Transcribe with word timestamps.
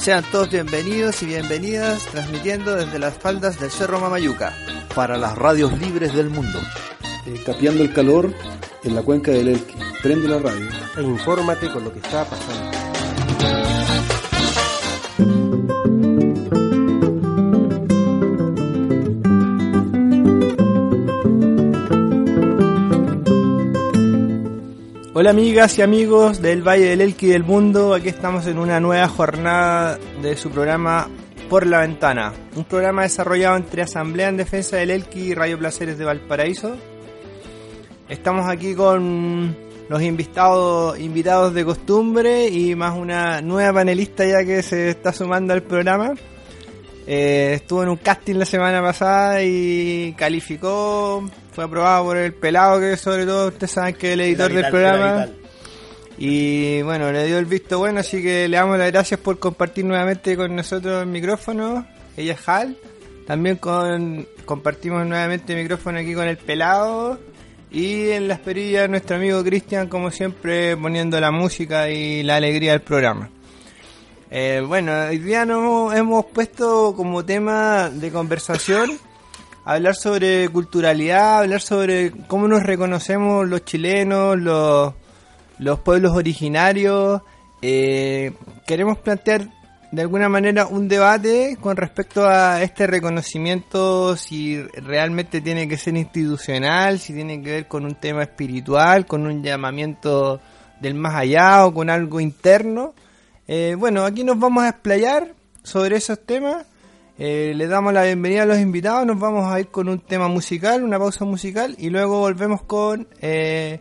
sean 0.00 0.24
todos 0.32 0.50
bienvenidos 0.50 1.22
y 1.22 1.26
bienvenidas, 1.26 2.04
transmitiendo 2.06 2.74
desde 2.74 2.98
las 2.98 3.18
faldas 3.18 3.60
del 3.60 3.70
Cerro 3.70 4.00
Mamayuca. 4.00 4.52
Para 4.94 5.16
las 5.16 5.36
radios 5.36 5.78
libres 5.78 6.14
del 6.14 6.30
mundo. 6.30 6.58
Eh, 7.26 7.40
capeando 7.44 7.82
el 7.82 7.92
calor 7.92 8.32
en 8.82 8.94
la 8.94 9.02
cuenca 9.02 9.30
del 9.30 9.48
Elqui. 9.48 9.74
Prende 10.02 10.26
la 10.26 10.38
radio. 10.38 10.68
E 10.96 11.02
infórmate 11.02 11.70
con 11.70 11.84
lo 11.84 11.92
que 11.92 12.00
está 12.00 12.24
pasando. 12.24 12.89
Hola 25.12 25.30
amigas 25.30 25.76
y 25.76 25.82
amigos 25.82 26.40
del 26.40 26.62
Valle 26.62 26.84
del 26.84 27.00
Elqui 27.00 27.26
del 27.26 27.42
Mundo, 27.42 27.94
aquí 27.94 28.08
estamos 28.08 28.46
en 28.46 28.60
una 28.60 28.78
nueva 28.78 29.08
jornada 29.08 29.98
de 30.22 30.36
su 30.36 30.50
programa 30.50 31.08
Por 31.48 31.66
la 31.66 31.80
Ventana, 31.80 32.32
un 32.54 32.62
programa 32.62 33.02
desarrollado 33.02 33.56
entre 33.56 33.82
Asamblea 33.82 34.28
en 34.28 34.36
Defensa 34.36 34.76
del 34.76 34.92
Elqui 34.92 35.20
y 35.20 35.34
Radio 35.34 35.58
Placeres 35.58 35.98
de 35.98 36.04
Valparaíso. 36.04 36.76
Estamos 38.08 38.48
aquí 38.48 38.76
con 38.76 39.56
los 39.88 40.00
invitados, 40.00 40.96
invitados 41.00 41.54
de 41.54 41.64
costumbre 41.64 42.46
y 42.46 42.76
más 42.76 42.96
una 42.96 43.42
nueva 43.42 43.80
panelista 43.80 44.24
ya 44.24 44.44
que 44.44 44.62
se 44.62 44.90
está 44.90 45.12
sumando 45.12 45.52
al 45.52 45.64
programa. 45.64 46.14
Eh, 47.08 47.54
estuvo 47.56 47.82
en 47.82 47.88
un 47.88 47.96
casting 47.96 48.36
la 48.36 48.44
semana 48.44 48.80
pasada 48.80 49.42
y 49.42 50.14
calificó 50.16 51.24
fue 51.52 51.64
aprobado 51.64 52.04
por 52.04 52.16
el 52.16 52.32
pelado, 52.32 52.80
que 52.80 52.96
sobre 52.96 53.26
todo 53.26 53.48
ustedes 53.48 53.72
saben 53.72 53.94
que 53.94 54.08
es 54.08 54.12
el 54.14 54.20
editor 54.20 54.52
del 54.52 54.70
programa. 54.70 55.28
Y 56.18 56.82
bueno, 56.82 57.10
le 57.10 57.26
dio 57.26 57.38
el 57.38 57.46
visto 57.46 57.78
bueno, 57.78 58.00
así 58.00 58.22
que 58.22 58.46
le 58.46 58.56
damos 58.56 58.78
las 58.78 58.90
gracias 58.90 59.18
por 59.20 59.38
compartir 59.38 59.84
nuevamente 59.84 60.36
con 60.36 60.54
nosotros 60.54 61.02
el 61.02 61.08
micrófono. 61.08 61.86
Ella 62.16 62.34
es 62.34 62.48
Hal. 62.48 62.76
También 63.26 63.56
con, 63.56 64.26
compartimos 64.44 65.06
nuevamente 65.06 65.54
el 65.54 65.62
micrófono 65.62 65.98
aquí 65.98 66.14
con 66.14 66.26
el 66.26 66.36
pelado. 66.36 67.18
Y 67.70 68.10
en 68.10 68.28
las 68.28 68.40
perillas 68.40 68.90
nuestro 68.90 69.16
amigo 69.16 69.42
Cristian, 69.44 69.88
como 69.88 70.10
siempre, 70.10 70.76
poniendo 70.76 71.20
la 71.20 71.30
música 71.30 71.88
y 71.88 72.22
la 72.22 72.36
alegría 72.36 72.72
del 72.72 72.82
programa. 72.82 73.30
Eh, 74.30 74.62
bueno, 74.66 74.92
hoy 75.08 75.18
día 75.18 75.44
nos 75.44 75.94
hemos 75.94 76.26
puesto 76.26 76.94
como 76.94 77.24
tema 77.24 77.90
de 77.90 78.10
conversación 78.10 78.98
hablar 79.64 79.94
sobre 79.94 80.48
culturalidad, 80.48 81.40
hablar 81.40 81.60
sobre 81.60 82.12
cómo 82.26 82.48
nos 82.48 82.62
reconocemos 82.62 83.48
los 83.48 83.64
chilenos, 83.64 84.38
los, 84.38 84.94
los 85.58 85.78
pueblos 85.80 86.12
originarios. 86.16 87.22
Eh, 87.62 88.32
queremos 88.66 88.98
plantear 88.98 89.48
de 89.92 90.02
alguna 90.02 90.28
manera 90.28 90.66
un 90.66 90.88
debate 90.88 91.58
con 91.60 91.76
respecto 91.76 92.26
a 92.26 92.62
este 92.62 92.86
reconocimiento, 92.86 94.16
si 94.16 94.62
realmente 94.62 95.40
tiene 95.40 95.68
que 95.68 95.76
ser 95.76 95.96
institucional, 95.96 97.00
si 97.00 97.12
tiene 97.12 97.42
que 97.42 97.50
ver 97.50 97.66
con 97.66 97.84
un 97.84 97.96
tema 97.96 98.22
espiritual, 98.22 99.06
con 99.06 99.26
un 99.26 99.42
llamamiento 99.42 100.40
del 100.80 100.94
más 100.94 101.14
allá 101.16 101.66
o 101.66 101.74
con 101.74 101.90
algo 101.90 102.20
interno. 102.20 102.94
Eh, 103.48 103.74
bueno, 103.76 104.04
aquí 104.04 104.22
nos 104.22 104.38
vamos 104.38 104.62
a 104.62 104.68
explayar 104.68 105.34
sobre 105.62 105.96
esos 105.96 106.24
temas 106.24 106.64
eh, 107.22 107.52
le 107.54 107.66
damos 107.66 107.92
la 107.92 108.04
bienvenida 108.04 108.44
a 108.44 108.46
los 108.46 108.58
invitados, 108.58 109.04
nos 109.04 109.20
vamos 109.20 109.52
a 109.52 109.60
ir 109.60 109.68
con 109.68 109.90
un 109.90 109.98
tema 109.98 110.26
musical, 110.28 110.82
una 110.82 110.98
pausa 110.98 111.26
musical 111.26 111.76
y 111.78 111.90
luego 111.90 112.18
volvemos 112.18 112.62
con 112.62 113.06
eh, 113.20 113.78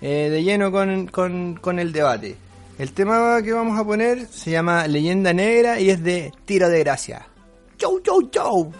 eh, 0.00 0.28
de 0.30 0.42
lleno 0.42 0.72
con, 0.72 1.06
con, 1.08 1.56
con, 1.60 1.78
el 1.78 1.92
debate. 1.92 2.36
El 2.78 2.92
tema 2.92 3.42
que 3.42 3.52
vamos 3.52 3.78
a 3.78 3.84
poner 3.84 4.26
se 4.28 4.52
llama 4.52 4.86
Leyenda 4.86 5.34
Negra 5.34 5.78
y 5.78 5.90
es 5.90 6.02
de 6.02 6.32
Tiro 6.46 6.70
de 6.70 6.78
Gracia. 6.78 7.26
¡Chau, 7.76 8.00
chau, 8.00 8.22
chau! 8.30 8.72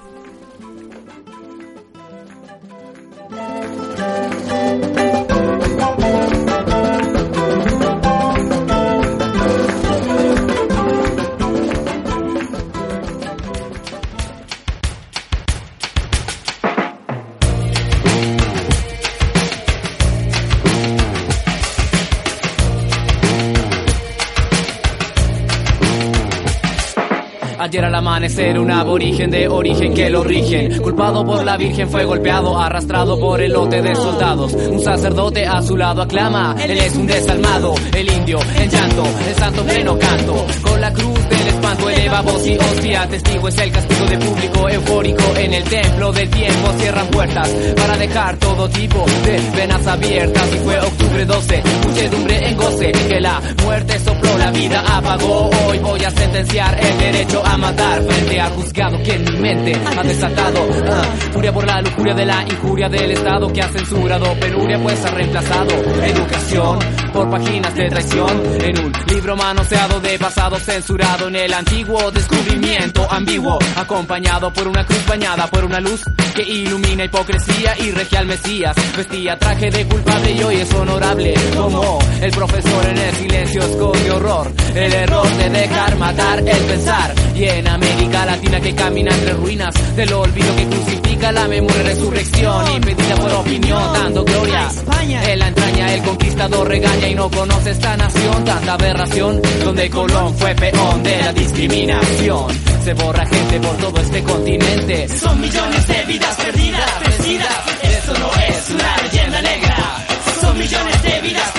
Ayer 27.69 27.85
al 27.85 27.95
amanecer 27.95 28.59
un 28.59 28.71
aborigen 28.71 29.31
de 29.31 29.47
origen 29.47 29.93
que 29.93 30.09
lo 30.09 30.25
rigen. 30.25 30.81
Culpado 30.81 31.23
por 31.23 31.45
la 31.45 31.59
virgen 31.59 31.87
fue 31.91 32.03
golpeado, 32.03 32.59
arrastrado 32.59 33.21
por 33.21 33.43
el 33.43 33.53
lote 33.53 33.83
de 33.83 33.95
soldados. 33.95 34.55
Un 34.55 34.81
sacerdote 34.81 35.47
a 35.47 35.61
su 35.61 35.77
lado 35.77 36.01
aclama, 36.01 36.57
él 36.65 36.79
es 36.79 36.97
un 36.97 37.07
desalmado. 37.07 37.75
El 37.95 38.11
indio 38.11 38.39
en 38.57 38.71
llanto, 38.71 39.05
el 39.29 39.35
santo 39.35 39.63
pleno 39.65 39.99
canto. 39.99 40.47
Con 40.63 40.81
la 40.81 40.91
cruz 40.95 41.29
del 41.29 41.38
espanto 41.69 41.91
eleva 41.91 42.21
voz 42.23 42.47
y 42.47 42.57
hostia. 42.57 43.09
Testigo 43.09 43.49
es 43.49 43.59
el 43.59 43.73
castigo 43.73 44.07
de 44.07 44.19
público 44.19 44.69
eufórico. 44.69 45.23
En 45.37 45.55
el 45.55 45.65
templo 45.65 46.13
del 46.13 46.31
tiempo 46.31 46.73
cierran 46.79 47.07
puertas 47.09 47.49
para 47.77 47.97
dejar 47.97 48.37
todo 48.39 48.69
tipo 48.69 49.05
de 49.25 49.41
venas 49.57 49.87
abiertas. 49.87 50.55
Y 50.55 50.59
fue 50.59 50.79
octubre 50.81 51.25
12, 51.27 51.63
muchedumbre 51.87 52.49
en 52.49 52.57
goce. 52.57 52.93
Que 52.93 53.21
la 53.21 53.41
muerte 53.65 53.99
sopló, 53.99 54.39
la 54.39 54.51
vida 54.51 54.83
apagó. 54.97 55.51
Hoy 55.67 55.79
voy 55.79 56.05
a 56.05 56.11
sentenciar 56.11 56.79
el 56.81 56.99
derecho 56.99 57.45
a 57.45 57.57
matar 57.57 58.03
frente 58.03 58.41
al 58.41 58.53
juzgado 58.53 59.03
que 59.03 59.19
mi 59.19 59.39
mente 59.39 59.73
ha 59.85 60.03
desatado 60.03 60.69
ah, 60.91 61.03
furia 61.33 61.53
por 61.53 61.67
la 61.67 61.81
lujuria 61.83 62.15
de 62.15 62.25
la 62.25 62.43
injuria 62.43 62.89
del 62.89 63.11
Estado 63.11 63.53
que 63.53 63.63
ha 63.63 63.69
censurado 63.69 64.35
penuria 64.35 64.79
pues 64.83 65.05
ha 65.05 65.11
reemplazado 65.11 65.71
educación 66.05 66.79
por 67.13 67.31
páginas 67.31 67.75
de 67.75 67.89
traición 67.89 68.43
en 68.61 68.85
un 68.85 68.93
libro 69.09 69.37
manoseado 69.37 70.01
de 70.01 70.19
pasado 70.19 70.57
censurado 70.59 71.29
en 71.29 71.37
el 71.37 71.55
antiguo 71.59 72.13
descubrimiento 72.13 73.05
ambiguo 73.11 73.59
acompañado 73.75 74.53
por 74.53 74.69
una 74.69 74.87
cruz 74.87 75.05
bañada 75.07 75.49
por 75.49 75.65
una 75.65 75.81
luz 75.81 76.05
que 76.33 76.43
ilumina 76.43 77.05
hipocresía 77.05 77.77
y 77.79 77.91
regia 77.91 78.21
al 78.21 78.27
Mesías. 78.27 78.77
Vestía 78.97 79.37
traje 79.37 79.69
de 79.69 79.85
culpable 79.87 80.31
y 80.31 80.43
hoy 80.45 80.57
es 80.57 80.73
honorable 80.73 81.35
como 81.57 81.99
el 82.21 82.31
profesor 82.31 82.87
en 82.87 82.99
el 82.99 83.15
silencio 83.17 83.63
esconde 83.63 84.11
horror. 84.13 84.53
El 84.73 84.93
error 84.93 85.27
de 85.37 85.51
dejar 85.51 85.97
matar 85.97 86.39
el 86.39 86.65
pensar. 86.65 87.15
Y 87.35 87.45
en 87.45 87.69
América 87.69 88.27
Latina 88.27 88.61
que 88.61 88.75
camina 88.75 89.13
entre 89.15 89.33
ruinas 89.33 89.97
del 89.97 90.13
olvido 90.13 90.55
que 90.57 90.67
crucifica 90.67 91.33
la 91.33 91.49
memoria 91.49 91.81
y 91.81 91.87
resurrección. 91.87 92.73
Impedida 92.73 93.17
por 93.17 93.33
opinión 93.33 93.93
dando 93.95 94.25
gloria. 94.25 94.69
En 95.09 95.39
la 95.39 95.49
entraña 95.49 95.95
el 95.95 96.03
conquistador 96.03 96.69
regaña 96.69 97.09
y 97.09 97.15
no 97.15 97.31
conoce 97.31 97.71
esta 97.71 97.97
nación. 97.97 98.45
Tanta 98.45 98.75
aberración 98.75 99.41
donde 99.65 99.91
Colón 99.91 100.35
fue 100.37 100.55
peón 100.55 101.03
de 101.03 101.19
la 101.19 101.33
discriminación. 101.49 102.47
Se 102.85 102.95
borra 102.95 103.27
gente 103.27 103.61
por 103.61 103.77
todo 103.79 104.01
este 104.01 104.23
continente. 104.23 105.09
Son 105.09 105.41
millones 105.41 105.87
de 105.87 106.05
vidas 106.05 106.37
perdidas 106.37 107.01
vencidas 107.01 107.69
eso 107.83 108.13
no 108.19 108.31
es 108.43 108.71
una 108.71 108.97
leyenda 109.03 109.43
negra. 109.43 110.07
Son 110.41 110.59
millones 110.59 111.03
de 111.03 111.21
vidas 111.21 111.58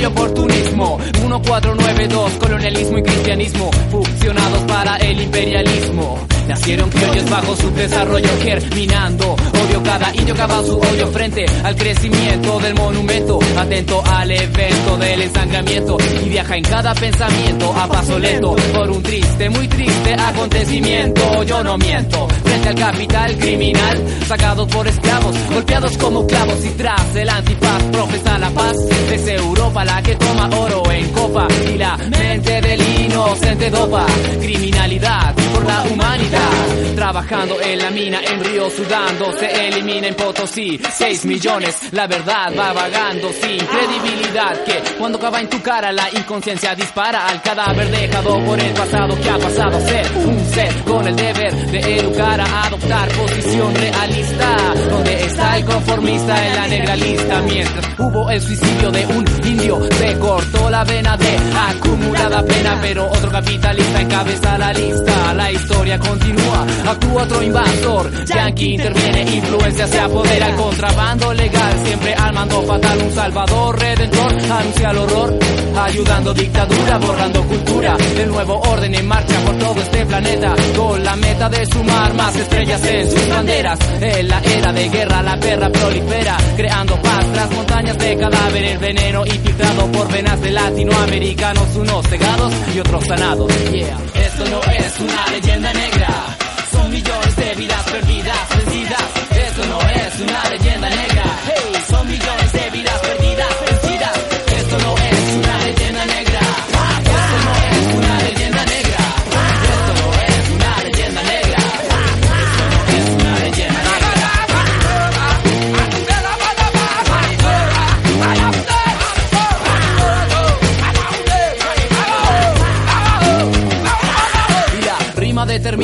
y 0.00 0.04
oportunismo. 0.04 0.96
Un 0.96 1.32
1492, 1.32 2.32
colonialismo 2.38 2.98
y 2.98 3.02
cristianismo, 3.02 3.70
fusionados 3.90 4.62
para 4.62 4.96
el 4.96 5.20
imperialismo. 5.20 6.18
Nacieron 6.50 6.90
criollos 6.90 7.30
bajo 7.30 7.54
su 7.54 7.70
desarrollo 7.70 8.28
germinando. 8.42 9.34
Odio 9.34 9.80
cada 9.84 10.12
indio 10.16 10.34
cava 10.34 10.60
su 10.64 10.76
odio 10.80 11.06
frente 11.06 11.46
al 11.62 11.76
crecimiento 11.76 12.58
del 12.58 12.74
monumento. 12.74 13.38
Atento 13.56 14.02
al 14.04 14.32
evento 14.32 14.96
del 14.96 15.22
ensangramiento 15.22 15.96
y 16.24 16.28
viaja 16.28 16.56
en 16.56 16.64
cada 16.64 16.92
pensamiento 16.94 17.72
a 17.72 17.86
paso 17.86 18.18
lento 18.18 18.56
por 18.74 18.90
un 18.90 19.00
triste, 19.00 19.48
muy 19.48 19.68
triste 19.68 20.14
acontecimiento. 20.14 21.44
Yo 21.44 21.62
no 21.62 21.78
miento 21.78 22.26
frente 22.42 22.68
al 22.70 22.74
capital 22.74 23.36
criminal, 23.36 24.04
sacados 24.26 24.68
por 24.72 24.88
esclavos, 24.88 25.36
golpeados 25.54 25.96
como 25.98 26.26
clavos 26.26 26.64
y 26.64 26.70
tras 26.70 27.14
el 27.14 27.28
antifaz 27.28 27.82
profesa 27.92 28.38
la 28.40 28.50
paz. 28.50 28.76
Es 29.12 29.28
Europa 29.28 29.84
la 29.84 30.02
que 30.02 30.16
toma 30.16 30.50
oro 30.56 30.90
en 30.90 31.08
copa 31.10 31.46
y 31.72 31.78
la 31.78 31.96
mente 31.96 32.60
del 32.60 33.04
inocente 33.04 33.70
dopa. 33.70 34.04
Criminalidad 34.40 35.39
por 35.52 35.64
la 35.64 35.82
humanidad. 35.82 36.94
Trabajando 36.94 37.60
en 37.60 37.78
la 37.78 37.90
mina, 37.90 38.20
en 38.20 38.44
Río 38.44 38.68
sudando, 38.70 39.32
se 39.38 39.68
elimina 39.68 40.08
en 40.08 40.14
Potosí. 40.14 40.78
6 40.78 41.24
millones, 41.24 41.92
la 41.92 42.06
verdad 42.06 42.52
va 42.58 42.72
vagando 42.72 43.30
sin 43.32 43.58
credibilidad. 43.58 44.64
Que 44.64 44.82
cuando 44.98 45.18
acaba 45.18 45.40
en 45.40 45.48
tu 45.48 45.60
cara, 45.62 45.92
la 45.92 46.08
inconsciencia 46.10 46.74
dispara 46.74 47.26
al 47.26 47.40
cadáver 47.42 47.90
dejado 47.90 48.44
por 48.44 48.60
el 48.60 48.72
pasado 48.74 49.18
que 49.20 49.30
ha 49.30 49.38
pasado 49.38 49.76
a 49.76 49.80
ser 49.80 50.06
un 50.16 50.44
ser 50.52 50.74
con 50.84 51.06
el 51.06 51.16
deber 51.16 51.54
de 51.54 51.96
educar 51.96 52.40
a 52.40 52.64
adoptar 52.64 53.08
posición 53.10 53.74
realista. 53.74 54.56
Donde 54.90 55.24
está 55.24 55.56
el 55.56 55.64
conformista 55.64 56.46
en 56.46 56.56
la 56.56 56.68
negra 56.68 56.96
lista? 56.96 57.42
Mientras 57.42 57.86
hubo 57.98 58.30
el 58.30 58.40
suicidio 58.40 58.90
de 58.90 59.06
un 59.06 59.24
indio, 59.46 59.80
se 59.92 60.18
cortó 60.18 60.70
la 60.70 60.84
vena 60.84 61.16
de 61.16 61.38
acumulada 61.68 62.44
pena, 62.44 62.78
pero 62.82 63.06
otro 63.06 63.30
capitalista 63.30 64.00
encabeza 64.00 64.58
la 64.58 64.72
lista. 64.72 65.34
La 65.40 65.50
historia 65.52 65.98
continúa, 65.98 66.66
actúa 66.86 67.22
otro 67.22 67.42
invasor. 67.42 68.26
Yankee 68.26 68.74
interviene, 68.74 69.36
influencia 69.36 69.86
se 69.86 69.98
apodera, 69.98 70.48
el 70.48 70.54
contrabando 70.54 71.32
legal, 71.32 71.72
siempre 71.82 72.14
al 72.14 72.34
mando 72.34 72.62
fatal. 72.62 72.98
Un 73.02 73.14
salvador 73.14 73.78
redentor 73.80 74.32
anuncia 74.32 74.90
el 74.90 74.98
horror, 74.98 75.38
ayudando 75.82 76.34
dictadura, 76.34 76.98
borrando 76.98 77.42
cultura. 77.44 77.96
El 78.18 78.28
nuevo 78.28 78.60
orden 78.60 78.94
en 78.94 79.08
marcha 79.08 79.40
por 79.46 79.56
todo 79.56 79.80
este 79.80 80.04
planeta, 80.04 80.54
con 80.76 81.02
la 81.02 81.16
meta 81.16 81.48
de 81.48 81.66
sumar 81.66 82.12
más 82.12 82.36
estrellas 82.36 82.84
en 82.84 83.10
sus 83.10 83.28
banderas. 83.30 83.78
En 83.98 84.28
la 84.28 84.40
era 84.40 84.72
de 84.74 84.88
guerra, 84.90 85.22
la 85.22 85.40
perra 85.40 85.70
prolifera, 85.70 86.36
creando 86.54 86.96
paz 87.00 87.26
tras 87.32 87.50
montañas 87.52 87.96
de 87.96 88.16
cadáveres, 88.18 88.78
veneno 88.78 89.24
infiltrado 89.24 89.90
por 89.90 90.12
venas 90.12 90.38
de 90.42 90.50
latinoamericanos, 90.50 91.76
unos 91.76 92.06
cegados 92.08 92.52
y 92.74 92.78
otros 92.78 93.06
sanados. 93.06 93.50
Yeah. 93.72 93.96
Esto 94.14 94.44
no 94.50 94.60
es 94.72 95.00
una 95.00 95.29
leyenda 95.30 95.72
negra, 95.72 96.36
son 96.72 96.90
millones 96.90 97.36
de 97.36 97.54
vidas 97.54 97.82
perdidas, 97.90 98.48
vencidas. 98.56 99.02
Esto 99.30 99.66
no 99.66 99.80
es 99.80 100.20
una 100.20 100.44
leyenda 100.50 100.90
negra, 100.90 101.24
hey, 101.46 101.72
son 101.88 102.08
millones 102.08 102.52
de 102.52 102.70
vidas 102.70 102.98
perdidas, 103.00 103.19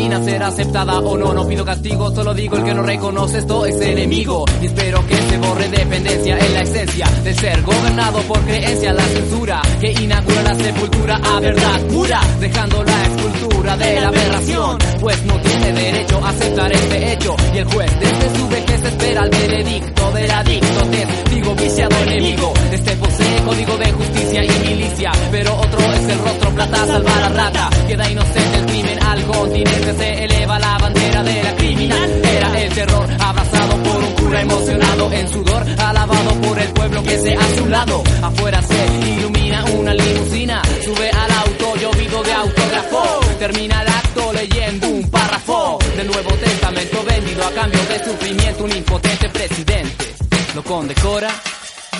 rima 0.06 0.18
determina 0.18 0.24
ser 0.24 0.42
aceptada 0.42 0.98
o 0.98 1.16
no. 1.16 1.32
No 1.32 1.46
pido 1.46 1.64
castigo, 1.64 2.14
solo 2.14 2.34
digo 2.34 2.56
el 2.56 2.64
que 2.64 2.74
no 2.74 2.82
reconoce 2.82 3.38
esto 3.38 3.66
es 3.66 3.80
enemigo. 3.80 4.44
Y 4.62 4.66
espero 4.66 5.06
que 5.06 5.16
se 5.16 5.38
borre 5.38 5.68
dependencia 5.68 6.38
en 6.38 6.54
la 6.54 6.62
esencia 6.62 7.06
de 7.24 7.34
ser 7.34 7.62
gobernado 7.62 8.20
por 8.22 8.40
creencia. 8.40 8.92
La 8.92 9.04
censura 9.04 9.62
que 9.80 9.92
inaugura 9.92 10.42
la 10.42 10.54
sepultura 10.54 11.20
a 11.22 11.40
verdad 11.40 11.80
pura, 11.88 12.20
dejando 12.40 12.84
la 12.84 13.02
escultura 13.02 13.76
de 13.76 14.00
la 14.00 14.08
aberración. 14.08 14.78
Pues 15.00 15.24
no 15.24 15.40
tiene 15.40 15.72
derecho 15.72 16.24
a 16.24 16.30
aceptar 16.30 16.72
este 16.72 17.12
hecho. 17.12 17.36
Y 17.54 17.58
el 17.58 17.64
juez 17.64 18.00
desde 18.00 18.38
su 18.38 18.48
vejez 18.48 18.84
espera 18.84 19.24
el 19.24 19.30
veredicto 19.30 20.10
del 20.12 20.30
adicto. 20.30 20.84
Testigo 20.90 21.54
viciado 21.54 21.96
enemigo. 22.02 22.52
Este 22.72 22.96
posee 22.96 23.42
código 23.44 23.76
de 23.76 23.92
justicia 23.92 24.44
y 24.44 24.68
milicia. 24.68 25.12
Pero 25.30 25.54
otro 25.56 25.92
es 25.92 26.08
el 26.08 26.18
rostro 26.18 26.50
plata, 26.50 26.86
salva 26.86 27.20
la 27.20 27.28
rata. 27.28 27.70
Queda 27.86 28.10
inocente 28.10 28.58
el 28.58 28.66
crimen 28.66 28.95
continente. 29.26 29.94
Se 29.94 30.24
eleva 30.24 30.58
la 30.58 30.78
bandera 30.78 31.22
de 31.22 31.42
la 31.42 31.56
criminal. 31.56 32.20
Era 32.24 32.60
el 32.60 32.72
terror 32.72 33.08
abrazado 33.20 33.82
por 33.82 33.96
un 33.96 34.12
cura 34.12 34.40
emocionado 34.40 35.12
en 35.12 35.28
sudor. 35.28 35.66
Alabado 35.78 36.30
por 36.42 36.58
el 36.58 36.68
pueblo 36.68 37.02
que 37.02 37.18
se 37.18 37.34
a 37.34 37.56
su 37.56 37.66
lado. 37.66 38.02
Afuera 38.22 38.62
se 38.62 39.08
ilumina 39.10 39.64
una 39.64 39.94
limusina. 39.94 40.62
Sube 40.84 41.10
al 41.10 41.30
auto 41.30 41.76
llovido 41.76 42.22
de 42.22 42.32
autógrafo. 42.32 43.20
Termina 43.38 43.82
el 43.82 43.88
acto 43.88 44.32
leyendo 44.32 44.88
un 44.88 45.10
párrafo 45.10 45.78
del 45.96 46.06
Nuevo 46.06 46.30
Testamento 46.34 47.04
vendido 47.04 47.46
a 47.46 47.50
cambio 47.50 47.80
de 47.86 48.04
sufrimiento. 48.04 48.64
Un 48.64 48.76
impotente 48.76 49.28
presidente 49.28 50.14
lo 50.54 50.62
condecora 50.64 51.28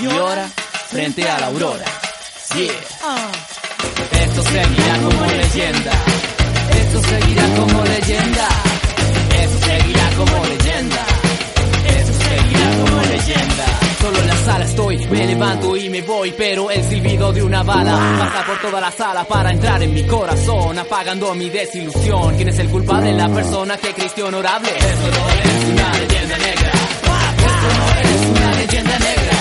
y 0.01 0.07
ora 0.07 0.49
frente 0.89 1.29
a 1.29 1.39
la 1.41 1.47
aurora. 1.47 1.85
Yeah. 2.55 2.73
Esto 4.23 4.43
seguirá 4.43 4.99
como 5.03 5.27
leyenda. 5.27 6.36
Seguirá 7.09 7.47
como 7.57 7.85
leyenda. 7.85 8.49
Esto 9.43 9.59
seguirá 9.67 10.11
como 10.17 10.45
leyenda. 10.47 11.07
Esto 11.97 12.13
seguirá 12.29 12.71
como 12.81 13.03
leyenda. 13.03 13.67
Solo 14.01 14.19
en 14.19 14.27
la 14.27 14.37
sala 14.37 14.65
estoy, 14.65 15.07
me 15.07 15.27
levanto 15.27 15.77
y 15.77 15.89
me 15.89 16.03
voy, 16.03 16.33
pero 16.37 16.71
el 16.71 16.83
silbido 16.85 17.33
de 17.33 17.43
una 17.43 17.63
bala 17.63 18.17
pasa 18.19 18.47
por 18.47 18.61
toda 18.61 18.81
la 18.81 18.91
sala 18.93 19.25
para 19.25 19.51
entrar 19.51 19.83
en 19.83 19.93
mi 19.93 20.05
corazón, 20.05 20.79
apagando 20.79 21.35
mi 21.35 21.49
desilusión. 21.51 22.37
¿Quién 22.37 22.49
es 22.49 22.59
el 22.59 22.69
culpable? 22.69 23.13
La 23.13 23.29
persona 23.29 23.77
que 23.79 23.93
cristió 23.93 24.27
honorable. 24.27 24.69
Esto 24.69 25.11
no 25.11 25.29
es 25.31 25.65
una 25.73 25.99
leyenda 25.99 26.39
negra. 26.39 26.73
Esto 27.39 27.69
no 27.79 28.11
es 28.11 28.41
una 28.41 28.55
leyenda 28.55 28.99
negra. 28.99 29.36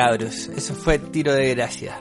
Cabros, 0.00 0.48
eso 0.56 0.74
fue 0.74 0.94
el 0.94 1.02
tiro 1.10 1.34
de 1.34 1.54
gracia. 1.54 1.98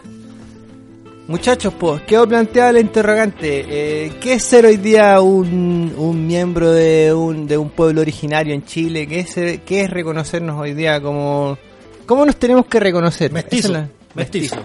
Muchachos, 1.27 1.74
pues, 1.77 2.01
quedó 2.03 2.27
planteada 2.27 2.72
la 2.72 2.79
interrogante. 2.79 3.65
Eh, 3.68 4.13
¿Qué 4.22 4.34
es 4.34 4.44
ser 4.44 4.65
hoy 4.65 4.77
día 4.77 5.20
un, 5.22 5.94
un 5.98 6.25
miembro 6.25 6.72
de 6.72 7.13
un, 7.13 7.46
de 7.46 7.58
un 7.58 7.70
pueblo 7.70 8.01
originario 8.01 8.53
en 8.56 8.63
Chile? 8.65 9.06
¿Qué 9.06 9.20
es, 9.20 9.29
ser- 9.32 9.60
qué 9.62 9.82
es 9.82 9.89
reconocernos 9.89 10.60
hoy 10.60 10.74
día 10.74 11.00
como... 11.01 11.58
¿Cómo 12.06 12.25
nos 12.25 12.38
tenemos 12.38 12.65
que 12.68 12.79
reconocer? 12.79 13.32
Mestizo, 13.32 13.74
mestizo. 14.15 14.56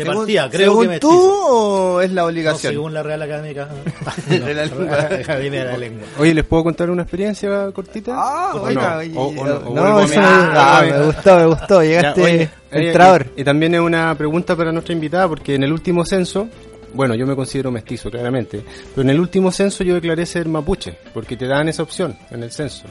De 0.00 0.06
Según- 0.06 0.18
partida, 0.22 0.48
creo 0.50 0.70
según 0.70 0.82
que 0.82 0.88
mestizo. 0.88 1.12
tú 1.12 1.30
o 1.46 2.00
es 2.00 2.10
la 2.12 2.22
No, 2.22 2.28
obligación? 2.28 2.72
según 2.72 2.94
la 2.94 3.02
Real 3.02 3.22
Académica. 3.22 3.68
De 4.28 4.54
la 4.54 4.64
lengua. 4.64 4.98
Academia 4.98 5.64
de 5.64 5.72
la 5.72 5.76
Lengua. 5.78 6.06
Oye, 6.18 6.34
¿les 6.34 6.44
puedo 6.44 6.64
contar 6.64 6.90
una 6.90 7.02
experiencia 7.02 7.70
cortita? 7.72 8.12
Ah, 8.16 8.52
¿O 8.54 8.62
oiga, 8.62 8.90
no? 8.92 8.96
oye, 8.98 9.12
O- 9.14 9.26
o 9.26 9.74
no, 9.74 9.74
no, 9.74 10.00
eso 10.00 10.20
Ah, 10.22 10.82
me 10.88 11.04
gustó, 11.06 11.36
me 11.36 11.46
gustó. 11.46 11.82
Llegaste 11.82 12.22
oye, 12.22 12.50
oye, 12.72 12.86
entrador. 12.86 13.26
Y, 13.36 13.40
y 13.42 13.44
también 13.44 13.74
es 13.74 13.80
una 13.80 14.14
pregunta 14.14 14.56
para 14.56 14.72
nuestra 14.72 14.94
invitada, 14.94 15.28
porque 15.28 15.54
en 15.54 15.64
el 15.64 15.72
último 15.72 16.04
censo, 16.04 16.48
bueno, 16.94 17.14
yo 17.14 17.26
me 17.26 17.36
considero 17.36 17.70
mestizo, 17.70 18.10
claramente, 18.10 18.64
pero 18.94 19.02
en 19.02 19.10
el 19.10 19.20
último 19.20 19.52
censo 19.52 19.84
yo 19.84 19.94
declaré 19.94 20.24
ser 20.26 20.48
mapuche, 20.48 20.94
porque 21.12 21.36
te 21.36 21.46
dan 21.46 21.68
esa 21.68 21.82
opción 21.82 22.16
en 22.30 22.42
el 22.42 22.50
censo. 22.50 22.84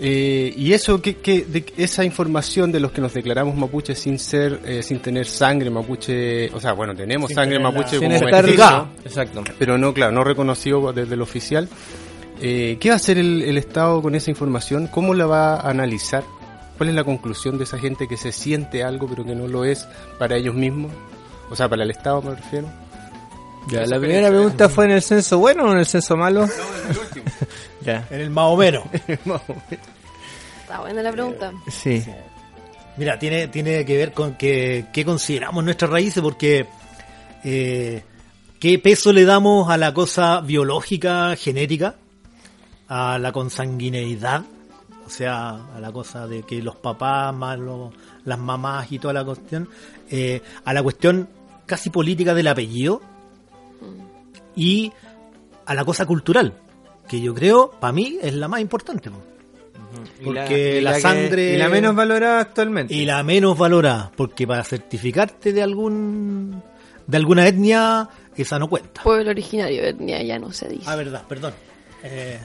Eh, 0.00 0.54
y 0.56 0.72
eso, 0.74 1.02
que, 1.02 1.16
que- 1.16 1.44
de 1.44 1.64
esa 1.76 2.04
información 2.04 2.70
de 2.70 2.78
los 2.78 2.92
que 2.92 3.00
nos 3.00 3.12
declaramos 3.14 3.56
mapuche 3.56 3.96
sin 3.96 4.18
ser, 4.20 4.60
eh, 4.64 4.82
sin 4.82 5.00
tener 5.00 5.26
sangre 5.26 5.70
mapuche, 5.70 6.50
o 6.54 6.60
sea, 6.60 6.72
bueno, 6.72 6.94
tenemos 6.94 7.28
Sin 7.28 7.34
sangre 7.34 7.56
la- 7.56 7.62
mapuche 7.64 7.98
Sin 7.98 8.08
como 8.12 8.20
mestizo, 8.30 8.88
Exacto. 9.04 9.42
pero 9.58 9.76
no, 9.76 9.92
claro, 9.92 10.12
no 10.12 10.22
reconocido 10.22 10.92
desde 10.92 11.14
el 11.14 11.22
oficial. 11.22 11.68
Eh, 12.40 12.76
¿Qué 12.78 12.90
va 12.90 12.94
a 12.94 12.96
hacer 12.96 13.18
el, 13.18 13.42
el 13.42 13.58
Estado 13.58 14.00
con 14.00 14.14
esa 14.14 14.30
información? 14.30 14.86
¿Cómo 14.86 15.14
la 15.14 15.26
va 15.26 15.56
a 15.56 15.68
analizar? 15.70 16.22
¿Cuál 16.76 16.90
es 16.90 16.94
la 16.94 17.02
conclusión 17.02 17.58
de 17.58 17.64
esa 17.64 17.76
gente 17.80 18.06
que 18.06 18.16
se 18.16 18.30
siente 18.30 18.84
algo 18.84 19.08
pero 19.08 19.24
que 19.24 19.34
no 19.34 19.48
lo 19.48 19.64
es 19.64 19.88
para 20.20 20.36
ellos 20.36 20.54
mismos? 20.54 20.92
O 21.50 21.56
sea, 21.56 21.68
para 21.68 21.82
el 21.82 21.90
Estado 21.90 22.22
me 22.22 22.36
refiero. 22.36 22.68
Ya, 23.68 23.84
la 23.84 23.98
primera 23.98 24.28
pregunta 24.28 24.68
fue 24.68 24.84
en 24.84 24.92
el 24.92 25.02
censo 25.02 25.38
bueno 25.38 25.64
o 25.64 25.72
en 25.72 25.78
el 25.78 25.86
censo 25.86 26.16
malo. 26.16 26.44
En 26.44 26.50
el 26.50 26.96
más 28.30 28.44
o 28.46 28.56
menos. 28.56 28.84
Está 30.62 30.80
buena 30.80 31.02
la 31.02 31.12
pregunta. 31.12 31.52
Sí. 31.70 32.04
Mira, 32.96 33.18
tiene, 33.18 33.48
tiene 33.48 33.84
que 33.84 33.96
ver 33.96 34.12
con 34.12 34.34
que, 34.34 34.86
qué 34.92 35.04
consideramos 35.04 35.62
nuestras 35.64 35.90
raíces, 35.90 36.22
porque 36.22 36.66
eh, 37.44 38.02
qué 38.58 38.78
peso 38.80 39.12
le 39.12 39.24
damos 39.24 39.70
a 39.70 39.76
la 39.76 39.94
cosa 39.94 40.40
biológica, 40.40 41.34
genética, 41.36 41.94
a 42.88 43.18
la 43.18 43.30
consanguineidad, 43.32 44.42
o 45.06 45.10
sea, 45.10 45.50
a 45.74 45.80
la 45.80 45.92
cosa 45.92 46.26
de 46.26 46.42
que 46.42 46.60
los 46.60 46.74
papás, 46.76 47.32
más 47.34 47.58
los- 47.58 47.92
las 48.24 48.38
mamás 48.38 48.90
y 48.92 48.98
toda 48.98 49.14
la 49.14 49.24
cuestión, 49.24 49.68
eh, 50.10 50.42
a 50.64 50.72
la 50.74 50.82
cuestión 50.82 51.28
casi 51.66 51.88
política 51.90 52.34
del 52.34 52.48
apellido 52.48 53.00
y 54.56 54.92
a 55.66 55.74
la 55.74 55.84
cosa 55.84 56.04
cultural, 56.04 56.52
que 57.08 57.20
yo 57.20 57.34
creo, 57.34 57.70
para 57.70 57.92
mí, 57.92 58.18
es 58.22 58.34
la 58.34 58.46
más 58.48 58.60
importante. 58.60 59.10
po. 59.10 59.16
Porque 60.22 60.78
Y 60.78 60.80
la, 60.82 61.00
sangre 61.00 61.54
y 61.54 61.56
la 61.56 61.68
menos 61.68 61.94
valorada 61.96 62.40
actualmente. 62.40 62.92
y 62.94 63.04
la 63.06 63.22
menos 63.22 63.56
valorada, 63.56 64.12
porque 64.16 64.46
para 64.46 64.62
certificarte 64.62 65.52
de 65.52 65.62
algún 65.62 66.62
de 67.06 67.16
alguna 67.16 67.46
etnia 67.48 68.08
esa 68.36 68.58
no 68.58 68.68
cuenta. 68.68 69.02
Pueblo 69.02 69.30
originario, 69.30 69.82
etnia, 69.82 70.22
ya 70.22 70.38
no 70.38 70.52
se 70.52 70.68
dice. 70.68 70.84
Ah, 70.86 70.94
verdad, 70.94 71.22
perdón. 71.28 71.54
Eh, 72.04 72.38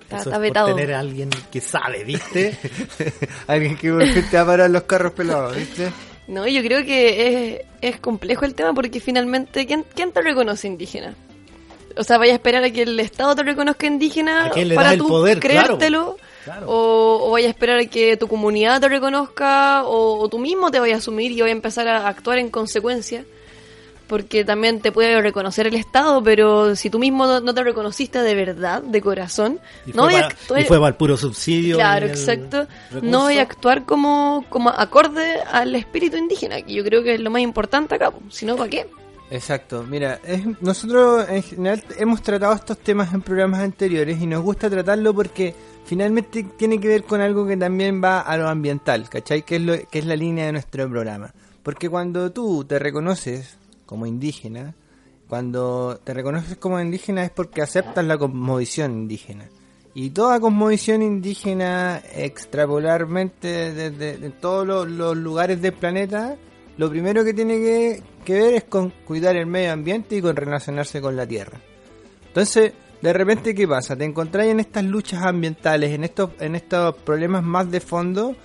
Está- 0.00 0.16
eso 0.16 0.30
está 0.30 0.36
es 0.36 0.40
vetado. 0.42 0.66
por 0.68 0.76
tener 0.76 0.94
a 0.94 0.98
alguien 1.00 1.28
que 1.50 1.60
sabe, 1.60 2.02
¿viste? 2.04 2.56
Alguien 3.46 3.76
que 3.76 3.90
te 4.30 4.36
va 4.36 4.42
a 4.42 4.46
parar 4.46 4.70
los 4.70 4.82
carros 4.84 5.12
pelados, 5.12 5.54
¿viste? 5.56 5.90
No, 6.26 6.46
yo 6.48 6.62
creo 6.62 6.84
que 6.84 7.54
es, 7.54 7.60
es 7.80 8.00
complejo 8.00 8.44
el 8.44 8.54
tema 8.54 8.72
porque 8.74 8.98
finalmente, 9.00 9.66
¿quién, 9.66 9.84
¿quién 9.94 10.10
te 10.12 10.20
reconoce 10.22 10.66
indígena? 10.68 11.14
O 11.96 12.04
sea, 12.04 12.18
vaya 12.18 12.32
a 12.32 12.36
esperar 12.36 12.64
a 12.64 12.70
que 12.70 12.82
el 12.82 12.98
Estado 13.00 13.34
te 13.34 13.42
reconozca 13.42 13.86
indígena 13.86 14.46
¿A 14.46 14.50
quién 14.50 14.68
le 14.68 14.74
para 14.74 14.92
el 14.92 14.98
tú 14.98 15.08
poder? 15.08 15.40
creértelo. 15.40 16.16
Claro. 16.44 16.66
O, 16.68 17.28
o 17.28 17.30
vaya 17.30 17.46
a 17.46 17.50
esperar 17.50 17.78
a 17.78 17.86
que 17.86 18.16
tu 18.16 18.26
comunidad 18.26 18.80
te 18.80 18.88
reconozca 18.88 19.84
o, 19.84 20.18
o 20.18 20.28
tú 20.28 20.38
mismo 20.40 20.70
te 20.72 20.80
vayas 20.80 20.96
a 20.96 20.98
asumir 20.98 21.30
y 21.30 21.40
vaya 21.40 21.52
a 21.52 21.56
empezar 21.56 21.86
a 21.86 22.08
actuar 22.08 22.38
en 22.38 22.50
consecuencia. 22.50 23.24
Porque 24.08 24.44
también 24.44 24.80
te 24.80 24.92
puede 24.92 25.22
reconocer 25.22 25.66
el 25.68 25.74
Estado, 25.74 26.22
pero 26.22 26.76
si 26.76 26.90
tú 26.90 26.98
mismo 26.98 27.24
no, 27.26 27.40
no 27.40 27.54
te 27.54 27.62
reconociste 27.62 28.18
de 28.18 28.34
verdad, 28.34 28.82
de 28.82 29.00
corazón, 29.00 29.58
Y 29.86 29.92
no 29.92 30.02
fue, 30.02 30.12
vaya 30.12 30.24
a 30.24 30.28
actuar... 30.28 30.60
y 30.60 30.64
fue 30.64 30.76
para 30.78 30.88
el 30.88 30.94
puro 30.96 31.16
subsidio. 31.16 31.76
Claro, 31.76 32.04
el 32.06 32.10
exacto. 32.10 32.66
recurso. 32.90 33.10
No 33.10 33.22
voy 33.22 33.38
a 33.38 33.42
actuar 33.42 33.84
como, 33.86 34.44
como 34.50 34.68
acorde 34.68 35.40
al 35.50 35.74
espíritu 35.76 36.18
indígena, 36.18 36.60
que 36.60 36.74
yo 36.74 36.84
creo 36.84 37.02
que 37.02 37.14
es 37.14 37.20
lo 37.20 37.30
más 37.30 37.40
importante 37.40 37.94
acá. 37.94 38.12
Si 38.28 38.44
no, 38.44 38.56
¿para 38.56 38.68
qué? 38.68 38.86
Exacto, 39.34 39.82
mira, 39.88 40.20
es- 40.24 40.60
nosotros 40.60 41.26
en 41.30 41.42
general 41.42 41.82
hemos 41.98 42.20
tratado 42.20 42.52
estos 42.52 42.76
temas 42.78 43.14
en 43.14 43.22
programas 43.22 43.60
anteriores 43.60 44.20
y 44.20 44.26
nos 44.26 44.42
gusta 44.42 44.68
tratarlo 44.68 45.14
porque 45.14 45.54
finalmente 45.86 46.42
tiene 46.58 46.78
que 46.78 46.88
ver 46.88 47.04
con 47.04 47.22
algo 47.22 47.46
que 47.46 47.56
también 47.56 48.02
va 48.04 48.20
a 48.20 48.36
lo 48.36 48.46
ambiental, 48.46 49.08
¿cachai? 49.08 49.42
Que 49.42 49.56
es, 49.56 49.62
lo, 49.62 49.72
que 49.90 50.00
es 50.00 50.04
la 50.04 50.16
línea 50.16 50.44
de 50.44 50.52
nuestro 50.52 50.86
programa. 50.90 51.32
Porque 51.62 51.88
cuando 51.88 52.30
tú 52.30 52.64
te 52.66 52.78
reconoces 52.78 53.56
como 53.86 54.04
indígena, 54.04 54.74
cuando 55.28 55.98
te 56.04 56.12
reconoces 56.12 56.58
como 56.58 56.78
indígena 56.78 57.24
es 57.24 57.30
porque 57.30 57.62
aceptas 57.62 58.04
la 58.04 58.18
cosmovisión 58.18 58.92
indígena. 58.92 59.48
Y 59.94 60.10
toda 60.10 60.40
cosmovisión 60.40 61.00
indígena 61.00 62.02
extrapolarmente 62.14 63.72
desde 63.72 64.18
de 64.18 64.28
todos 64.30 64.86
los 64.86 65.16
lugares 65.16 65.62
del 65.62 65.72
planeta, 65.72 66.36
lo 66.76 66.90
primero 66.90 67.24
que 67.24 67.34
tiene 67.34 67.58
que, 67.58 68.02
que 68.24 68.32
ver 68.34 68.54
es 68.54 68.64
con 68.64 68.90
cuidar 69.04 69.36
el 69.36 69.46
medio 69.46 69.72
ambiente 69.72 70.16
y 70.16 70.22
con 70.22 70.36
relacionarse 70.36 71.00
con 71.00 71.16
la 71.16 71.26
tierra. 71.26 71.60
Entonces, 72.28 72.72
de 73.02 73.12
repente, 73.12 73.54
¿qué 73.54 73.66
pasa? 73.66 73.96
Te 73.96 74.04
encontráis 74.04 74.52
en 74.52 74.60
estas 74.60 74.84
luchas 74.84 75.22
ambientales, 75.24 75.90
en 75.90 76.04
estos, 76.04 76.30
en 76.38 76.54
estos 76.54 76.96
problemas 76.98 77.42
más 77.42 77.70
de 77.70 77.80
fondo, 77.80 78.36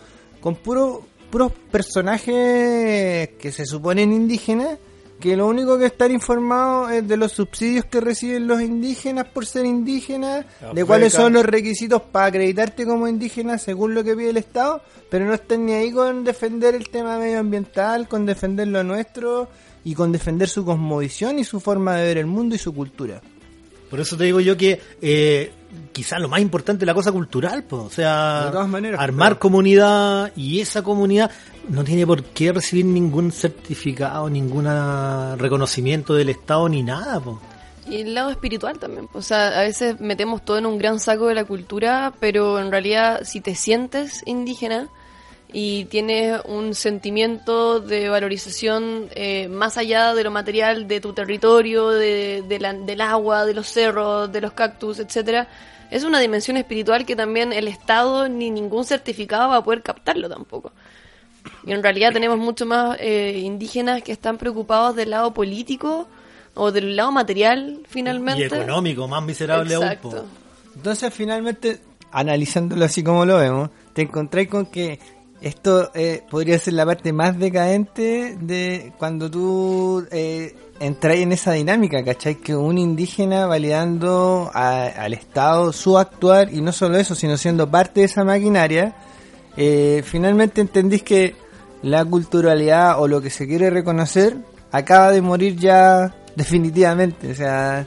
con 0.42 0.56
puro, 0.56 1.06
puros 1.30 1.52
personajes 1.72 3.30
que 3.40 3.52
se 3.52 3.66
suponen 3.66 4.12
indígenas, 4.12 4.80
que 5.20 5.36
lo 5.36 5.48
único 5.48 5.78
que 5.78 5.86
están 5.86 6.12
informados 6.12 6.92
es 6.92 7.08
de 7.08 7.18
los 7.18 7.32
subsidios 7.32 7.86
que 7.86 8.00
reciben 8.00 8.48
los 8.48 8.62
indígenas 8.62 9.28
por 9.28 9.46
ser 9.46 9.66
indígenas, 9.66 10.46
de 10.74 10.86
cuáles 10.86 11.14
son 11.14 11.34
los 11.34 11.46
requisitos 11.46 12.02
para 12.04 12.28
acreditarte 12.28 12.86
como 12.86 13.08
indígena 13.08 13.58
según 13.58 13.96
lo 13.96 14.04
que 14.04 14.16
pide 14.16 14.30
el 14.30 14.38
Estado, 14.38 14.82
pero 15.10 15.26
no 15.26 15.34
están 15.34 15.66
ni 15.66 15.74
ahí 15.74 15.92
con 15.92 16.24
defender 16.24 16.76
el 16.76 16.90
tema 16.90 17.18
medioambiental, 17.18 18.08
con 18.08 18.26
defender 18.26 18.68
lo 18.68 18.84
nuestro 18.84 19.50
y 19.84 19.96
con 19.96 20.12
defender 20.12 20.50
su 20.50 20.64
cosmovisión 20.64 21.40
y 21.40 21.44
su 21.44 21.60
forma 21.60 21.96
de 21.96 22.06
ver 22.06 22.18
el 22.20 22.28
mundo 22.28 22.56
y 22.56 22.60
su 22.60 22.74
cultura. 22.74 23.22
Por 23.90 24.00
eso 24.00 24.18
te 24.18 24.26
digo 24.26 24.40
yo 24.40 24.58
que 24.58 24.80
eh, 25.02 25.52
quizás 25.94 26.20
lo 26.22 26.28
más 26.30 26.40
importante 26.42 26.84
es 26.84 26.88
la 26.88 26.94
cosa 26.94 27.12
cultural, 27.12 27.64
pues, 27.64 27.82
o 27.84 27.90
sea, 27.90 28.46
De 28.46 28.52
todas 28.52 28.68
maneras, 28.68 29.00
armar 29.00 29.34
pero- 29.34 29.40
comunidad 29.40 30.32
y 30.36 30.60
esa 30.60 30.82
comunidad 30.84 31.32
no 31.70 31.84
tiene 31.84 32.06
por 32.06 32.24
qué 32.24 32.52
recibir 32.54 32.86
ningún 32.86 33.32
certificado, 33.32 34.30
ningún 34.30 34.66
reconocimiento 35.38 36.14
del 36.14 36.30
Estado 36.30 36.68
ni 36.70 36.84
nada, 36.84 37.20
pues. 37.20 37.38
Y 37.90 38.02
el 38.02 38.14
lado 38.14 38.30
espiritual 38.32 38.78
también. 38.80 39.08
O 39.14 39.22
sea, 39.22 39.60
a 39.60 39.62
veces 39.62 40.00
metemos 40.02 40.44
todo 40.44 40.58
en 40.58 40.66
un 40.66 40.78
gran 40.78 41.00
saco 41.00 41.28
de 41.28 41.36
la 41.36 41.46
cultura, 41.46 42.14
pero 42.20 42.60
en 42.60 42.70
realidad 42.70 43.22
si 43.24 43.40
te 43.40 43.56
sientes 43.56 44.24
indígena 44.26 44.90
y 45.54 45.86
tienes 45.86 46.42
un 46.46 46.76
sentimiento 46.76 47.80
de 47.80 48.10
valorización 48.10 49.08
eh, 49.16 49.48
más 49.48 49.78
allá 49.78 50.14
de 50.14 50.24
lo 50.24 50.32
material 50.32 50.88
de 50.88 51.00
tu 51.00 51.14
territorio, 51.14 51.90
de, 51.90 52.44
de 52.48 52.60
la- 52.60 52.74
del 52.74 53.02
agua, 53.02 53.46
de 53.46 53.54
los 53.54 53.68
cerros, 53.68 54.32
de 54.32 54.42
los 54.42 54.52
cactus, 54.54 55.00
etcétera, 55.00 55.48
es 55.90 56.04
una 56.04 56.20
dimensión 56.20 56.58
espiritual 56.58 57.06
que 57.06 57.16
también 57.16 57.54
el 57.54 57.68
Estado 57.70 58.28
ni 58.28 58.52
ningún 58.52 58.84
certificado 58.84 59.50
va 59.50 59.58
a 59.58 59.64
poder 59.64 59.82
captarlo 59.84 60.28
tampoco. 60.30 60.74
Y 61.66 61.72
en 61.72 61.82
realidad 61.82 62.12
tenemos 62.12 62.38
mucho 62.38 62.66
más 62.66 62.98
eh, 63.00 63.40
indígenas 63.42 64.04
que 64.04 64.12
están 64.12 64.38
preocupados 64.38 64.98
del 64.98 65.12
lado 65.12 65.34
político 65.34 66.08
o 66.56 66.74
del 66.74 66.94
lado 66.98 67.14
material, 67.14 67.80
finalmente. 67.88 68.42
Y 68.42 68.46
económico, 68.48 69.08
más 69.08 69.24
miserable 69.24 69.76
aún. 69.76 69.96
Po. 70.02 70.26
Entonces, 70.76 71.14
finalmente, 71.14 71.80
analizándolo 72.12 72.84
así 72.84 73.02
como 73.02 73.26
lo 73.26 73.38
vemos, 73.38 73.70
te 73.94 74.02
encontráis 74.02 74.50
con 74.50 74.66
que 74.66 75.00
esto 75.42 75.92
eh, 75.94 76.24
podría 76.30 76.58
ser 76.60 76.74
la 76.74 76.86
parte 76.86 77.14
más 77.14 77.38
decadente 77.38 78.38
de 78.40 78.92
cuando 78.98 79.30
tú 79.30 80.06
eh, 80.12 80.56
entras 80.80 81.18
en 81.18 81.32
esa 81.32 81.52
dinámica, 81.54 82.04
¿cachai? 82.04 82.36
Que 82.36 82.56
un 82.56 82.78
indígena 82.78 83.46
validando 83.46 84.50
a- 84.54 84.86
al 84.88 85.14
Estado 85.14 85.72
su 85.74 85.98
actuar 85.98 86.54
y 86.54 86.62
no 86.62 86.72
solo 86.72 86.98
eso, 86.98 87.14
sino 87.16 87.38
siendo 87.38 87.70
parte 87.70 88.00
de 88.02 88.06
esa 88.08 88.24
maquinaria, 88.24 88.96
eh, 89.56 90.02
finalmente 90.06 90.62
entendís 90.62 91.04
que 91.04 91.36
la 91.84 92.04
culturalidad 92.04 93.00
o 93.00 93.08
lo 93.08 93.22
que 93.22 93.30
se 93.30 93.48
quiere 93.48 93.70
reconocer 93.70 94.38
acaba 94.72 95.12
de 95.12 95.22
morir 95.22 95.56
ya 95.58 96.14
definitivamente, 96.36 97.32
o 97.32 97.36
sea, 97.36 97.86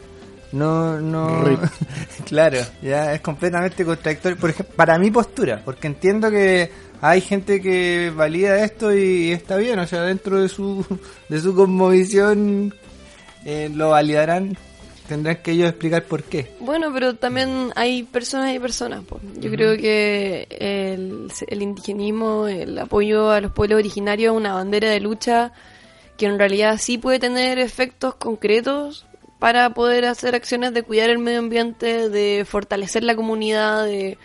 no, 0.52 1.00
no, 1.00 1.44
claro, 2.26 2.58
ya 2.82 3.12
es 3.14 3.20
completamente 3.20 3.84
contradictorio, 3.84 4.36
por 4.38 4.50
ejemplo, 4.50 4.74
para 4.76 4.98
mi 4.98 5.10
postura, 5.10 5.62
porque 5.64 5.86
entiendo 5.88 6.30
que 6.30 6.70
hay 7.00 7.20
gente 7.20 7.60
que 7.60 8.12
valida 8.14 8.62
esto 8.64 8.94
y 8.94 9.32
está 9.32 9.56
bien, 9.56 9.78
o 9.78 9.86
sea, 9.86 10.02
dentro 10.02 10.40
de 10.40 10.48
su, 10.48 10.84
de 11.28 11.40
su 11.40 11.54
cosmovisión 11.54 12.74
eh, 13.44 13.70
lo 13.74 13.90
validarán, 13.90 14.56
tendrán 15.08 15.36
que 15.36 15.52
ellos 15.52 15.70
explicar 15.70 16.04
por 16.04 16.22
qué. 16.22 16.52
Bueno, 16.60 16.92
pero 16.92 17.14
también 17.14 17.72
hay 17.74 18.02
personas 18.02 18.54
y 18.54 18.58
personas. 18.58 19.02
po. 19.04 19.20
Yo 19.38 19.50
creo 19.50 19.76
que 19.76 20.46
el, 20.50 21.30
el 21.46 21.62
indigenismo, 21.62 22.46
el 22.46 22.78
apoyo 22.78 23.30
a 23.30 23.40
los 23.40 23.52
pueblos 23.52 23.78
originarios 23.78 24.32
es 24.32 24.36
una 24.36 24.52
bandera 24.52 24.90
de 24.90 25.00
lucha 25.00 25.52
que 26.16 26.26
en 26.26 26.38
realidad 26.38 26.76
sí 26.78 26.98
puede 26.98 27.18
tener 27.18 27.58
efectos 27.58 28.14
concretos 28.14 29.06
para 29.38 29.70
poder 29.70 30.04
hacer 30.04 30.34
acciones 30.34 30.74
de 30.74 30.82
cuidar 30.82 31.08
el 31.08 31.18
medio 31.18 31.38
ambiente, 31.38 32.10
de 32.10 32.44
fortalecer 32.44 33.02
la 33.02 33.16
comunidad, 33.16 33.86
de 33.86 34.18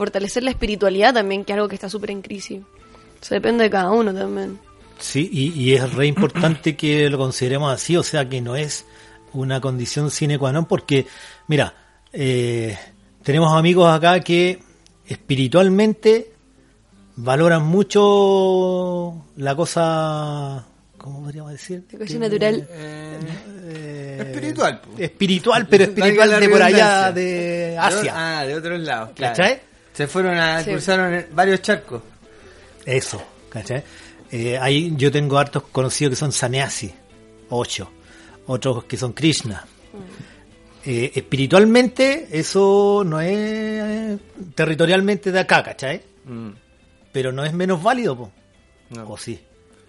fortalecer 0.00 0.42
la 0.42 0.50
espiritualidad 0.50 1.12
también, 1.12 1.44
que 1.44 1.52
es 1.52 1.56
algo 1.56 1.68
que 1.68 1.74
está 1.74 1.90
súper 1.90 2.10
en 2.10 2.22
crisis. 2.22 2.62
O 2.62 3.22
sea, 3.22 3.34
depende 3.34 3.64
de 3.64 3.68
cada 3.68 3.90
uno 3.90 4.14
también. 4.14 4.58
Sí, 4.98 5.28
y, 5.30 5.52
y 5.52 5.74
es 5.74 5.92
re 5.92 6.06
importante 6.06 6.74
que 6.74 7.10
lo 7.10 7.18
consideremos 7.18 7.70
así, 7.70 7.98
o 7.98 8.02
sea 8.02 8.26
que 8.26 8.40
no 8.40 8.56
es 8.56 8.86
una 9.34 9.60
condición 9.60 10.10
sine 10.10 10.38
qua 10.38 10.52
non, 10.52 10.64
porque, 10.64 11.06
mira, 11.48 11.74
eh, 12.14 12.78
tenemos 13.22 13.54
amigos 13.54 13.92
acá 13.92 14.20
que 14.20 14.60
espiritualmente 15.06 16.32
valoran 17.16 17.62
mucho 17.62 19.26
la 19.36 19.54
cosa, 19.54 20.64
¿cómo 20.96 21.24
podríamos 21.24 21.52
decir? 21.52 21.84
La 21.92 21.98
cosa 21.98 22.18
natural. 22.18 22.66
Eh, 22.70 24.16
Espiritual, 24.18 24.80
po. 24.80 24.90
Espiritual, 24.96 25.66
pero 25.68 25.84
espiritual 25.84 26.40
de 26.40 26.48
por 26.48 26.62
allá, 26.62 27.12
de 27.12 27.76
Asia. 27.78 28.14
Ah, 28.16 28.46
de 28.46 28.54
otros 28.54 28.80
lados, 28.80 29.10
claro. 29.14 29.36
¿Cachai? 29.36 29.69
Se 30.00 30.06
fueron 30.06 30.38
a, 30.38 30.62
Sí. 30.64 30.70
cruzaron 30.70 31.12
en 31.12 31.26
varios 31.32 31.60
charcos. 31.60 32.02
Eso, 32.86 33.22
¿cachai? 33.50 33.82
Eh, 34.32 34.56
ahí 34.58 34.94
yo 34.96 35.12
tengo 35.12 35.38
hartos 35.38 35.64
conocidos 35.64 36.12
que 36.12 36.16
son 36.16 36.32
saneasi, 36.32 36.90
ocho. 37.50 37.90
otros 38.46 38.84
que 38.84 38.96
son 38.96 39.12
Krishna. 39.12 39.64
Eh, 40.86 41.12
espiritualmente, 41.14 42.28
eso 42.32 43.02
no 43.04 43.20
es 43.20 44.18
territorialmente 44.54 45.30
de 45.30 45.38
acá, 45.40 45.62
¿cachai? 45.62 46.00
Mm. 46.24 46.48
Pero 47.12 47.30
no 47.30 47.44
es 47.44 47.52
menos 47.52 47.82
válido, 47.82 48.16
po. 48.16 48.32
No. 48.88 49.06
¿O 49.10 49.18
sí? 49.18 49.38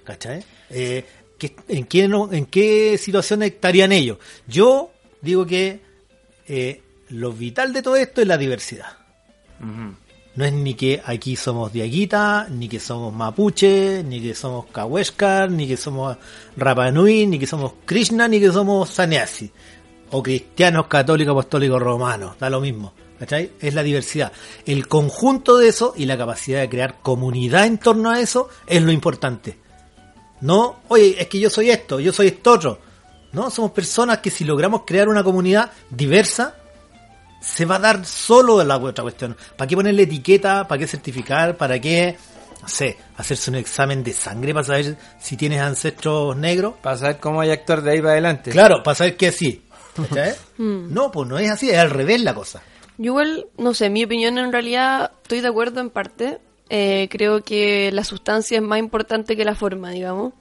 ¿Cachai? 0.03 0.43
Eh, 0.69 1.05
¿qué- 1.39 1.55
en, 1.69 1.85
qué, 1.85 2.07
no- 2.09 2.31
¿En 2.33 2.45
qué 2.47 2.97
situaciones 2.97 3.53
estarían 3.53 3.93
ellos? 3.93 4.17
Yo 4.45 4.91
digo 5.21 5.45
que 5.45 5.79
eh, 6.47 6.81
lo 7.09 7.31
vital 7.31 7.71
de 7.71 7.81
todo 7.81 7.95
esto 7.95 8.19
es 8.21 8.27
la 8.27 8.37
diversidad. 8.37 8.97
Ujú. 9.61 9.95
No 10.35 10.45
es 10.45 10.53
ni 10.53 10.75
que 10.75 11.01
aquí 11.05 11.35
somos 11.35 11.73
diaguita, 11.73 12.47
ni 12.49 12.69
que 12.69 12.79
somos 12.79 13.13
mapuche, 13.13 14.01
ni 14.03 14.21
que 14.21 14.33
somos 14.33 14.65
kaweshkar, 14.67 15.51
ni 15.51 15.67
que 15.67 15.75
somos 15.75 16.17
Rapa 16.55 16.89
Nui, 16.89 17.27
ni 17.27 17.37
que 17.37 17.47
somos 17.47 17.73
Krishna, 17.85 18.27
ni 18.27 18.39
que 18.39 18.51
somos 18.51 18.89
sannyasi. 18.89 19.51
O 20.11 20.23
cristianos, 20.23 20.87
católicos, 20.87 21.31
apostólicos, 21.31 21.81
romanos. 21.81 22.37
Da 22.39 22.49
lo 22.49 22.61
mismo. 22.61 22.93
¿Cachai? 23.19 23.51
Es 23.59 23.73
la 23.75 23.83
diversidad. 23.83 24.31
El 24.65 24.87
conjunto 24.87 25.57
de 25.57 25.67
eso 25.67 25.93
y 25.95 26.05
la 26.05 26.17
capacidad 26.17 26.61
de 26.61 26.69
crear 26.69 27.01
comunidad 27.01 27.67
en 27.67 27.77
torno 27.77 28.09
a 28.09 28.19
eso 28.19 28.49
es 28.65 28.81
lo 28.81 28.91
importante. 28.91 29.59
No, 30.39 30.77
oye, 30.87 31.17
es 31.19 31.27
que 31.27 31.39
yo 31.39 31.49
soy 31.49 31.69
esto, 31.69 31.99
yo 31.99 32.11
soy 32.11 32.27
esto 32.27 32.53
otro. 32.53 32.79
No, 33.31 33.51
somos 33.51 33.71
personas 33.71 34.17
que 34.19 34.31
si 34.31 34.43
logramos 34.43 34.83
crear 34.87 35.07
una 35.07 35.23
comunidad 35.23 35.71
diversa, 35.89 36.55
se 37.41 37.65
va 37.65 37.75
a 37.75 37.79
dar 37.79 38.05
solo 38.05 38.57
de 38.57 38.65
la 38.65 38.77
otra 38.77 39.01
cuestión. 39.01 39.35
¿Para 39.57 39.67
qué 39.67 39.75
ponerle 39.75 40.03
etiqueta? 40.03 40.67
¿Para 40.67 40.79
qué 40.79 40.87
certificar? 40.87 41.57
¿Para 41.57 41.79
qué, 41.81 42.15
no 42.61 42.67
sé, 42.69 42.97
hacerse 43.17 43.49
un 43.49 43.57
examen 43.57 44.03
de 44.03 44.13
sangre 44.13 44.53
para 44.53 44.63
saber 44.63 44.97
si 45.19 45.35
tienes 45.35 45.59
ancestros 45.59 46.37
negros? 46.37 46.75
Para 46.81 46.97
saber 46.97 47.17
cómo 47.19 47.41
hay 47.41 47.49
actor 47.49 47.81
de 47.81 47.91
ahí 47.91 47.99
para 47.99 48.11
adelante. 48.11 48.51
Claro, 48.51 48.83
para 48.83 48.95
saber 48.95 49.17
que 49.17 49.31
sí. 49.31 49.65
¿Cachai? 49.95 50.35
No, 50.57 51.11
pues 51.11 51.27
no 51.27 51.39
es 51.39 51.49
así, 51.49 51.71
es 51.71 51.77
al 51.77 51.89
revés 51.89 52.21
la 52.21 52.35
cosa. 52.35 52.61
Yo 52.97 53.05
igual, 53.05 53.47
no 53.57 53.73
sé, 53.73 53.89
mi 53.89 54.03
opinión 54.03 54.37
en 54.37 54.51
realidad 54.51 55.11
estoy 55.23 55.41
de 55.41 55.47
acuerdo 55.47 55.81
en 55.81 55.89
parte. 55.89 56.37
Eh, 56.69 57.07
creo 57.09 57.43
que 57.43 57.91
la 57.91 58.03
sustancia 58.03 58.57
es 58.57 58.63
más 58.63 58.77
importante 58.77 59.35
que 59.35 59.43
la 59.43 59.55
forma, 59.55 59.89
digamos. 59.89 60.33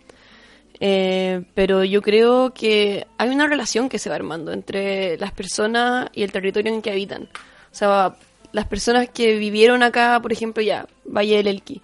Eh, 0.80 1.42
pero 1.54 1.84
yo 1.84 2.00
creo 2.00 2.54
que 2.54 3.06
hay 3.18 3.28
una 3.28 3.46
relación 3.46 3.88
que 3.88 3.98
se 3.98 4.08
va 4.08 4.16
armando 4.16 4.52
entre 4.52 5.18
las 5.18 5.32
personas 5.32 6.08
y 6.14 6.22
el 6.22 6.32
territorio 6.32 6.72
en 6.72 6.82
que 6.82 6.90
habitan. 6.90 7.24
O 7.24 7.74
sea, 7.74 8.16
las 8.52 8.66
personas 8.66 9.08
que 9.10 9.36
vivieron 9.36 9.82
acá, 9.82 10.18
por 10.22 10.32
ejemplo, 10.32 10.62
ya, 10.62 10.86
Valle 11.04 11.36
del 11.36 11.48
Elqui, 11.48 11.82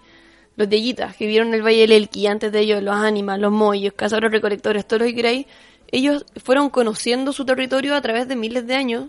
los 0.55 0.67
de 0.67 0.81
Yitas, 0.81 1.15
que 1.15 1.25
vivieron 1.25 1.53
el 1.53 1.61
Valle 1.61 1.81
del 1.81 1.91
Elqui, 1.91 2.25
antes 2.27 2.51
de 2.51 2.59
ellos 2.59 2.81
los 2.81 2.95
ánimas, 2.95 3.39
los 3.39 3.51
moyos, 3.51 3.93
cazadores 3.93 4.31
recolectores, 4.31 4.87
todo 4.87 4.99
lo 4.99 5.05
que 5.05 5.45
ellos 5.91 6.25
fueron 6.43 6.69
conociendo 6.69 7.31
su 7.31 7.45
territorio 7.45 7.95
a 7.95 8.01
través 8.01 8.27
de 8.27 8.35
miles 8.35 8.67
de 8.67 8.75
años 8.75 9.05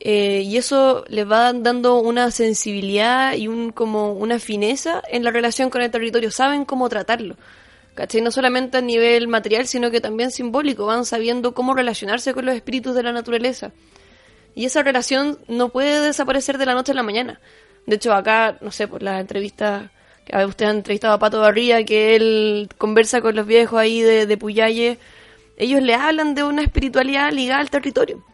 eh, 0.00 0.42
y 0.44 0.56
eso 0.56 1.04
les 1.08 1.28
va 1.28 1.52
dando 1.52 1.98
una 1.98 2.30
sensibilidad 2.30 3.34
y 3.34 3.48
un 3.48 3.72
como 3.72 4.12
una 4.12 4.38
fineza 4.38 5.02
en 5.10 5.24
la 5.24 5.30
relación 5.30 5.70
con 5.70 5.82
el 5.82 5.90
territorio. 5.90 6.30
Saben 6.30 6.64
cómo 6.64 6.88
tratarlo. 6.88 7.36
¿Cachai? 7.98 8.20
No 8.20 8.30
solamente 8.30 8.78
a 8.78 8.80
nivel 8.80 9.26
material, 9.26 9.66
sino 9.66 9.90
que 9.90 10.00
también 10.00 10.30
simbólico. 10.30 10.86
Van 10.86 11.04
sabiendo 11.04 11.52
cómo 11.52 11.74
relacionarse 11.74 12.32
con 12.32 12.46
los 12.46 12.54
espíritus 12.54 12.94
de 12.94 13.02
la 13.02 13.10
naturaleza. 13.10 13.72
Y 14.54 14.66
esa 14.66 14.84
relación 14.84 15.40
no 15.48 15.70
puede 15.70 16.00
desaparecer 16.00 16.58
de 16.58 16.66
la 16.66 16.74
noche 16.74 16.92
a 16.92 16.94
la 16.94 17.02
mañana. 17.02 17.40
De 17.86 17.96
hecho, 17.96 18.14
acá, 18.14 18.56
no 18.60 18.70
sé, 18.70 18.86
por 18.86 19.02
las 19.02 19.20
entrevistas 19.20 19.90
que 20.24 20.44
usted 20.44 20.66
ha 20.66 20.70
entrevistado 20.70 21.14
a 21.14 21.18
Pato 21.18 21.40
Barría, 21.40 21.84
que 21.84 22.14
él 22.14 22.68
conversa 22.78 23.20
con 23.20 23.34
los 23.34 23.48
viejos 23.48 23.80
ahí 23.80 24.00
de, 24.00 24.26
de 24.26 24.36
Puyalle, 24.36 24.98
ellos 25.56 25.82
le 25.82 25.96
hablan 25.96 26.36
de 26.36 26.44
una 26.44 26.62
espiritualidad 26.62 27.32
ligada 27.32 27.58
al 27.58 27.68
territorio. 27.68 28.24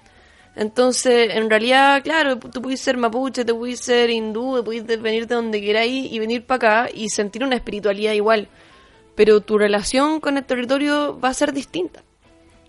Entonces, 0.57 1.35
en 1.35 1.49
realidad, 1.49 2.03
claro, 2.03 2.39
tú 2.39 2.61
puedes 2.61 2.81
ser 2.83 2.99
mapuche, 2.99 3.47
te 3.47 3.55
puedes 3.55 3.81
ser 3.81 4.11
hindú, 4.11 4.63
puedes 4.63 4.85
venir 5.01 5.27
de 5.27 5.35
donde 5.35 5.63
queráis 5.63 6.13
y 6.13 6.19
venir 6.19 6.45
para 6.45 6.83
acá 6.85 6.91
y 6.95 7.09
sentir 7.09 7.43
una 7.45 7.57
espiritualidad 7.57 8.13
igual. 8.13 8.51
Pero 9.15 9.41
tu 9.41 9.59
relación 9.59 10.21
con 10.21 10.37
el 10.37 10.45
territorio 10.45 11.19
va 11.21 11.29
a 11.29 11.35
ser 11.35 11.53
distinta. 11.53 12.03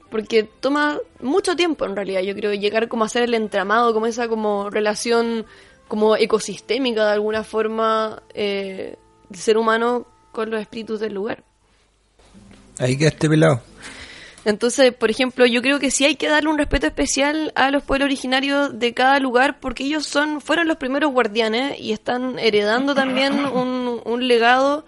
Porque 0.10 0.44
toma 0.44 1.00
mucho 1.20 1.56
tiempo, 1.56 1.86
en 1.86 1.96
realidad, 1.96 2.22
yo 2.22 2.36
creo, 2.36 2.54
llegar 2.54 2.88
como 2.88 3.04
a 3.04 3.10
ser 3.10 3.24
el 3.24 3.34
entramado, 3.34 3.94
como 3.94 4.06
esa 4.06 4.28
como 4.28 4.70
relación 4.70 5.46
como 5.88 6.16
ecosistémica 6.16 7.06
de 7.06 7.14
alguna 7.14 7.44
forma 7.44 8.24
eh, 8.34 8.96
del 9.30 9.40
ser 9.40 9.58
humano 9.58 10.06
con 10.32 10.50
los 10.50 10.62
espíritus 10.62 11.00
del 11.00 11.14
lugar. 11.14 11.44
Ahí 12.80 12.98
quedaste 12.98 13.30
pelado. 13.30 13.62
Entonces, 14.44 14.94
por 14.94 15.10
ejemplo, 15.10 15.48
yo 15.48 15.62
creo 15.64 15.80
que 15.80 15.90
sí 15.90 16.06
hay 16.06 16.16
que 16.16 16.28
darle 16.28 16.50
un 16.50 16.58
respeto 16.60 16.86
especial 16.86 17.52
a 17.56 17.72
los 17.72 17.84
pueblos 17.84 18.06
originarios 18.06 18.78
de 18.78 18.94
cada 18.94 19.20
lugar 19.20 19.60
porque 19.60 19.84
ellos 19.86 20.06
son 20.06 20.40
fueron 20.40 20.68
los 20.68 20.78
primeros 20.78 21.12
guardianes 21.12 21.80
y 21.80 21.94
están 21.94 22.38
heredando 22.38 22.94
también 22.94 23.34
un, 23.46 24.02
un 24.06 24.28
legado 24.28 24.86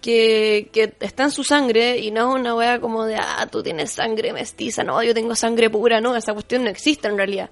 que, 0.00 0.68
que 0.72 0.94
está 1.00 1.24
en 1.24 1.30
su 1.30 1.44
sangre 1.44 1.98
y 1.98 2.10
no 2.10 2.30
es 2.34 2.40
una 2.40 2.54
wea 2.54 2.80
como 2.80 3.04
de, 3.04 3.16
ah, 3.16 3.46
tú 3.50 3.62
tienes 3.62 3.92
sangre 3.92 4.32
mestiza, 4.32 4.84
no, 4.84 5.02
yo 5.02 5.14
tengo 5.14 5.34
sangre 5.34 5.68
pura, 5.70 6.00
no, 6.00 6.14
esa 6.16 6.32
cuestión 6.34 6.64
no 6.64 6.70
existe 6.70 7.08
en 7.08 7.16
realidad. 7.16 7.50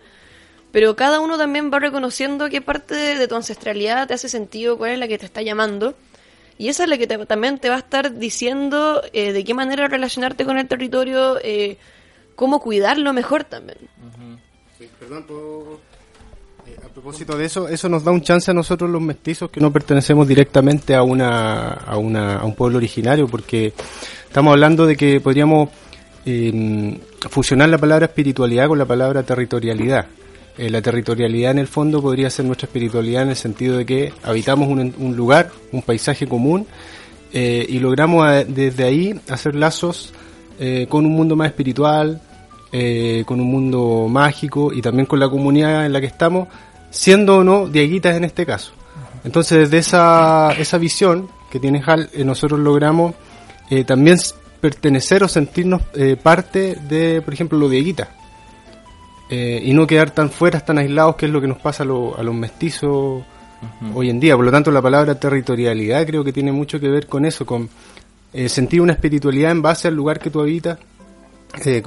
Pero 0.72 0.94
cada 0.96 1.20
uno 1.20 1.38
también 1.38 1.70
va 1.72 1.78
reconociendo 1.78 2.48
qué 2.50 2.60
parte 2.60 2.94
de, 2.94 3.28
tu 3.28 3.34
ancestralidad 3.36 4.06
te 4.08 4.14
hace 4.14 4.28
sentido, 4.28 4.76
cuál 4.76 4.90
es 4.92 4.98
la 4.98 5.08
que 5.08 5.16
te 5.18 5.24
está 5.26 5.40
llamando. 5.42 5.94
Y 6.58 6.68
esa 6.68 6.84
es 6.84 6.88
la 6.90 6.98
que 6.98 7.06
te- 7.06 7.24
también 7.26 7.58
te 7.58 7.68
va 7.68 7.76
a 7.76 7.78
estar 7.78 8.14
diciendo 8.14 9.02
eh, 9.12 9.32
de 9.32 9.44
qué 9.44 9.54
manera 9.54 9.88
relacionarte 9.88 10.44
con 10.44 10.58
el 10.58 10.66
territorio, 10.68 11.38
eh, 11.42 11.78
cómo 12.34 12.60
cuidarlo 12.60 13.12
mejor 13.12 13.44
también. 13.44 13.78
Perdón, 15.00 15.24
¿puedo- 15.26 15.74
eh, 15.74 15.78
a 15.78 15.85
propósito 16.96 17.36
de 17.36 17.44
eso, 17.44 17.68
eso 17.68 17.90
nos 17.90 18.04
da 18.04 18.10
un 18.10 18.22
chance 18.22 18.50
a 18.50 18.54
nosotros 18.54 18.88
los 18.88 19.02
mestizos 19.02 19.50
que 19.50 19.60
no 19.60 19.70
pertenecemos 19.70 20.26
directamente 20.26 20.94
a 20.94 21.02
una, 21.02 21.68
a 21.68 21.98
una, 21.98 22.38
a 22.38 22.44
un 22.46 22.54
pueblo 22.54 22.78
originario, 22.78 23.28
porque 23.28 23.74
estamos 24.26 24.52
hablando 24.52 24.86
de 24.86 24.96
que 24.96 25.20
podríamos 25.20 25.68
eh, 26.24 26.98
fusionar 27.28 27.68
la 27.68 27.76
palabra 27.76 28.06
espiritualidad 28.06 28.68
con 28.68 28.78
la 28.78 28.86
palabra 28.86 29.22
territorialidad. 29.24 30.06
Eh, 30.56 30.70
la 30.70 30.80
territorialidad 30.80 31.50
en 31.50 31.58
el 31.58 31.66
fondo 31.66 32.00
podría 32.00 32.30
ser 32.30 32.46
nuestra 32.46 32.64
espiritualidad 32.64 33.24
en 33.24 33.28
el 33.28 33.36
sentido 33.36 33.76
de 33.76 33.84
que 33.84 34.14
habitamos 34.22 34.66
un, 34.66 34.94
un 34.98 35.14
lugar, 35.14 35.50
un 35.72 35.82
paisaje 35.82 36.26
común, 36.26 36.66
eh, 37.30 37.66
y 37.68 37.78
logramos 37.78 38.26
eh, 38.26 38.46
desde 38.48 38.84
ahí 38.84 39.20
hacer 39.28 39.54
lazos 39.54 40.14
con 40.88 41.04
un 41.04 41.12
mundo 41.12 41.36
más 41.36 41.48
espiritual, 41.48 42.22
con 43.26 43.40
un 43.40 43.46
mundo 43.46 44.06
mágico 44.08 44.72
y 44.72 44.80
también 44.80 45.04
con 45.04 45.20
la 45.20 45.28
comunidad 45.28 45.84
en 45.84 45.92
la 45.92 46.00
que 46.00 46.06
estamos, 46.06 46.48
siendo 46.90 47.38
o 47.38 47.44
no 47.44 47.66
dieguitas 47.68 48.16
en 48.16 48.24
este 48.24 48.44
caso. 48.46 48.72
Entonces, 49.24 49.58
desde 49.58 49.78
esa, 49.78 50.52
esa 50.58 50.78
visión 50.78 51.28
que 51.50 51.58
tiene 51.60 51.82
Hal, 51.84 52.08
eh, 52.12 52.24
nosotros 52.24 52.60
logramos 52.60 53.14
eh, 53.70 53.84
también 53.84 54.18
pertenecer 54.60 55.22
o 55.24 55.28
sentirnos 55.28 55.82
eh, 55.94 56.16
parte 56.20 56.76
de, 56.88 57.20
por 57.22 57.34
ejemplo, 57.34 57.58
los 57.58 57.70
dieguitas. 57.70 58.08
Eh, 59.28 59.60
y 59.64 59.72
no 59.74 59.86
quedar 59.86 60.12
tan 60.12 60.30
fuera, 60.30 60.60
tan 60.60 60.78
aislados, 60.78 61.16
que 61.16 61.26
es 61.26 61.32
lo 61.32 61.40
que 61.40 61.48
nos 61.48 61.58
pasa 61.58 61.82
a, 61.82 61.86
lo- 61.86 62.16
a 62.16 62.22
los 62.22 62.34
mestizos 62.34 63.24
hoy 63.94 64.10
en 64.10 64.20
día. 64.20 64.36
Por 64.36 64.44
lo 64.44 64.52
tanto, 64.52 64.70
la 64.70 64.80
palabra 64.80 65.18
territorialidad 65.18 66.06
creo 66.06 66.22
que 66.22 66.32
tiene 66.32 66.52
mucho 66.52 66.78
que 66.78 66.88
ver 66.88 67.08
con 67.08 67.24
eso, 67.24 67.44
con 67.44 67.68
sentir 68.48 68.80
una 68.82 68.92
espiritualidad 68.92 69.50
en 69.50 69.62
base 69.62 69.88
al 69.88 69.94
lugar 69.94 70.20
que 70.20 70.30
tú 70.30 70.40
habitas, 70.40 70.78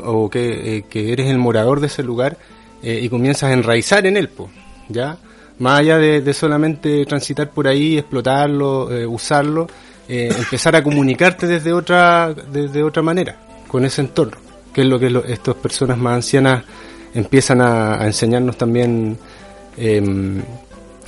o 0.03 0.29
que, 0.29 0.83
que 0.89 1.13
eres 1.13 1.27
el 1.27 1.37
morador 1.37 1.79
de 1.79 1.87
ese 1.87 2.01
lugar 2.03 2.37
y 2.81 3.07
comienzas 3.07 3.51
a 3.51 3.53
enraizar 3.53 4.05
en 4.07 4.17
él, 4.17 4.29
po, 4.29 4.49
¿ya? 4.89 5.17
Más 5.59 5.79
allá 5.79 5.97
de, 5.97 6.33
solamente 6.33 7.05
transitar 7.05 7.49
por 7.49 7.67
ahí, 7.67 7.97
explotarlo, 7.97 8.91
eh, 8.91 9.05
usarlo, 9.05 9.67
eh, 10.07 10.33
empezar 10.37 10.75
a 10.75 10.83
comunicarte 10.83 11.47
desde 11.47 11.71
otra, 11.73 12.33
desde 12.33 12.81
otra 12.83 13.01
manera, 13.01 13.37
con 13.67 13.83
ese 13.85 14.01
entorno, 14.01 14.37
que 14.73 14.81
es 14.81 14.87
lo 14.87 14.97
que 14.99 15.09
lo- 15.09 15.23
estas 15.23 15.55
personas 15.55 15.97
más 15.97 16.15
ancianas 16.15 16.63
empiezan 17.13 17.61
a, 17.61 18.01
a 18.01 18.05
enseñarnos 18.05 18.57
también 18.57 19.17
em, 19.77 20.41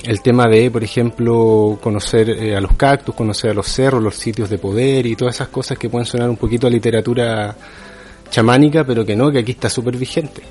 el 0.04 0.20
tema 0.20 0.48
de, 0.48 0.70
por 0.70 0.82
ejemplo, 0.84 1.78
conocer 1.82 2.28
eh, 2.30 2.56
a 2.56 2.60
los 2.60 2.74
cactus, 2.74 3.14
conocer 3.14 3.52
a 3.52 3.54
los 3.54 3.66
cerros, 3.68 4.02
los 4.02 4.16
sitios 4.16 4.50
de 4.50 4.58
poder 4.58 5.06
y 5.06 5.16
todas 5.16 5.36
esas 5.36 5.48
cosas 5.48 5.78
que 5.78 5.88
pueden 5.88 6.06
sonar 6.06 6.28
un 6.28 6.36
poquito 6.36 6.66
a 6.66 6.70
literatura 6.70 7.54
chamánica, 8.30 8.84
pero 8.84 9.04
que 9.04 9.14
no, 9.16 9.30
que 9.30 9.38
aquí 9.38 9.52
está 9.52 9.70
súper 9.70 9.96
vigente. 9.96 10.42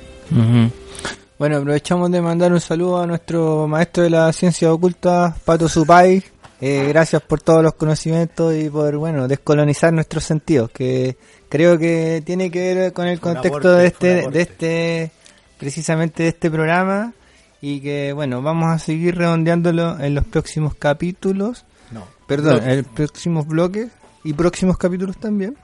Bueno, 1.42 1.56
aprovechamos 1.56 2.08
de 2.12 2.22
mandar 2.22 2.52
un 2.52 2.60
saludo 2.60 3.02
a 3.02 3.06
nuestro 3.08 3.66
maestro 3.66 4.04
de 4.04 4.10
la 4.10 4.32
ciencia 4.32 4.72
oculta, 4.72 5.34
Pato 5.44 5.68
Supay. 5.68 6.22
Eh, 6.60 6.86
gracias 6.86 7.20
por 7.20 7.40
todos 7.40 7.64
los 7.64 7.74
conocimientos 7.74 8.54
y 8.54 8.70
por, 8.70 8.96
bueno, 8.96 9.26
descolonizar 9.26 9.92
nuestros 9.92 10.22
sentidos, 10.22 10.70
que 10.70 11.16
creo 11.48 11.76
que 11.76 12.22
tiene 12.24 12.48
que 12.48 12.76
ver 12.76 12.92
con 12.92 13.08
el 13.08 13.18
contexto 13.18 13.58
aporte, 13.58 13.68
de 13.70 13.86
este, 13.88 14.30
de 14.30 14.40
este, 14.40 15.12
precisamente 15.58 16.22
de 16.22 16.28
este 16.28 16.48
programa 16.48 17.12
y 17.60 17.80
que, 17.80 18.12
bueno, 18.12 18.40
vamos 18.40 18.70
a 18.70 18.78
seguir 18.78 19.16
redondeándolo 19.16 19.98
en 19.98 20.14
los 20.14 20.24
próximos 20.24 20.76
capítulos. 20.76 21.64
No. 21.90 22.06
Perdón, 22.28 22.62
en 22.70 22.76
los 22.76 22.86
próximos 22.86 23.48
bloques 23.48 23.88
y 24.22 24.32
próximos 24.32 24.78
capítulos 24.78 25.16
también. 25.16 25.56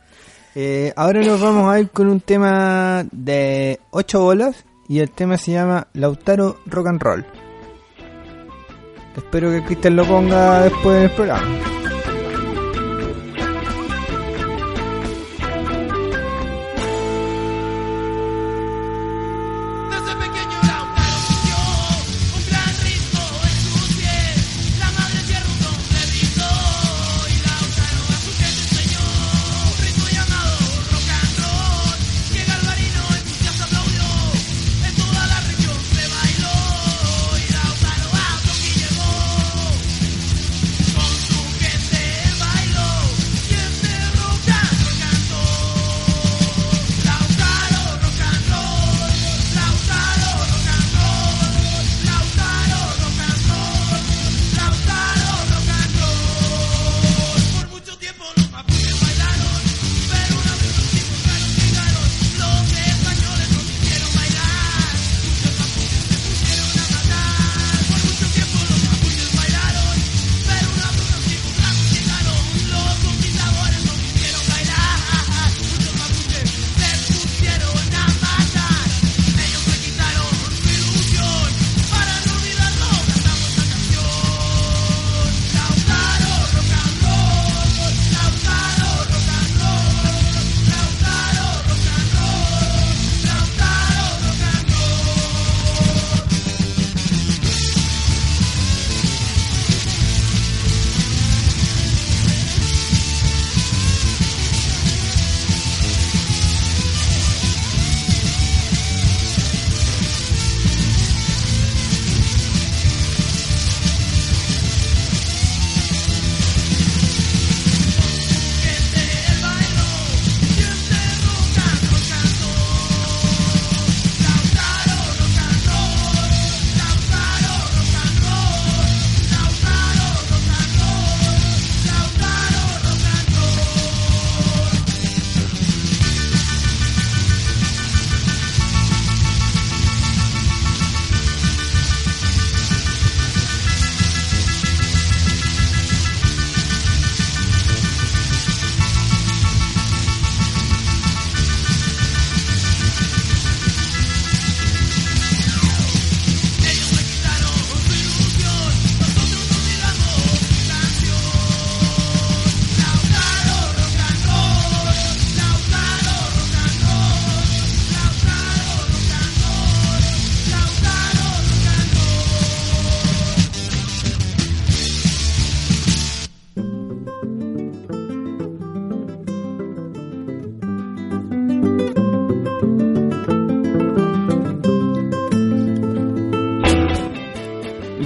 Eh, 0.57 0.93
ahora 0.97 1.23
nos 1.23 1.41
vamos 1.41 1.73
a 1.73 1.79
ir 1.79 1.91
con 1.91 2.09
un 2.09 2.21
tema 2.21 3.07
de 3.13 3.79
8 3.93 4.21
bolas 4.21 4.65
y 4.89 5.01
el 5.01 5.11
tema 5.11 5.37
se 5.37 5.53
llama 5.53 5.87
Lautaro 5.93 6.59
Rock 6.67 6.87
and 6.89 7.03
Roll. 7.03 7.27
Espero 9.17 9.51
que 9.51 9.65
Cristian 9.65 9.97
lo 9.97 10.05
ponga 10.05 10.63
después 10.63 11.01
del 11.01 11.11
programa. 11.11 11.78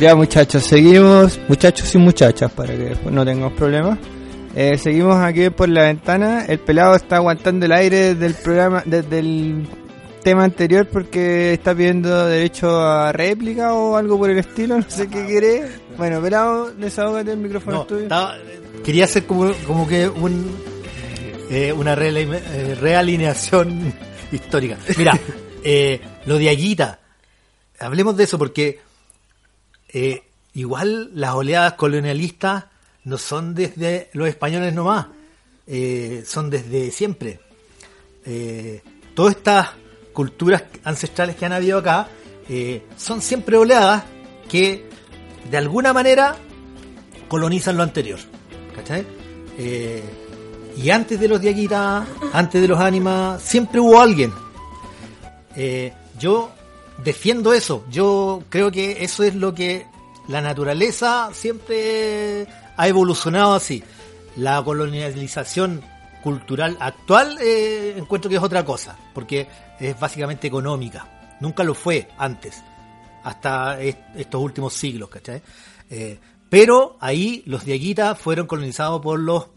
Ya 0.03 0.17
muchachos, 0.17 0.65
seguimos, 0.65 1.39
muchachos 1.49 1.95
y 1.95 1.99
muchachas, 1.99 2.51
para 2.51 2.71
que 2.75 2.87
después 2.87 3.15
no 3.15 3.25
tengamos 3.25 3.53
problemas. 3.53 3.99
Eh, 4.57 4.77
seguimos 4.77 5.17
aquí 5.17 5.49
por 5.51 5.69
la 5.69 5.85
ventana. 5.85 6.45
El 6.47 6.59
pelado 6.59 6.97
está 6.97 7.17
aguantando 7.17 7.67
el 7.67 7.73
aire 7.73 8.15
desde 8.15 8.27
el 8.27 8.35
programa, 8.35 8.83
desde 8.85 9.21
el 9.21 9.65
tema 10.25 10.43
anterior 10.43 10.89
porque 10.89 11.53
está 11.53 11.73
pidiendo 11.73 12.27
derecho 12.27 12.81
a 12.81 13.13
réplica 13.13 13.75
o 13.75 13.97
algo 13.97 14.19
por 14.19 14.31
el 14.31 14.39
estilo, 14.39 14.77
no 14.79 14.85
sé 14.91 15.07
qué 15.09 15.25
quiere. 15.25 15.69
Bueno, 15.97 16.21
pelado, 16.21 16.73
desahógate, 16.73 17.31
el 17.31 17.39
micrófono 17.39 17.77
No, 17.79 17.85
tuyo. 17.85 18.03
estaba- 18.03 18.35
quería 18.85 19.05
hacer 19.05 19.25
como, 19.25 19.53
como 19.69 19.87
que 19.87 20.09
un, 20.09 20.51
eh, 21.49 21.73
una 21.73 21.95
reali- 21.95 22.41
eh, 22.53 22.75
realineación 22.75 23.95
histórica. 24.33 24.79
Mira, 24.99 25.17
eh, 25.63 26.01
lo 26.27 26.39
de 26.39 26.49
Aguita, 26.51 26.99
hablemos 27.79 28.17
de 28.17 28.25
eso 28.25 28.37
porque 28.37 28.81
eh, 29.93 30.23
igual 30.55 31.11
las 31.15 31.35
oleadas 31.35 31.75
colonialistas 31.75 32.65
no 33.05 33.19
son 33.19 33.55
desde 33.55 34.11
los 34.13 34.29
españoles 34.29 34.73
nomás, 34.73 35.07
eh, 35.67 36.23
son 36.27 36.51
desde 36.51 36.91
siempre. 36.91 37.41
Eh, 38.25 38.83
todas 39.15 39.37
estas 39.37 39.71
culturas 40.13 40.65
ancestrales 40.85 41.37
que 41.37 41.47
han 41.47 41.53
habido 41.53 41.79
acá 41.79 42.09
eh, 42.49 42.83
son 42.97 43.21
siempre 43.21 43.57
oleadas 43.57 44.05
que 44.49 44.89
de 45.51 45.57
alguna 45.57 45.93
manera 45.93 46.37
colonizan 47.29 47.77
lo 47.77 47.83
anterior. 47.83 48.19
¿Cachai? 48.75 49.05
Y 50.77 50.89
antes 50.89 51.21
de 51.21 51.29
los 51.29 51.41
diaguitas, 51.41 52.07
antes 52.33 52.63
de 52.63 52.69
los 52.69 52.81
ánimas, 52.81 53.43
siempre 53.43 53.81
hubo 53.81 54.01
alguien. 54.01 54.33
Yo 56.19 56.51
defiendo 57.05 57.53
eso. 57.53 57.85
Yo 57.91 58.43
creo 58.49 58.71
que 58.71 59.05
eso 59.05 59.23
es 59.23 59.35
lo 59.35 59.55
que 59.55 59.87
la 60.29 60.41
naturaleza 60.41 61.31
siempre 61.33 62.47
ha 62.77 62.89
evolucionado 62.89 63.55
así. 63.55 63.83
La 64.37 64.63
colonialización 64.63 65.83
cultural 66.23 66.77
actual 66.81 67.37
eh, 67.41 67.95
encuentro 67.97 68.29
que 68.31 68.37
es 68.37 68.43
otra 68.43 68.65
cosa, 68.65 68.97
porque 69.15 69.49
es 69.81 69.99
básicamente 69.99 70.47
económica. 70.47 71.37
Nunca 71.41 71.65
lo 71.65 71.75
fue 71.75 72.09
antes, 72.19 72.63
hasta 73.25 73.81
est- 73.81 73.99
estos 74.15 74.41
últimos 74.41 74.73
siglos, 74.75 75.09
¿cachai? 75.09 75.43
Eh, 75.91 76.19
pero 76.49 76.97
ahí 77.01 77.43
los 77.47 77.65
diaguitas 77.65 78.17
fueron 78.19 78.47
colonizados 78.47 79.01
por 79.03 79.19
los 79.19 79.49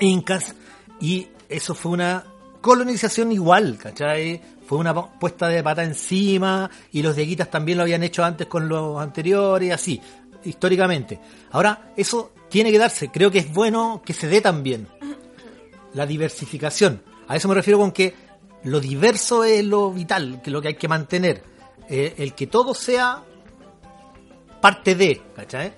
incas 0.00 0.54
y 1.00 1.28
eso 1.48 1.74
fue 1.74 1.92
una 1.92 2.24
colonización 2.60 3.32
igual, 3.32 3.78
¿cachai? 3.78 4.40
Fue 4.68 4.76
una 4.78 4.94
pu- 4.94 5.18
puesta 5.18 5.48
de 5.48 5.62
pata 5.64 5.82
encima 5.82 6.70
y 6.92 7.00
los 7.02 7.16
diaguitas 7.16 7.50
también 7.50 7.78
lo 7.78 7.82
habían 7.84 8.02
hecho 8.02 8.22
antes 8.22 8.46
con 8.46 8.68
los 8.68 9.00
anteriores, 9.00 9.72
así, 9.72 9.98
históricamente. 10.44 11.18
Ahora, 11.52 11.92
eso 11.96 12.32
tiene 12.50 12.70
que 12.70 12.78
darse, 12.78 13.10
creo 13.10 13.30
que 13.30 13.38
es 13.38 13.52
bueno 13.52 14.02
que 14.04 14.12
se 14.12 14.28
dé 14.28 14.40
también 14.42 14.86
la 15.94 16.04
diversificación. 16.04 17.02
A 17.28 17.36
eso 17.36 17.48
me 17.48 17.54
refiero 17.54 17.78
con 17.78 17.92
que 17.92 18.14
lo 18.64 18.78
diverso 18.80 19.42
es 19.44 19.64
lo 19.64 19.90
vital, 19.90 20.40
que 20.42 20.50
es 20.50 20.52
lo 20.52 20.60
que 20.60 20.68
hay 20.68 20.74
que 20.74 20.88
mantener. 20.88 21.42
Eh, 21.88 22.14
el 22.18 22.34
que 22.34 22.46
todo 22.46 22.74
sea 22.74 23.22
parte 24.60 24.94
de, 24.94 25.22
¿cachai? 25.34 25.72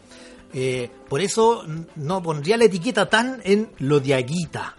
Eh, 0.52 0.90
por 1.08 1.20
eso 1.20 1.64
no 1.94 2.20
pondría 2.22 2.56
la 2.56 2.64
etiqueta 2.64 3.08
tan 3.08 3.40
en 3.44 3.70
lo 3.78 4.00
diaguita, 4.00 4.74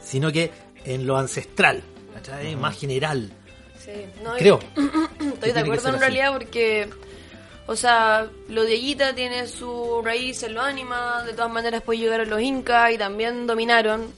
sino 0.00 0.30
que 0.30 0.52
en 0.84 1.06
lo 1.06 1.16
ancestral, 1.18 1.82
¿cachai? 2.14 2.54
más 2.54 2.78
general. 2.78 3.32
Sí, 3.88 4.04
no, 4.22 4.36
y- 4.36 4.38
Creo. 4.40 4.60
Estoy 5.34 5.52
de 5.52 5.60
acuerdo 5.60 5.88
en 5.88 5.94
así. 5.94 6.00
realidad 6.00 6.32
porque, 6.32 6.90
o 7.66 7.74
sea, 7.74 8.26
lo 8.48 8.64
de 8.64 8.74
Guita 8.76 9.14
tiene 9.14 9.46
su 9.46 10.02
raíz 10.04 10.42
en 10.42 10.54
los 10.54 10.64
ánimas, 10.64 11.24
de 11.24 11.32
todas 11.32 11.50
maneras 11.50 11.80
después 11.80 11.98
llegaron 11.98 12.28
los 12.28 12.40
incas 12.42 12.92
y 12.92 12.98
también 12.98 13.46
dominaron. 13.46 14.12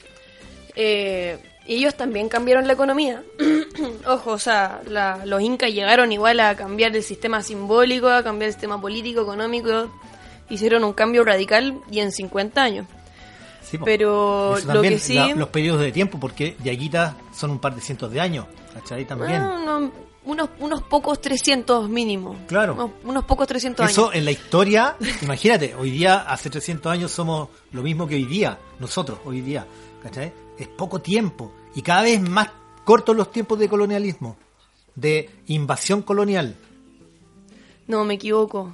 Eh, 0.75 1.37
ellos 1.67 1.95
también 1.95 2.27
cambiaron 2.27 2.67
la 2.67 2.73
economía. 2.73 3.23
Ojo, 4.07 4.31
o 4.31 4.39
sea, 4.39 4.81
la- 4.87 5.25
los 5.25 5.41
incas 5.41 5.71
llegaron 5.71 6.11
igual 6.11 6.39
a 6.39 6.55
cambiar 6.55 6.93
el 6.95 7.03
sistema 7.03 7.41
simbólico, 7.41 8.09
a 8.09 8.23
cambiar 8.23 8.47
el 8.47 8.53
sistema 8.53 8.79
político, 8.81 9.21
económico. 9.21 9.89
Hicieron 10.49 10.83
un 10.83 10.91
cambio 10.93 11.23
radical 11.23 11.79
y 11.89 11.99
en 12.01 12.11
50 12.11 12.61
años. 12.61 12.87
Sí. 13.63 13.77
Pero 13.85 14.57
lo 14.65 14.81
que 14.81 14.99
sí... 14.99 15.13
la- 15.15 15.33
los 15.35 15.47
periodos 15.49 15.79
de 15.81 15.93
tiempo, 15.93 16.19
porque 16.19 16.57
Yaguita 16.63 17.15
son 17.33 17.51
un 17.51 17.59
par 17.59 17.73
de 17.75 17.79
cientos 17.81 18.11
de 18.11 18.19
años, 18.19 18.47
¿cachai? 18.73 19.05
También. 19.05 19.41
Ah, 19.41 19.61
no, 19.65 19.91
unos, 20.23 20.49
unos 20.59 20.83
pocos 20.83 21.19
300 21.19 21.89
mínimo. 21.89 22.35
Claro. 22.47 22.73
Unos, 22.73 22.91
unos 23.03 23.25
pocos 23.25 23.47
300 23.47 23.89
Eso 23.89 24.05
años. 24.05 24.15
en 24.15 24.25
la 24.25 24.31
historia, 24.31 24.95
imagínate, 25.21 25.75
hoy 25.75 25.91
día, 25.91 26.19
hace 26.21 26.49
300 26.49 26.91
años 26.91 27.11
somos 27.11 27.49
lo 27.71 27.81
mismo 27.81 28.07
que 28.07 28.15
hoy 28.15 28.25
día, 28.25 28.57
nosotros, 28.79 29.19
hoy 29.25 29.41
día, 29.41 29.65
¿cachai? 30.03 30.31
Es 30.57 30.67
poco 30.67 30.99
tiempo 30.99 31.51
y 31.73 31.81
cada 31.81 32.03
vez 32.03 32.21
más 32.21 32.49
cortos 32.83 33.15
los 33.15 33.31
tiempos 33.31 33.57
de 33.59 33.69
colonialismo, 33.69 34.37
de 34.95 35.29
invasión 35.47 36.01
colonial. 36.01 36.55
No, 37.87 38.05
me 38.05 38.13
equivoco. 38.15 38.73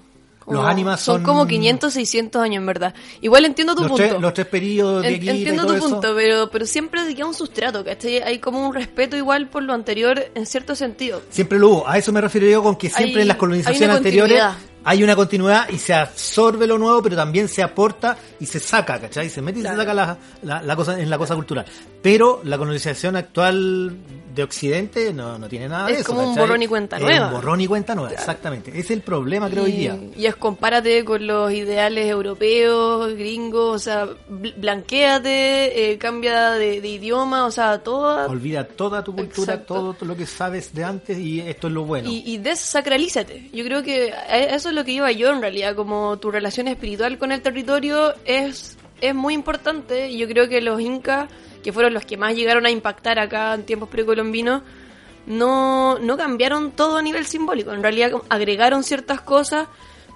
Los 0.49 0.65
ánimas 0.65 1.01
son- 1.01 1.23
como 1.23 1.45
500, 1.45 1.93
600 1.93 2.41
años, 2.41 2.57
en 2.61 2.65
verdad. 2.65 2.93
Igual 3.21 3.45
entiendo 3.45 3.75
tu 3.75 3.81
Los 3.81 3.91
punto. 3.91 4.07
tres, 4.07 4.21
los 4.21 4.33
tres 4.33 4.47
periodos 4.47 5.01
de 5.03 5.07
En- 5.09 5.13
Yaguita 5.15 5.33
y 5.33 5.37
entiendo 5.39 5.63
todo 5.63 5.71
tu 5.73 5.77
eso. 5.85 5.89
punto, 5.89 6.13
pero, 6.15 6.49
pero 6.49 6.65
siempre 6.65 7.13
queda 7.15 7.25
un 7.25 7.33
sustrato, 7.33 7.83
¿cachai? 7.83 8.21
Hay 8.21 8.39
como 8.39 8.65
un 8.67 8.73
respeto 8.73 9.17
igual 9.17 9.49
por 9.49 9.63
lo 9.63 9.73
anterior 9.73 10.23
en 10.35 10.45
cierto 10.45 10.75
sentido. 10.75 11.21
Siempre 11.29 11.59
lo 11.59 11.69
hubo. 11.69 11.87
A 11.89 11.97
eso 11.97 12.11
me 12.13 12.21
refiero 12.21 12.47
yo 12.47 12.63
con 12.63 12.75
que 12.77 12.89
siempre 12.89 13.17
Hay- 13.17 13.21
en 13.23 13.27
las 13.27 13.37
colonizaciones 13.37 13.97
anteriores. 13.97 14.41
Hay 14.89 15.03
una 15.03 15.17
continuidad 15.17 15.67
y 15.69 15.77
se 15.79 15.93
absorbe 15.93 16.65
lo 16.65 16.77
nuevo, 16.77 17.01
pero 17.03 17.15
también 17.17 17.49
se 17.49 17.61
aporta 17.61 18.17
y 18.39 18.45
se 18.45 18.59
saca, 18.61 18.99
¿cachai? 19.01 19.29
Se 19.29 19.41
mete 19.41 19.59
y 19.59 19.61
se 19.63 19.67
saca 19.75 19.93
la, 19.93 20.17
la- 20.43 20.61
la 20.63 20.75
cosa 20.77 20.97
en 20.99 21.09
la 21.09 21.17
cosa 21.17 21.35
cultural. 21.35 21.65
Pero 22.01 22.39
la 22.45 22.57
colonización 22.57 23.17
actual 23.17 23.97
de 24.33 24.43
Occidente 24.43 25.11
no, 25.13 25.37
no 25.37 25.49
tiene 25.49 25.67
nada 25.67 25.87
de 25.87 25.93
Es 25.93 25.99
eso. 26.01 26.09
como 26.09 26.21
un 26.21 26.29
¿cachai? 26.29 26.41
borrón 26.47 26.61
y 26.61 26.67
cuenta 26.67 26.95
Es 26.97 27.01
nueva. 27.01 27.27
un 27.27 27.33
borrón 27.33 27.59
y 27.61 27.67
cuenta 27.67 27.95
nueva, 27.95 28.11
exactamente. 28.13 28.69
Ese 28.71 28.79
es 28.79 28.91
el 28.91 29.01
problema, 29.01 29.49
creo, 29.49 29.67
y, 29.67 29.71
hoy 29.71 29.77
día. 29.77 29.97
y 30.15 30.25
es 30.25 30.35
compárate 30.37 31.03
con 31.03 31.27
los 31.27 31.51
ideales 31.51 32.05
europeos, 32.07 33.13
gringos, 33.15 33.75
o 33.75 33.79
sea, 33.79 34.05
bl- 34.05 34.53
blanquéate, 34.57 35.91
eh, 35.91 35.97
cambia 35.97 36.51
de, 36.51 36.79
de 36.81 36.87
idioma, 36.87 37.45
o 37.45 37.51
sea, 37.51 37.79
todo. 37.79 38.29
Olvida 38.29 38.65
toda 38.65 39.03
tu 39.03 39.13
cultura, 39.15 39.53
Exacto. 39.55 39.95
todo 39.97 40.07
lo 40.07 40.15
que 40.15 40.25
sabes 40.25 40.73
de 40.73 40.83
antes 40.83 41.17
y 41.17 41.41
esto 41.41 41.67
es 41.67 41.73
lo 41.73 41.83
bueno. 41.83 42.09
Y, 42.09 42.23
y 42.25 42.37
desacralízate. 42.37 43.49
Yo 43.53 43.63
creo 43.65 43.83
que 43.83 44.13
eso 44.51 44.69
es 44.69 44.75
lo 44.77 44.85
que 44.85 44.91
iba 44.91 45.11
yo 45.11 45.31
en 45.31 45.41
realidad, 45.41 45.75
como 45.75 46.17
tu 46.17 46.31
relación 46.31 46.67
espiritual 46.67 47.17
con 47.17 47.31
el 47.31 47.41
territorio 47.41 48.13
es, 48.25 48.77
es 49.01 49.13
muy 49.15 49.33
importante. 49.33 50.15
Yo 50.15 50.27
creo 50.27 50.47
que 50.47 50.61
los 50.61 50.79
incas, 50.79 51.29
que 51.63 51.73
fueron 51.73 51.93
los 51.93 52.05
que 52.05 52.15
más 52.15 52.35
llegaron 52.35 52.65
a 52.65 52.69
impactar 52.71 53.19
acá 53.19 53.53
en 53.53 53.63
tiempos 53.65 53.89
precolombinos, 53.89 54.61
no, 55.25 55.99
no 55.99 56.15
cambiaron 56.15 56.71
todo 56.71 56.97
a 56.97 57.01
nivel 57.01 57.25
simbólico. 57.25 57.73
En 57.73 57.81
realidad 57.81 58.11
agregaron 58.29 58.83
ciertas 58.83 59.19
cosas, 59.21 59.67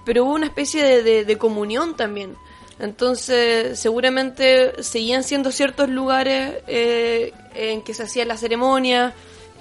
pero 0.06 0.24
hubo 0.24 0.34
una 0.34 0.46
especie 0.46 1.02
de, 1.02 1.24
de- 1.24 1.38
comunión 1.38 1.94
también. 1.96 2.34
Entonces, 2.78 3.78
seguramente 3.78 4.82
seguían 4.82 5.22
siendo 5.22 5.52
ciertos 5.52 5.88
lugares 5.90 6.54
eh, 6.66 7.32
en 7.54 7.82
que 7.82 7.94
se 7.94 8.04
hacía 8.04 8.24
la 8.24 8.36
ceremonia, 8.36 9.12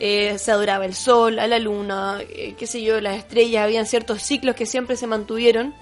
eh, 0.04 0.40
se 0.40 0.52
adoraba 0.52 0.86
el 0.86 0.96
sol, 0.96 1.38
a 1.38 1.46
la 1.46 1.60
luna, 1.60 2.18
eh, 2.28 2.56
qué 2.58 2.66
sé 2.66 2.82
yo, 2.82 3.00
las 3.00 3.18
estrellas, 3.18 3.64
habían 3.64 3.86
ciertos 3.86 4.24
ciclos 4.24 4.56
que 4.56 4.66
siempre 4.66 4.96
se 4.96 5.06
mantuvieron. 5.06 5.76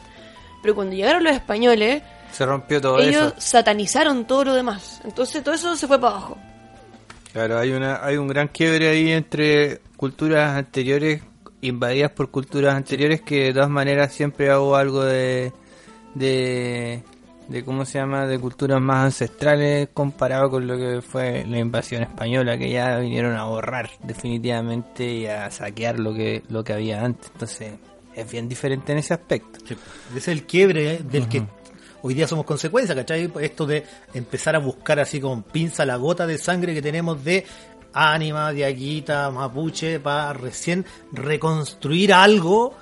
Pero 0.61 0.75
cuando 0.75 0.93
llegaron 0.93 1.23
los 1.23 1.31
españoles, 1.33 2.03
Se 2.33 2.45
rompió 2.45 2.81
todo 2.81 2.99
ellos 2.99 3.27
eso. 3.27 3.35
satanizaron 3.37 4.25
todo 4.27 4.43
lo 4.43 4.53
demás. 4.55 4.99
Entonces 5.05 5.41
todo 5.41 5.55
eso 5.55 5.73
se 5.77 5.87
fue 5.87 6.01
para 6.01 6.17
abajo. 6.17 6.37
Claro, 7.31 7.59
hay 7.59 7.71
una 7.71 8.03
hay 8.03 8.17
un 8.17 8.27
gran 8.27 8.49
quiebre 8.49 8.89
ahí 8.89 9.09
entre 9.09 9.79
culturas 9.95 10.57
anteriores 10.57 11.21
invadidas 11.61 12.11
por 12.11 12.29
culturas 12.29 12.75
anteriores 12.75 13.21
que 13.21 13.45
de 13.45 13.53
todas 13.53 13.69
maneras 13.69 14.11
siempre 14.11 14.49
hago 14.49 14.75
algo 14.75 15.05
de 15.05 15.53
de 16.13 17.03
de 17.49 17.65
cómo 17.65 17.83
se 17.83 17.97
llama 17.97 18.27
de 18.27 18.39
culturas 18.39 18.79
más 18.79 19.05
ancestrales 19.05 19.89
comparado 19.93 20.49
con 20.49 20.67
lo 20.67 20.77
que 20.77 21.01
fue 21.01 21.45
la 21.47 21.57
invasión 21.57 22.03
española 22.03 22.57
que 22.57 22.69
ya 22.69 22.97
vinieron 22.99 23.35
a 23.35 23.45
borrar 23.45 23.89
definitivamente 24.03 25.03
y 25.03 25.25
a 25.25 25.49
saquear 25.49 25.99
lo 25.99 26.13
que 26.13 26.43
lo 26.49 26.63
que 26.63 26.73
había 26.73 27.03
antes. 27.03 27.31
Entonces, 27.33 27.73
es 28.15 28.31
bien 28.31 28.47
diferente 28.47 28.91
en 28.91 28.99
ese 28.99 29.13
aspecto. 29.13 29.59
Sí, 29.67 29.75
Ese 30.09 30.17
es 30.17 30.27
el 30.27 30.45
quiebre 30.45 30.93
eh, 30.93 30.99
del 31.03 31.27
que 31.27 31.43
hoy 32.03 32.13
día 32.13 32.27
somos 32.27 32.45
consecuencia, 32.45 32.95
¿cachai? 32.95 33.31
Esto 33.41 33.65
de 33.65 33.83
empezar 34.13 34.55
a 34.55 34.59
buscar 34.59 34.99
así 34.99 35.19
con 35.19 35.43
pinza 35.43 35.85
la 35.85 35.95
gota 35.95 36.27
de 36.27 36.37
sangre 36.37 36.73
que 36.73 36.81
tenemos 36.81 37.23
de 37.23 37.45
ánima, 37.93 38.51
diaguita, 38.51 39.31
mapuche, 39.31 39.99
para 39.99 40.33
recién 40.33 40.85
reconstruir 41.11 42.13
algo 42.13 42.73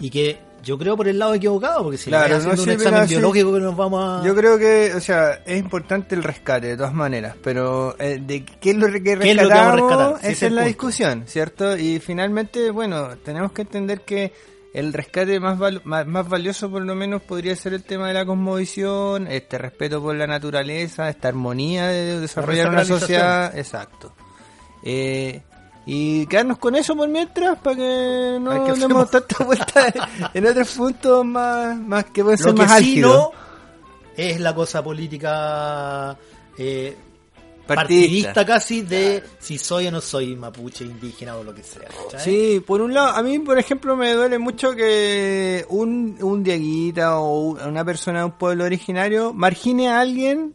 y 0.00 0.10
que 0.10 0.45
yo 0.62 0.76
creo 0.78 0.96
por 0.96 1.06
el 1.08 1.18
lado 1.18 1.34
equivocado, 1.34 1.82
porque 1.84 1.96
si 1.98 2.10
Claro, 2.10 2.38
no, 2.40 2.62
un 2.62 2.70
examen 2.70 3.06
biológico 3.08 3.52
que 3.54 3.60
nos 3.60 3.76
vamos 3.76 4.20
a... 4.22 4.26
Yo 4.26 4.34
creo 4.34 4.58
que, 4.58 4.92
o 4.94 5.00
sea, 5.00 5.42
es 5.46 5.58
importante 5.58 6.14
el 6.14 6.22
rescate 6.24 6.66
de 6.68 6.76
todas 6.76 6.92
maneras, 6.94 7.36
pero 7.42 7.94
eh, 7.98 8.18
de 8.20 8.44
qué 8.44 8.70
es 8.70 8.76
lo 8.76 8.86
que 8.90 9.02
¿Qué 9.02 9.12
es 9.12 9.36
lo 9.36 9.42
que 9.42 9.48
vamos 9.48 9.72
a 9.72 9.72
rescatamos, 9.76 10.10
rescatar? 10.12 10.30
Esa 10.32 10.46
es 10.46 10.52
la 10.52 10.60
punto. 10.62 10.66
discusión, 10.68 11.24
¿cierto? 11.26 11.76
Y 11.76 12.00
finalmente, 12.00 12.70
bueno, 12.70 13.16
tenemos 13.24 13.52
que 13.52 13.62
entender 13.62 14.00
que 14.02 14.32
el 14.74 14.92
rescate 14.92 15.40
más, 15.40 15.56
val- 15.58 15.80
más, 15.84 16.06
más 16.06 16.28
valioso 16.28 16.70
por 16.70 16.82
lo 16.82 16.94
menos 16.94 17.22
podría 17.22 17.54
ser 17.56 17.72
el 17.72 17.82
tema 17.82 18.08
de 18.08 18.14
la 18.14 18.26
cosmovisión, 18.26 19.26
este 19.26 19.56
respeto 19.58 20.02
por 20.02 20.14
la 20.16 20.26
naturaleza, 20.26 21.08
esta 21.08 21.28
armonía 21.28 21.86
de 21.86 22.20
desarrollar 22.20 22.68
una 22.70 22.84
sociedad, 22.84 23.56
exacto. 23.56 24.12
Eh, 24.82 25.42
y 25.86 26.26
quedarnos 26.26 26.58
con 26.58 26.74
eso 26.74 26.96
por 26.96 27.08
mientras 27.08 27.58
para 27.58 27.76
que 27.76 28.38
no 28.40 28.64
qué 28.64 28.72
demos 28.72 29.08
tanta 29.10 29.44
vuelta 29.44 29.92
en 30.34 30.46
otros 30.46 30.68
puntos 30.72 31.24
más, 31.24 31.78
más 31.78 32.04
que 32.06 32.22
pueden 32.24 32.38
ser 32.38 32.54
que 32.54 32.62
más 32.62 32.78
sí 32.80 33.00
no 33.00 33.30
es 34.16 34.40
la 34.40 34.54
cosa 34.54 34.82
política 34.82 36.16
eh, 36.58 36.96
Partidista. 37.66 38.32
partidista 38.32 38.46
casi 38.46 38.82
de 38.82 39.24
si 39.40 39.58
soy 39.58 39.88
o 39.88 39.90
no 39.90 40.00
soy 40.00 40.36
mapuche, 40.36 40.84
indígena 40.84 41.34
o 41.36 41.42
lo 41.42 41.52
que 41.52 41.64
sea. 41.64 41.88
Sí, 42.16 42.62
por 42.64 42.80
un 42.80 42.94
lado, 42.94 43.08
a 43.16 43.22
mí, 43.24 43.40
por 43.40 43.58
ejemplo, 43.58 43.96
me 43.96 44.12
duele 44.12 44.38
mucho 44.38 44.72
que 44.76 45.66
un, 45.68 46.16
un 46.22 46.44
diaguita 46.44 47.18
o 47.18 47.40
un- 47.40 47.60
una 47.60 47.84
persona 47.84 48.20
de 48.20 48.24
un 48.26 48.32
pueblo 48.38 48.64
originario 48.64 49.32
margine 49.34 49.88
a 49.88 49.98
alguien 49.98 50.54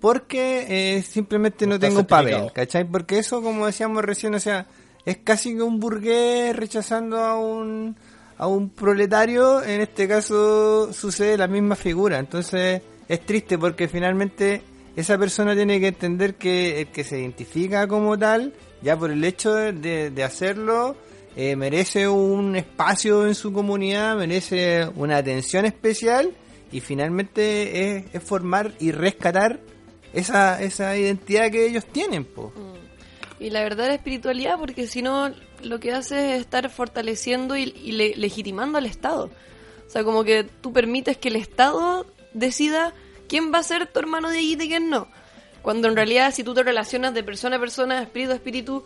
porque 0.00 0.96
eh, 0.98 1.02
simplemente 1.02 1.66
no, 1.66 1.74
No 1.74 1.80
tengo 1.80 2.06
papel. 2.06 2.52
¿cachai? 2.52 2.84
Porque 2.84 3.18
eso, 3.18 3.42
como 3.42 3.66
decíamos 3.66 4.04
recién, 4.04 4.34
o 4.34 4.40
sea, 4.40 4.66
es 5.04 5.18
casi 5.18 5.54
que 5.54 5.62
un 5.62 5.78
burgués 5.80 6.54
rechazando 6.56 7.18
a 7.18 7.38
un, 7.38 7.96
a 8.38 8.46
un 8.46 8.70
proletario, 8.70 9.62
en 9.62 9.80
este 9.80 10.06
caso 10.08 10.92
sucede 10.92 11.36
la 11.38 11.46
misma 11.48 11.76
figura, 11.76 12.18
entonces 12.18 12.82
es 13.08 13.20
triste 13.24 13.56
porque 13.58 13.88
finalmente 13.88 14.62
esa 14.96 15.16
persona 15.18 15.54
tiene 15.54 15.78
que 15.80 15.88
entender 15.88 16.34
que 16.34 16.80
el 16.80 16.86
que 16.88 17.04
se 17.04 17.20
identifica 17.20 17.86
como 17.86 18.18
tal, 18.18 18.52
ya 18.82 18.96
por 18.98 19.10
el 19.10 19.22
hecho 19.24 19.54
de, 19.54 19.72
de- 19.72 20.10
de 20.10 20.24
hacerlo, 20.24 20.96
eh, 21.36 21.54
merece 21.54 22.08
un 22.08 22.56
espacio 22.56 23.26
en 23.26 23.34
su 23.34 23.52
comunidad, 23.52 24.16
merece 24.16 24.88
una 24.96 25.18
atención 25.18 25.66
especial 25.66 26.30
y 26.72 26.80
finalmente 26.80 27.96
es, 27.98 28.04
es 28.12 28.22
formar 28.22 28.72
y 28.80 28.90
rescatar 28.90 29.60
esa, 30.18 30.62
esa 30.62 30.96
identidad 30.96 31.50
que 31.50 31.66
ellos 31.66 31.84
tienen. 31.86 32.24
Po. 32.24 32.52
Y 33.38 33.50
la 33.50 33.62
verdadera 33.62 33.94
espiritualidad, 33.94 34.58
porque 34.58 34.86
si 34.86 35.02
no, 35.02 35.30
lo 35.62 35.78
que 35.80 35.92
hace 35.92 36.34
es 36.34 36.40
estar 36.40 36.68
fortaleciendo 36.70 37.56
y, 37.56 37.66
le- 37.66 38.16
legitimando 38.16 38.78
al 38.78 38.86
Estado. 38.86 39.30
O 39.86 39.90
sea, 39.90 40.04
como 40.04 40.24
que 40.24 40.44
tú 40.44 40.72
permites 40.72 41.16
que 41.18 41.28
el 41.28 41.36
Estado 41.36 42.06
decida 42.32 42.92
quién 43.28 43.52
va 43.52 43.58
a 43.58 43.62
ser 43.62 43.86
tu 43.86 43.98
hermano 44.00 44.30
de 44.30 44.38
Aguita 44.38 44.64
y 44.64 44.68
quién 44.68 44.90
no. 44.90 45.08
Cuando 45.62 45.88
en 45.88 45.96
realidad, 45.96 46.32
si 46.32 46.44
tú 46.44 46.54
te 46.54 46.62
relacionas 46.62 47.12
de 47.12 47.22
persona 47.22 47.56
a 47.56 47.60
persona, 47.60 48.00
espíritu 48.02 48.32
a 48.32 48.36
espíritu, 48.36 48.84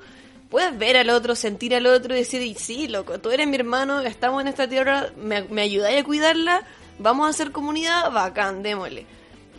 puedes 0.48 0.76
ver 0.78 0.96
al 0.96 1.10
otro, 1.10 1.34
sentir 1.36 1.74
al 1.74 1.86
otro 1.86 2.14
y 2.14 2.18
decir, 2.18 2.56
sí, 2.58 2.88
loco, 2.88 3.20
tú 3.20 3.30
eres 3.30 3.46
mi 3.46 3.54
hermano, 3.56 4.00
estamos 4.00 4.40
en 4.42 4.48
esta 4.48 4.66
tierra, 4.68 5.10
me, 5.16 5.42
me 5.44 5.62
ayudáis 5.62 6.00
a 6.00 6.04
cuidarla, 6.04 6.62
vamos 6.98 7.26
a 7.26 7.30
hacer 7.30 7.52
comunidad, 7.52 8.10
bacán, 8.10 8.62
démosle. 8.62 9.06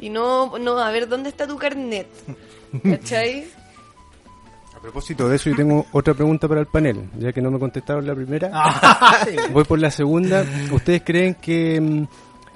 Y 0.01 0.09
no, 0.09 0.57
no, 0.57 0.77
a 0.79 0.91
ver, 0.91 1.07
¿dónde 1.07 1.29
está 1.29 1.47
tu 1.47 1.57
carnet? 1.57 2.07
¿Cachai? 2.83 3.45
A 4.75 4.79
propósito 4.81 5.29
de 5.29 5.35
eso, 5.37 5.49
yo 5.51 5.55
tengo 5.55 5.85
otra 5.91 6.13
pregunta 6.13 6.47
para 6.47 6.59
el 6.59 6.67
panel, 6.67 7.09
ya 7.17 7.31
que 7.31 7.41
no 7.41 7.51
me 7.51 7.59
contestaron 7.59 8.05
la 8.05 8.15
primera. 8.15 8.51
Voy 9.51 9.63
por 9.63 9.79
la 9.79 9.91
segunda. 9.91 10.43
¿Ustedes 10.71 11.03
creen 11.05 11.35
que 11.35 11.79
mm, 11.79 12.03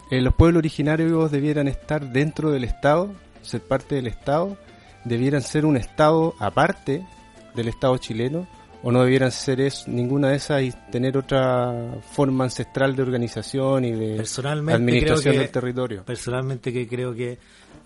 eh, 0.09 0.21
los 0.21 0.33
pueblos 0.33 0.59
originarios 0.59 1.31
debieran 1.31 1.67
estar 1.67 2.11
dentro 2.11 2.51
del 2.51 2.63
Estado, 2.63 3.13
ser 3.41 3.61
parte 3.61 3.95
del 3.95 4.07
Estado? 4.07 4.57
debieran 5.05 5.41
ser 5.41 5.65
un 5.65 5.77
Estado 5.77 6.35
aparte 6.39 7.05
del 7.53 7.69
Estado 7.69 7.97
chileno 7.97 8.45
o 8.87 8.91
no 8.91 9.03
debieran 9.03 9.31
ser 9.31 9.59
es, 9.61 9.87
ninguna 9.87 10.29
de 10.29 10.35
esas 10.37 10.61
y 10.61 10.71
tener 10.91 11.17
otra 11.17 11.73
forma 12.11 12.43
ancestral 12.43 12.95
de 12.95 13.01
organización 13.01 13.83
y 13.83 13.91
de 13.93 14.15
Personalmente 14.17 14.75
administración 14.77 15.21
creo 15.21 15.33
que- 15.33 15.39
del 15.39 15.49
territorio. 15.51 16.03
Personalmente 16.05 16.71
que 16.71 16.87
creo 16.87 17.13
que 17.13 17.37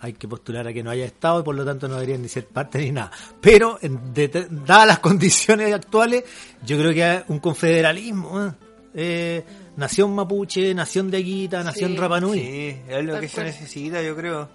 hay 0.02 0.14
que 0.14 0.28
postular 0.28 0.68
a 0.68 0.74
que 0.74 0.84
no 0.84 0.92
haya 0.92 1.06
Estado 1.06 1.40
y 1.40 1.44
por 1.44 1.56
lo 1.56 1.64
tanto 1.66 1.88
no 1.88 1.96
deberían 1.96 2.22
ni 2.22 2.28
ser 2.28 2.46
parte 2.48 2.80
ni 2.80 2.92
nada. 2.92 3.12
Pero, 3.42 3.80
en, 3.82 4.14
de- 4.14 4.28
dadas 4.66 4.88
las 4.88 5.00
condiciones 5.10 5.74
actuales, 5.74 6.24
yo 6.66 6.78
creo 6.78 6.94
que 6.94 7.04
hay 7.04 7.24
un 7.30 7.40
confederalismo. 7.40 8.46
¿eh? 8.46 8.52
Eh, 8.94 9.44
nación 9.78 10.14
mapuche, 10.16 10.74
nación 10.74 11.10
de 11.12 11.18
Aguita, 11.18 11.64
nación 11.64 11.92
Sí, 11.92 11.98
Rapanui. 11.98 12.40
Sí, 12.40 12.78
es 12.90 13.06
lo 13.06 13.14
Tal 13.14 13.22
que 13.22 13.28
se 13.30 13.44
necesita, 13.44 14.02
yo 14.02 14.16
creo. 14.16 14.50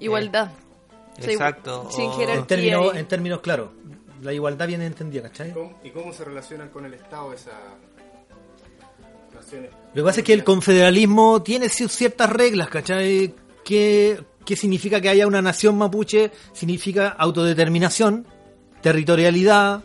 Igualdad. 0.00 0.50
Sea, 1.18 1.32
Exacto, 1.32 1.88
Sin 1.90 2.06
o- 2.06 2.12
jerarquía. 2.12 2.40
En 2.40 2.46
términos, 2.46 2.96
en 2.96 3.06
términos 3.08 3.40
claros, 3.40 3.70
la 4.22 4.32
igualdad 4.32 4.66
bien 4.66 4.82
entendida, 4.82 5.22
¿cachai? 5.28 5.54
¿Y 5.84 5.90
cómo 5.90 6.12
se 6.12 6.24
relacionan 6.24 6.68
con 6.70 6.84
el 6.84 6.94
Estado 6.94 7.32
esas 7.32 7.54
naciones? 9.34 9.70
Lo 9.94 10.02
que 10.02 10.06
pasa 10.06 10.20
es 10.20 10.26
que 10.26 10.32
el 10.32 10.44
confederalismo 10.44 11.42
tiene 11.42 11.66
ci- 11.66 11.88
ciertas 11.88 12.30
reglas, 12.30 12.68
¿cachai? 12.68 13.34
¿Qué, 13.64 14.20
¿Qué 14.44 14.56
significa 14.56 15.00
que 15.00 15.08
haya 15.08 15.26
una 15.26 15.42
nación 15.42 15.76
mapuche? 15.76 16.30
Significa 16.52 17.08
autodeterminación, 17.10 18.26
territorialidad, 18.80 19.82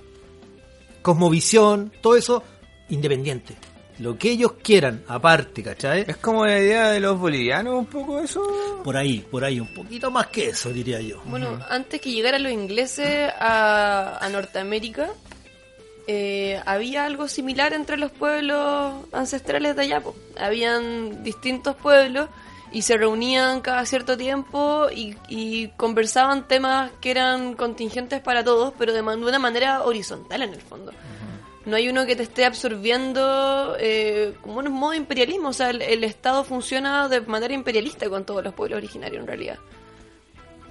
cosmovisión, 1.01 1.91
todo 2.01 2.15
eso 2.15 2.43
independiente. 2.89 3.55
Lo 4.03 4.17
que 4.17 4.31
ellos 4.31 4.53
quieran, 4.61 5.03
aparte, 5.07 5.63
¿cachai? 5.63 6.03
Es 6.07 6.17
como 6.17 6.45
la 6.45 6.59
idea 6.59 6.89
de 6.91 6.99
los 6.99 7.17
bolivianos, 7.17 7.73
un 7.75 7.85
poco 7.85 8.19
eso. 8.19 8.41
Por 8.83 8.97
ahí, 8.97 9.19
por 9.31 9.43
ahí, 9.45 9.59
un 9.61 9.73
poquito 9.73 10.11
más 10.11 10.27
que 10.27 10.49
eso, 10.49 10.73
diría 10.73 10.99
yo. 10.99 11.21
Bueno, 11.25 11.57
antes 11.69 12.01
que 12.01 12.11
llegaran 12.11 12.43
los 12.43 12.51
ingleses 12.51 13.31
a, 13.39 14.17
a 14.19 14.29
Norteamérica, 14.29 15.09
eh, 16.07 16.61
había 16.65 17.05
algo 17.05 17.27
similar 17.27 17.73
entre 17.73 17.97
los 17.97 18.11
pueblos 18.11 18.93
ancestrales 19.13 19.75
de 19.75 19.81
allá. 19.83 20.01
po. 20.01 20.13
Habían 20.37 21.23
distintos 21.23 21.75
pueblos 21.77 22.27
y 22.73 22.81
se 22.81 22.97
reunían 22.97 23.61
cada 23.61 23.85
cierto 23.85 24.17
tiempo 24.17 24.87
y, 24.93 25.15
y 25.29 25.69
conversaban 25.77 26.47
temas 26.47 26.91
que 26.99 27.11
eran 27.11 27.53
contingentes 27.53 28.19
para 28.19 28.43
todos, 28.43 28.73
pero 28.77 28.91
de, 28.91 29.01
man- 29.01 29.21
de 29.21 29.27
una 29.27 29.39
manera 29.39 29.83
horizontal 29.83 30.41
en 30.41 30.53
el 30.53 30.61
fondo. 30.61 30.91
No 31.65 31.77
hay 31.77 31.87
uno 31.87 32.05
que 32.05 32.15
te 32.15 32.23
esté 32.23 32.45
absorbiendo 32.45 33.75
eh, 33.79 34.33
como 34.41 34.59
un 34.59 34.71
modo 34.71 34.93
imperialismo. 34.93 35.49
O 35.49 35.53
sea, 35.53 35.69
el, 35.69 35.81
el 35.81 36.03
Estado 36.03 36.43
funciona 36.43 37.07
de 37.07 37.21
manera 37.21 37.53
imperialista 37.53 38.09
con 38.09 38.25
todos 38.25 38.43
los 38.43 38.53
pueblos 38.53 38.77
originarios 38.77 39.21
en 39.21 39.27
realidad. 39.27 39.59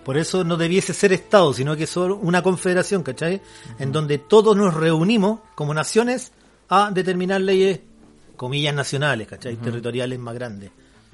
Por 0.05 0.19
eso 0.19 0.43
no 0.43 0.57
debiese 0.57 0.93
ser 0.95 1.13
Estado, 1.13 1.53
sino 1.53 1.77
que 1.77 1.85
es 1.85 1.91
solo 1.91 2.17
una 2.17 2.43
confederación, 2.43 3.03
¿cachai? 3.03 3.41
En 3.79 3.93
donde 3.93 4.19
todos 4.19 4.57
nos 4.57 4.75
reunimos 4.75 5.41
como 5.55 5.73
naciones 5.75 6.33
a 6.69 6.91
determinar 6.91 7.41
leyes, 7.41 7.81
comillas, 8.37 8.75
nacionales, 8.75 9.29
¿cachai? 9.29 9.57
Territoriales 9.57 10.19
más 10.19 10.35
grandes. 10.35 10.71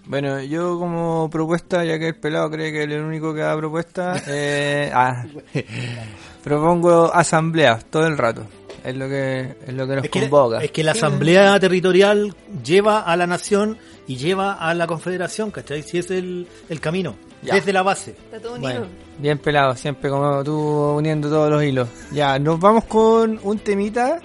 Bueno, 0.06 0.40
yo 0.40 0.78
como 0.78 1.28
propuesta, 1.28 1.84
ya 1.84 1.98
que 1.98 2.08
el 2.08 2.16
pelado 2.16 2.50
cree 2.50 2.72
que 2.72 2.84
es 2.84 2.90
el 2.90 3.02
único 3.02 3.34
que 3.34 3.40
da 3.40 3.54
propuesta, 3.56 4.22
eh, 4.26 4.90
ah, 4.94 5.26
propongo 6.42 7.12
asambleas 7.12 7.84
todo 7.86 8.06
el 8.06 8.16
rato. 8.16 8.46
Es 8.84 8.96
lo 8.96 9.08
que 9.08 9.54
es 9.66 9.74
lo 9.74 9.86
que 9.86 9.94
nos 9.96 10.04
Es 10.04 10.10
que, 10.10 10.20
convoca. 10.20 10.62
es 10.62 10.70
que 10.70 10.82
la 10.84 10.92
asamblea 10.92 11.58
territorial 11.60 12.34
lleva 12.64 13.00
a 13.00 13.16
la 13.16 13.26
nación 13.26 13.76
y 14.06 14.16
lleva 14.16 14.54
a 14.54 14.72
la 14.74 14.86
confederación, 14.86 15.50
¿cachai? 15.50 15.82
Si 15.82 15.98
es 15.98 16.10
el, 16.10 16.46
el 16.68 16.80
camino, 16.80 17.14
Ya. 17.42 17.54
desde 17.54 17.72
la 17.72 17.82
base. 17.82 18.12
Está 18.12 18.40
todo 18.40 18.54
unido. 18.54 18.70
Bueno, 18.72 18.86
bien 19.18 19.38
pelado, 19.38 19.74
siempre 19.76 20.08
como 20.10 20.42
tú 20.44 20.56
uniendo 20.96 21.28
todos 21.28 21.50
los 21.50 21.62
hilos. 21.62 21.88
Ya, 22.12 22.38
nos 22.38 22.58
vamos 22.58 22.84
con 22.84 23.38
un 23.42 23.58
temita 23.58 24.20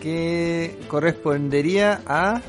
que 0.00 0.76
correspondería 0.88 2.02
a 2.06 2.40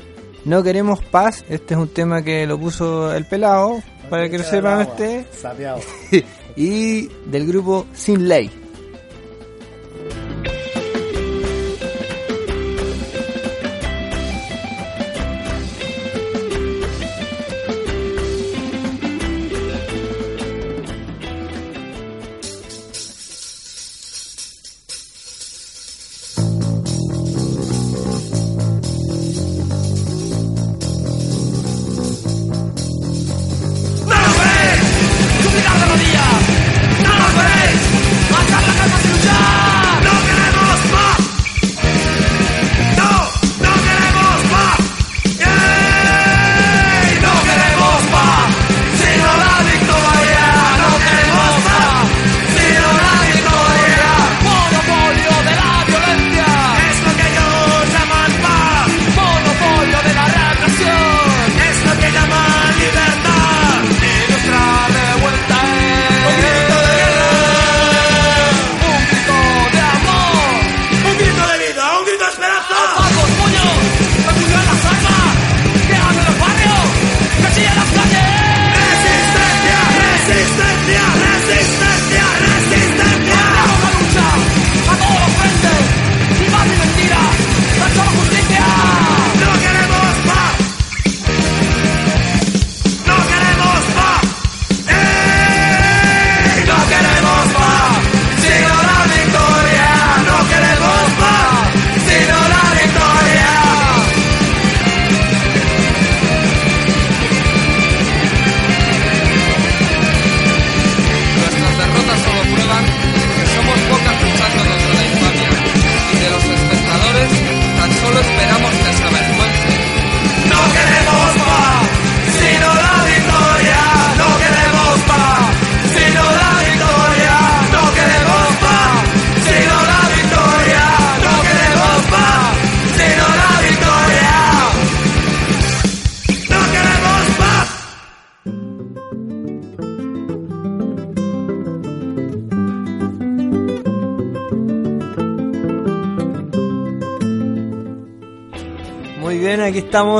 No 0.44 0.62
queremos 0.62 1.02
paz. 1.04 1.44
Este 1.48 1.74
es 1.74 1.80
un 1.80 1.88
tema 1.88 2.22
que 2.22 2.46
lo 2.46 2.58
puso 2.58 3.14
el 3.14 3.24
pelado, 3.24 3.80
para 4.10 4.28
que 4.28 4.36
lo 4.38 4.44
sepan 4.44 4.82
ustedes. 4.82 5.26
Sapeado. 5.40 5.80
y 6.56 7.06
del 7.26 7.46
grupo 7.46 7.86
Sin 7.94 8.28
Ley. 8.28 8.50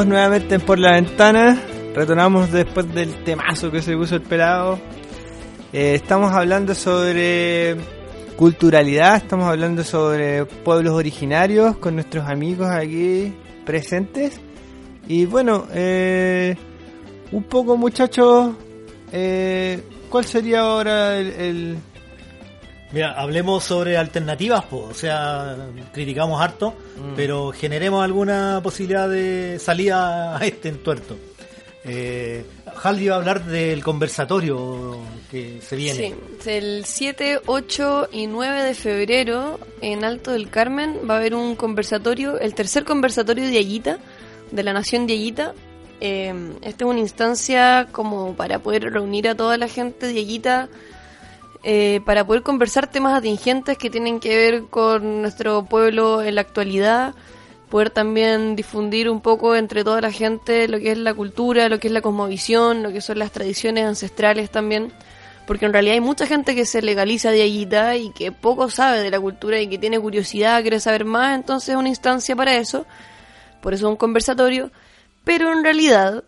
Nuevamente 0.07 0.57
en 0.57 0.61
Por 0.61 0.79
la 0.79 0.93
Ventana. 0.93 1.61
Retornamos 1.95 2.51
después 2.51 2.93
del 2.95 3.23
temazo 3.25 3.71
que 3.71 3.83
se 3.83 3.97
puso 3.97 4.17
el 4.17 4.23
pelado. 4.23 4.79
Eh, 5.73 5.95
estamos 5.95 6.33
hablando 6.33 6.75
sobre 6.75 7.77
culturalidad, 8.37 9.17
estamos 9.17 9.47
hablando 9.47 9.85
sobre 9.85 10.45
pueblos 10.45 10.95
originarios 10.95 11.77
con 11.77 11.95
nuestros 11.95 12.29
amigos 12.29 12.69
aquí 12.71 13.33
presentes. 13.65 14.41
Y 15.07 15.27
bueno, 15.27 15.67
eh, 15.73 16.57
un 17.33 17.45
poco 17.45 17.77
muchachos, 17.77 18.55
eh, 19.13 19.83
¿cuál 20.09 20.25
sería 20.25 20.61
ahora 20.61 21.17
el- 21.19 21.77
Mira, 22.95 23.13
hablemos 23.21 23.65
sobre 23.65 23.97
alternativas, 23.97 24.65
po. 24.67 24.87
o 24.91 24.95
sea, 24.95 25.57
criticamos 25.93 26.41
harto, 26.41 26.75
Mm. 26.97 27.15
pero 27.17 27.51
generemos 27.51 28.05
alguna 28.05 28.61
posibilidad 28.63 29.09
de 29.09 29.59
salida 29.59 30.37
a 30.39 30.47
este 30.47 30.69
entuerto. 30.69 31.17
Eh, 31.85 32.45
iba 33.01 33.15
a 33.15 33.19
hablar 33.19 33.45
del 33.45 33.83
conversatorio 33.83 34.97
que 35.31 35.61
se 35.61 35.77
viene. 35.77 36.15
Sí, 36.41 36.51
el 36.51 36.85
7, 36.85 37.41
8 37.47 38.09
y 38.13 38.27
9 38.29 38.63
de 38.63 38.75
febrero 38.75 39.59
en 39.81 40.05
Alto 40.05 40.31
del 40.31 40.49
Carmen 40.49 41.01
va 41.09 41.15
a 41.15 41.17
haber 41.19 41.35
un 41.35 41.57
conversatorio, 41.57 42.39
el 42.39 42.55
tercer 42.55 42.85
conversatorio 42.85 43.45
de 43.47 43.59
Ayita, 43.59 43.99
de 44.51 44.63
la 44.63 44.73
Nación 44.73 45.07
de 45.07 45.15
Ayita. 45.15 45.53
Eh, 46.01 46.33
esta 46.63 46.85
es 46.85 46.91
una 46.91 47.01
instancia 47.01 47.89
como 47.93 48.35
para 48.35 48.61
poder 48.61 48.85
reunir 48.93 49.29
a 49.29 49.35
toda 49.35 49.57
la 49.59 49.69
gente 49.69 50.07
de 50.07 50.19
Ayita 50.19 50.69
eh, 51.67 52.03
para 52.05 52.27
poder 52.27 52.43
conversar 52.43 52.89
temas 52.89 53.15
atingentes 53.15 53.79
que 53.79 53.89
tienen 53.89 54.21
que 54.21 54.37
ver 54.37 54.65
con 54.65 55.23
nuestro 55.23 55.65
pueblo 55.65 56.21
en 56.21 56.35
la 56.35 56.43
actualidad, 56.43 57.15
poder 57.71 57.89
también 57.89 58.55
difundir 58.55 59.09
un 59.09 59.23
poco 59.23 59.57
entre 59.57 59.83
toda 59.83 60.03
la 60.03 60.13
gente 60.13 60.69
lo 60.69 60.79
que 60.79 60.93
es 60.93 60.99
la 60.99 61.15
cultura, 61.15 61.71
lo 61.71 61.81
que 61.81 61.89
es 61.89 61.93
la 61.95 62.03
cosmovisión, 62.03 62.83
lo 62.83 62.93
que 62.93 63.01
son 63.01 63.19
las 63.19 63.33
tradiciones 63.33 63.87
ancestrales 63.87 64.51
también, 64.51 64.93
porque 65.47 65.65
en 65.65 65.73
realidad 65.73 65.95
hay 65.95 66.03
mucha 66.03 66.27
gente 66.27 66.55
que 66.55 66.67
se 66.67 66.83
legaliza 66.83 67.31
de 67.31 67.41
allita 67.41 67.97
y 67.97 68.11
que 68.11 68.31
poco 68.31 68.69
sabe 68.69 69.01
de 69.01 69.11
la 69.11 69.19
cultura 69.19 69.59
y 69.59 69.67
que 69.67 69.79
tiene 69.79 69.99
curiosidad, 69.99 70.61
quiere 70.61 70.81
saber 70.81 71.07
más, 71.07 71.35
entonces 71.35 71.71
es 71.71 71.77
una 71.77 71.89
instancia 71.89 72.37
para 72.37 72.59
eso, 72.59 72.85
por 73.63 73.73
eso 73.73 73.87
es 73.87 73.91
un 73.91 73.97
conversatorio, 73.97 74.71
pero 75.25 75.51
en 75.51 75.65
realidad 75.65 76.25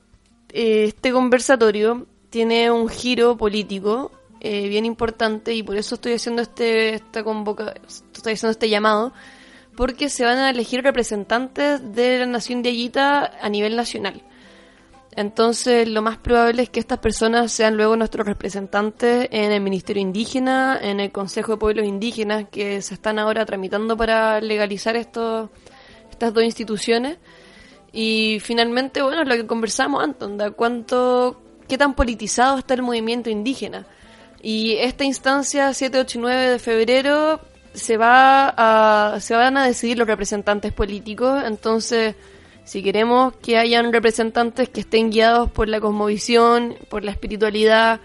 eh, 0.54 0.84
este 0.84 1.12
conversatorio 1.12 2.06
tiene 2.30 2.70
un 2.70 2.88
giro 2.88 3.36
político 3.36 4.12
eh, 4.40 4.68
bien 4.68 4.84
importante 4.84 5.54
y 5.54 5.62
por 5.62 5.76
eso 5.76 5.96
estoy 5.96 6.12
haciendo 6.12 6.42
este 6.42 6.94
esta 6.94 7.24
convoca 7.24 7.74
estoy 7.86 8.34
haciendo 8.34 8.52
este 8.52 8.68
llamado 8.68 9.12
porque 9.76 10.08
se 10.08 10.24
van 10.24 10.38
a 10.38 10.50
elegir 10.50 10.82
representantes 10.82 11.94
de 11.94 12.20
la 12.20 12.26
nación 12.26 12.62
de 12.62 12.70
Ayita 12.70 13.32
a 13.40 13.48
nivel 13.48 13.76
nacional. 13.76 14.22
Entonces, 15.16 15.88
lo 15.88 16.02
más 16.02 16.18
probable 16.18 16.62
es 16.62 16.68
que 16.68 16.80
estas 16.80 16.98
personas 16.98 17.50
sean 17.50 17.76
luego 17.76 17.96
nuestros 17.96 18.26
representantes 18.26 19.28
en 19.30 19.50
el 19.50 19.62
Ministerio 19.62 20.02
Indígena, 20.02 20.78
en 20.80 21.00
el 21.00 21.10
Consejo 21.10 21.52
de 21.52 21.58
Pueblos 21.58 21.86
Indígenas, 21.86 22.46
que 22.50 22.82
se 22.82 22.94
están 22.94 23.18
ahora 23.18 23.46
tramitando 23.46 23.96
para 23.96 24.40
legalizar 24.42 24.94
estos, 24.94 25.48
estas 26.10 26.34
dos 26.34 26.44
instituciones. 26.44 27.16
Y 27.92 28.40
finalmente, 28.40 29.00
bueno, 29.00 29.24
lo 29.24 29.34
que 29.36 29.46
conversamos 29.46 30.06
de 30.18 30.50
cuánto, 30.50 31.40
qué 31.66 31.78
tan 31.78 31.94
politizado 31.94 32.58
está 32.58 32.74
el 32.74 32.82
movimiento 32.82 33.30
indígena. 33.30 33.86
Y 34.48 34.76
esta 34.76 35.02
instancia, 35.02 35.74
7, 35.74 35.98
8 35.98 36.18
y 36.18 36.20
9 36.20 36.50
de 36.50 36.58
febrero, 36.60 37.40
se, 37.74 37.96
va 37.96 38.54
a, 38.56 39.18
se 39.18 39.34
van 39.34 39.56
a 39.56 39.66
decidir 39.66 39.98
los 39.98 40.06
representantes 40.06 40.72
políticos. 40.72 41.42
Entonces, 41.44 42.14
si 42.62 42.80
queremos 42.80 43.34
que 43.38 43.58
hayan 43.58 43.92
representantes 43.92 44.68
que 44.68 44.82
estén 44.82 45.10
guiados 45.10 45.50
por 45.50 45.68
la 45.68 45.80
cosmovisión, 45.80 46.76
por 46.88 47.02
la 47.02 47.10
espiritualidad, 47.10 47.98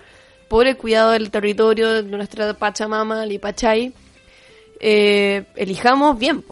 por 0.49 0.65
el 0.65 0.77
cuidado 0.77 1.11
del 1.11 1.29
territorio 1.29 1.91
de 1.91 2.01
nuestra 2.01 2.51
Pachamama, 2.55 3.23
Lipachay, 3.27 3.93
eh, 4.79 5.43
elijamos 5.55 6.17
bien. 6.17 6.43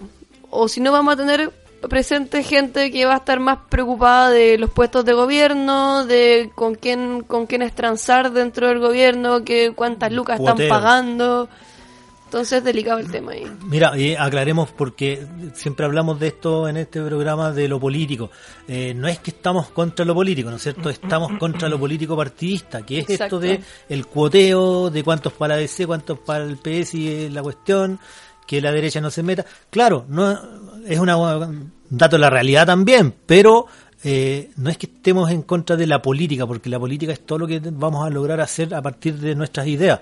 O 0.51 0.67
si 0.67 0.81
no, 0.81 0.91
vamos 0.91 1.15
a 1.15 1.17
tener 1.17 1.51
presente 1.88 2.43
gente 2.43 2.91
que 2.91 3.05
va 3.05 3.13
a 3.13 3.17
estar 3.17 3.39
más 3.39 3.59
preocupada 3.69 4.30
de 4.30 4.57
los 4.57 4.69
puestos 4.69 5.05
de 5.05 5.13
gobierno, 5.13 6.05
de 6.05 6.51
con 6.55 6.75
quién 6.75 7.21
con 7.23 7.45
quiénes 7.45 7.73
transar 7.73 8.32
dentro 8.32 8.67
del 8.67 8.80
gobierno, 8.80 9.43
que 9.43 9.71
cuántas 9.75 10.11
lucas 10.11 10.39
están 10.39 10.57
pagando. 10.67 11.49
Entonces 12.30 12.59
es 12.59 12.63
delicado 12.63 12.99
el 12.99 13.09
tema 13.09 13.32
ahí. 13.32 13.43
Mira, 13.63 13.97
y 13.97 14.13
aclaremos 14.13 14.69
porque 14.69 15.25
siempre 15.55 15.88
hablamos 15.88 16.19
de 16.19 16.27
esto 16.27 16.67
en 16.67 16.77
este 16.77 17.01
programa 17.01 17.51
de 17.51 17.67
lo 17.67 17.80
político. 17.80 18.30
Eh, 18.67 18.93
no 18.93 19.07
es 19.07 19.17
que 19.17 19.32
estamos 19.32 19.69
contra 19.69 20.05
lo 20.05 20.13
político, 20.13 20.51
¿no 20.51 20.57
es 20.57 20.61
cierto? 20.61 20.91
Estamos 20.91 21.39
contra 21.39 21.67
lo 21.67 21.80
político 21.80 22.15
partidista, 22.15 22.86
que 22.86 22.99
es 22.99 23.09
Exacto. 23.09 23.38
esto 23.38 23.39
de 23.39 23.61
el 23.89 24.05
cuoteo, 24.05 24.91
de 24.91 25.03
cuántos 25.03 25.34
para 25.34 25.55
la 25.55 25.61
DC, 25.61 25.88
cuántos 25.88 26.19
para 26.19 26.43
el 26.43 26.57
PS 26.57 26.93
y 26.93 27.07
eh, 27.07 27.30
la 27.32 27.41
cuestión, 27.41 27.99
que 28.50 28.62
la 28.62 28.72
derecha 28.72 29.00
no 29.00 29.12
se 29.12 29.22
meta. 29.22 29.45
Claro, 29.70 30.06
no 30.10 30.32
es 30.88 30.97
una, 30.97 31.16
un 31.18 31.72
dato 31.88 32.16
de 32.16 32.22
la 32.22 32.32
realidad 32.32 32.66
también, 32.66 33.14
pero 33.28 33.68
eh, 34.04 34.50
no 34.58 34.72
es 34.72 34.78
que 34.80 34.88
estemos 34.88 35.30
en 35.30 35.43
contra 35.43 35.76
de 35.76 35.86
la 35.86 36.02
política, 36.02 36.47
porque 36.47 36.68
la 36.68 36.80
política 36.80 37.14
es 37.14 37.24
todo 37.24 37.38
lo 37.38 37.47
que 37.47 37.62
vamos 37.64 38.08
a 38.08 38.10
lograr 38.10 38.41
hacer 38.41 38.74
a 38.74 38.82
partir 38.82 39.20
de 39.20 39.36
nuestras 39.36 39.68
ideas. 39.68 40.00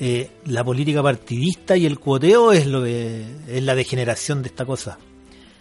Eh, 0.00 0.28
la 0.46 0.64
política 0.64 1.04
partidista 1.04 1.76
y 1.76 1.86
el 1.86 2.00
cuoteo 2.00 2.50
es 2.50 2.66
lo 2.66 2.82
que 2.82 3.24
es 3.46 3.62
la 3.62 3.76
degeneración 3.76 4.42
de 4.42 4.48
esta 4.48 4.64
cosa. 4.64 4.98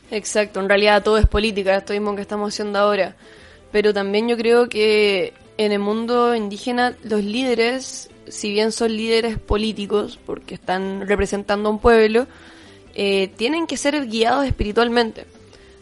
Exacto, 0.10 0.60
en 0.60 0.70
realidad 0.70 1.04
todo 1.04 1.20
es 1.20 1.28
política, 1.28 1.78
esto 1.78 1.94
mismo 1.94 2.16
que 2.16 2.24
estamos 2.24 2.52
haciendo 2.52 2.80
ahora. 2.80 3.16
Pero 3.72 3.94
también 3.94 4.28
yo 4.28 4.38
creo 4.38 4.68
que 4.68 5.34
en 5.58 5.72
el 5.72 5.80
mundo 5.80 6.34
indígena 6.34 6.98
los 7.04 7.24
líderes, 7.24 8.10
si 8.28 8.52
bien 8.52 8.72
son 8.72 8.96
líderes 8.96 9.38
políticos, 9.38 10.20
porque 10.26 10.56
están 10.56 11.08
representando 11.08 11.70
a 11.70 11.72
un 11.72 11.80
pueblo, 11.80 12.28
eh, 12.96 13.30
tienen 13.38 13.68
que 13.68 13.78
ser 13.78 14.08
guiados 14.08 14.46
espiritualmente. 14.46 15.26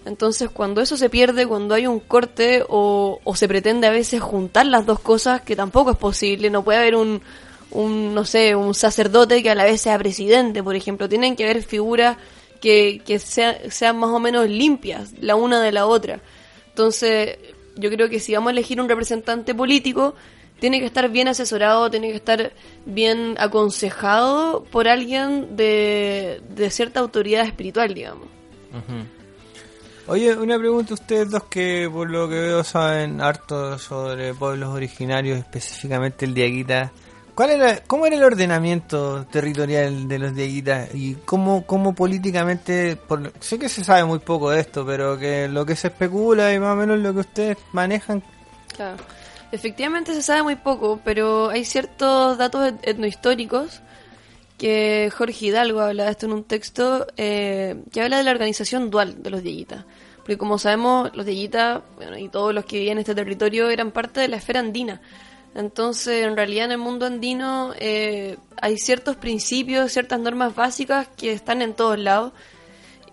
Entonces 0.06 0.50
cuando 0.50 0.82
eso 0.82 0.98
se 0.98 1.10
pierde, 1.10 1.46
cuando 1.46 1.76
hay 1.76 1.86
un 1.88 2.00
corte 2.00 2.64
o, 2.68 3.20
o 3.24 3.36
se 3.36 3.48
pretende 3.48 3.88
a 3.88 3.92
veces 3.92 4.22
juntar 4.22 4.66
las 4.66 4.86
dos 4.86 5.00
cosas, 5.00 5.42
que 5.42 5.56
tampoco 5.56 5.92
es 5.92 5.98
posible, 5.98 6.50
no 6.50 6.64
puede 6.64 6.80
haber 6.80 6.96
un, 6.96 7.22
un, 7.70 8.16
no 8.16 8.26
sé, 8.26 8.56
un 8.56 8.74
sacerdote 8.74 9.44
que 9.44 9.52
a 9.52 9.56
la 9.56 9.64
vez 9.64 9.82
sea 9.82 9.98
presidente, 10.00 10.64
por 10.64 10.76
ejemplo. 10.76 11.08
Tienen 11.08 11.36
que 11.36 11.44
haber 11.44 11.62
figuras 11.62 12.18
que, 12.60 13.02
que 13.06 13.20
sea- 13.20 13.60
sean 13.70 13.98
más 13.98 14.10
o 14.10 14.20
menos 14.20 14.50
limpias, 14.50 15.14
la 15.20 15.36
una 15.36 15.62
de 15.62 15.72
la 15.72 15.86
otra. 15.86 16.20
Entonces, 16.70 17.38
yo 17.76 17.90
creo 17.92 18.10
que 18.10 18.20
si 18.20 18.34
vamos 18.34 18.50
a 18.50 18.52
elegir 18.54 18.82
un 18.82 18.90
representante 18.90 19.54
político, 19.54 20.16
tiene 20.62 20.80
que 20.80 20.86
estar 20.86 21.10
bien 21.10 21.28
asesorado, 21.28 21.90
tiene 21.90 22.12
que 22.12 22.18
estar 22.18 22.54
bien 22.86 23.36
aconsejado 23.40 24.64
por 24.66 24.88
alguien 24.88 25.58
de, 25.58 26.40
de 26.50 26.70
cierta 26.70 27.00
autoridad 27.00 27.48
espiritual, 27.48 27.96
digamos. 27.96 28.28
Oye, 30.06 30.36
una 30.36 30.60
pregunta 30.60 30.92
a 30.92 30.94
ustedes 30.94 31.32
dos 31.32 31.46
que 31.46 31.90
por 31.92 32.12
lo 32.12 32.30
que 32.30 32.36
veo 32.36 32.64
saben 32.64 33.22
harto 33.22 33.80
sobre 33.80 34.36
pueblos 34.36 34.70
originarios, 34.70 35.40
específicamente 35.40 36.26
el 36.26 36.36
Diaguita. 36.36 36.92
¿Cuál 37.34 37.50
era, 37.50 37.80
¿Cómo 37.88 38.06
era 38.06 38.16
el 38.16 38.24
ordenamiento 38.24 39.26
territorial 39.32 40.08
de 40.08 40.20
los 40.20 40.36
Diaguitas 40.36 40.94
y 40.94 41.16
cómo, 41.26 41.66
cómo 41.66 41.96
políticamente, 41.96 42.98
por, 42.98 43.34
sé 43.40 43.58
que 43.58 43.68
se 43.68 43.84
sabe 43.84 44.04
muy 44.06 44.20
poco 44.20 44.52
de 44.52 44.60
esto, 44.60 44.86
pero 44.86 45.18
que 45.18 45.48
lo 45.48 45.66
que 45.66 45.76
se 45.76 45.88
especula 45.88 46.54
y 46.54 46.60
más 46.60 46.74
o 46.74 46.76
menos 46.76 47.00
lo 47.00 47.14
que 47.16 47.22
ustedes 47.22 47.58
manejan, 47.72 48.22
Claro. 48.76 49.04
Efectivamente 49.52 50.14
se 50.14 50.22
sabe 50.22 50.44
muy 50.44 50.56
poco, 50.56 51.02
pero 51.04 51.50
hay 51.50 51.66
ciertos 51.66 52.38
datos 52.38 52.68
et- 52.68 52.88
etnohistóricos 52.88 53.82
que 54.58 55.12
Jorge 55.16 55.48
Hidalgo 55.48 55.82
habla 55.82 56.06
de 56.06 56.12
esto 56.12 56.26
en 56.28 56.34
un 56.34 56.44
texto 56.44 57.06
eh, 57.18 57.82
que 57.92 58.02
habla 58.02 58.18
de 58.18 58.24
la 58.24 58.32
organización 58.32 58.90
dual 58.90 59.22
de 59.24 59.30
los 59.30 59.44
Dieguitas. 59.44 59.84
Porque 60.18 60.38
como 60.38 60.58
sabemos, 60.60 61.10
los 61.16 61.26
Dieguitas 61.26 61.82
bueno, 61.98 62.18
y 62.18 62.30
todos 62.30 62.54
los 62.54 62.64
que 62.66 62.78
vivían 62.78 62.94
en 62.98 63.00
este 63.00 63.16
territorio 63.16 63.70
eran 63.70 63.92
parte 63.92 64.22
de 64.22 64.28
la 64.28 64.38
esfera 64.38 64.60
andina. 64.60 65.02
Entonces, 65.54 66.24
en 66.26 66.38
realidad 66.38 66.66
en 66.66 66.72
el 66.74 66.78
mundo 66.78 67.06
andino 67.06 67.74
eh, 67.78 68.38
hay 68.62 68.78
ciertos 68.78 69.18
principios, 69.18 69.92
ciertas 69.92 70.20
normas 70.20 70.56
básicas 70.56 71.10
que 71.18 71.34
están 71.34 71.62
en 71.62 71.74
todos 71.74 72.00
lados. 72.00 72.32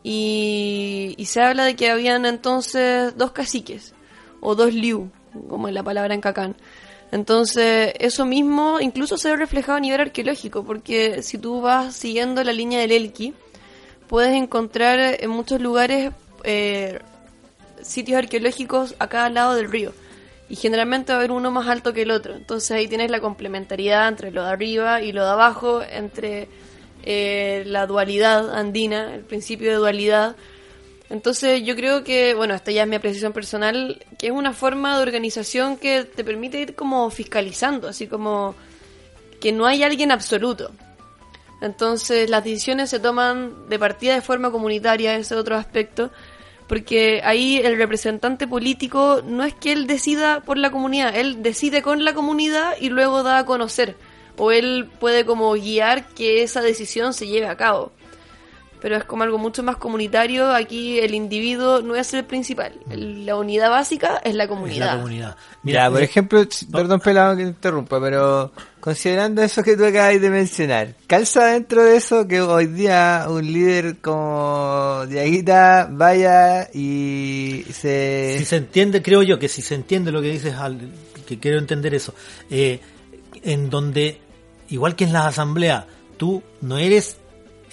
Y, 0.04 1.14
y 1.18 1.24
se 1.26 1.42
habla 1.42 1.64
de 1.64 1.74
que 1.74 1.90
habían 1.90 2.24
entonces 2.24 3.16
dos 3.16 3.32
caciques, 3.32 3.94
o 4.40 4.54
dos 4.54 4.72
liu, 4.72 5.10
como 5.48 5.68
es 5.68 5.74
la 5.74 5.82
palabra 5.82 6.14
en 6.14 6.20
cacán. 6.20 6.56
Entonces, 7.10 7.94
eso 7.98 8.26
mismo 8.26 8.80
incluso 8.80 9.16
se 9.16 9.30
ve 9.30 9.36
reflejado 9.36 9.78
a 9.78 9.80
nivel 9.80 10.00
arqueológico, 10.00 10.64
porque 10.64 11.22
si 11.22 11.38
tú 11.38 11.60
vas 11.60 11.94
siguiendo 11.94 12.44
la 12.44 12.52
línea 12.52 12.80
del 12.80 12.92
Elqui, 12.92 13.34
puedes 14.08 14.32
encontrar 14.34 14.98
en 14.98 15.30
muchos 15.30 15.60
lugares 15.60 16.12
eh, 16.44 16.98
sitios 17.82 18.18
arqueológicos 18.18 18.94
a 18.98 19.08
cada 19.08 19.30
lado 19.30 19.54
del 19.54 19.70
río. 19.70 19.92
Y 20.50 20.56
generalmente 20.56 21.12
va 21.12 21.16
a 21.16 21.20
haber 21.20 21.30
uno 21.30 21.50
más 21.50 21.68
alto 21.68 21.92
que 21.92 22.02
el 22.02 22.10
otro. 22.10 22.34
Entonces 22.34 22.70
ahí 22.70 22.88
tienes 22.88 23.10
la 23.10 23.20
complementariedad 23.20 24.08
entre 24.08 24.30
lo 24.30 24.44
de 24.44 24.50
arriba 24.50 25.02
y 25.02 25.12
lo 25.12 25.24
de 25.24 25.30
abajo, 25.30 25.82
entre 25.82 26.48
eh, 27.04 27.64
la 27.66 27.86
dualidad 27.86 28.54
andina, 28.54 29.14
el 29.14 29.22
principio 29.22 29.70
de 29.70 29.76
dualidad. 29.76 30.36
Entonces 31.10 31.62
yo 31.64 31.74
creo 31.74 32.04
que, 32.04 32.34
bueno, 32.34 32.54
esta 32.54 32.70
ya 32.70 32.82
es 32.82 32.88
mi 32.88 32.96
apreciación 32.96 33.32
personal, 33.32 34.04
que 34.18 34.26
es 34.26 34.32
una 34.32 34.52
forma 34.52 34.96
de 34.96 35.02
organización 35.02 35.76
que 35.78 36.04
te 36.04 36.22
permite 36.22 36.60
ir 36.60 36.74
como 36.74 37.10
fiscalizando, 37.10 37.88
así 37.88 38.06
como 38.06 38.54
que 39.40 39.52
no 39.52 39.66
hay 39.66 39.82
alguien 39.82 40.12
absoluto. 40.12 40.70
Entonces 41.60 42.28
las 42.28 42.44
decisiones 42.44 42.90
se 42.90 43.00
toman 43.00 43.68
de 43.68 43.78
partida 43.78 44.14
de 44.14 44.20
forma 44.20 44.50
comunitaria, 44.50 45.14
ese 45.14 45.34
es 45.34 45.40
otro 45.40 45.56
aspecto, 45.56 46.10
porque 46.68 47.22
ahí 47.24 47.56
el 47.56 47.78
representante 47.78 48.46
político 48.46 49.22
no 49.24 49.44
es 49.44 49.54
que 49.54 49.72
él 49.72 49.86
decida 49.86 50.40
por 50.40 50.58
la 50.58 50.70
comunidad, 50.70 51.16
él 51.16 51.42
decide 51.42 51.80
con 51.80 52.04
la 52.04 52.12
comunidad 52.12 52.74
y 52.78 52.90
luego 52.90 53.22
da 53.22 53.38
a 53.38 53.46
conocer 53.46 53.96
o 54.38 54.52
él 54.52 54.88
puede 55.00 55.26
como 55.26 55.52
guiar 55.52 56.06
que 56.08 56.42
esa 56.42 56.62
decisión 56.62 57.12
se 57.12 57.26
lleve 57.26 57.48
a 57.48 57.56
cabo. 57.56 57.92
Pero 58.80 58.96
es 58.96 59.04
como 59.04 59.22
algo 59.24 59.38
mucho 59.38 59.62
más 59.62 59.76
comunitario, 59.76 60.52
aquí 60.52 60.98
el 60.98 61.14
individuo 61.14 61.82
no 61.82 61.94
es 61.96 62.14
el 62.14 62.24
principal, 62.24 62.72
la 62.88 63.36
unidad 63.36 63.70
básica 63.70 64.20
es 64.24 64.34
la 64.34 64.44
Es 64.44 64.48
comunidad. 64.48 64.86
la 64.86 64.96
comunidad. 64.96 65.36
Mira, 65.62 65.90
por 65.90 66.00
eh, 66.00 66.04
ejemplo, 66.04 66.44
perdón 66.70 67.00
pelado 67.00 67.36
que 67.36 67.42
te 67.42 67.48
interrumpa, 67.48 68.00
pero 68.00 68.52
considerando 68.80 69.42
eso 69.42 69.62
que 69.62 69.76
tú 69.76 69.84
acabas 69.84 70.20
de 70.20 70.30
mencionar, 70.30 70.94
¿calza 71.06 71.46
dentro 71.46 71.82
de 71.84 71.96
eso 71.96 72.26
que 72.28 72.40
hoy 72.40 72.66
día 72.66 73.26
un 73.28 73.44
líder 73.52 73.98
como 73.98 75.04
Diaguita 75.08 75.88
vaya 75.90 76.68
y 76.72 77.64
se... 77.72 78.36
si 78.38 78.44
se 78.44 78.56
entiende, 78.56 79.02
creo 79.02 79.22
yo 79.22 79.38
que 79.38 79.48
si 79.48 79.62
se 79.62 79.74
entiende 79.74 80.12
lo 80.12 80.22
que 80.22 80.30
dices, 80.30 80.54
al, 80.54 80.78
que 81.26 81.38
quiero 81.38 81.58
entender 81.58 81.94
eso, 81.94 82.14
eh, 82.50 82.80
en 83.42 83.68
donde, 83.70 84.20
igual 84.70 84.96
que 84.96 85.04
en 85.04 85.12
las 85.12 85.26
asambleas, 85.26 85.84
tú 86.16 86.42
no 86.60 86.78
eres, 86.78 87.18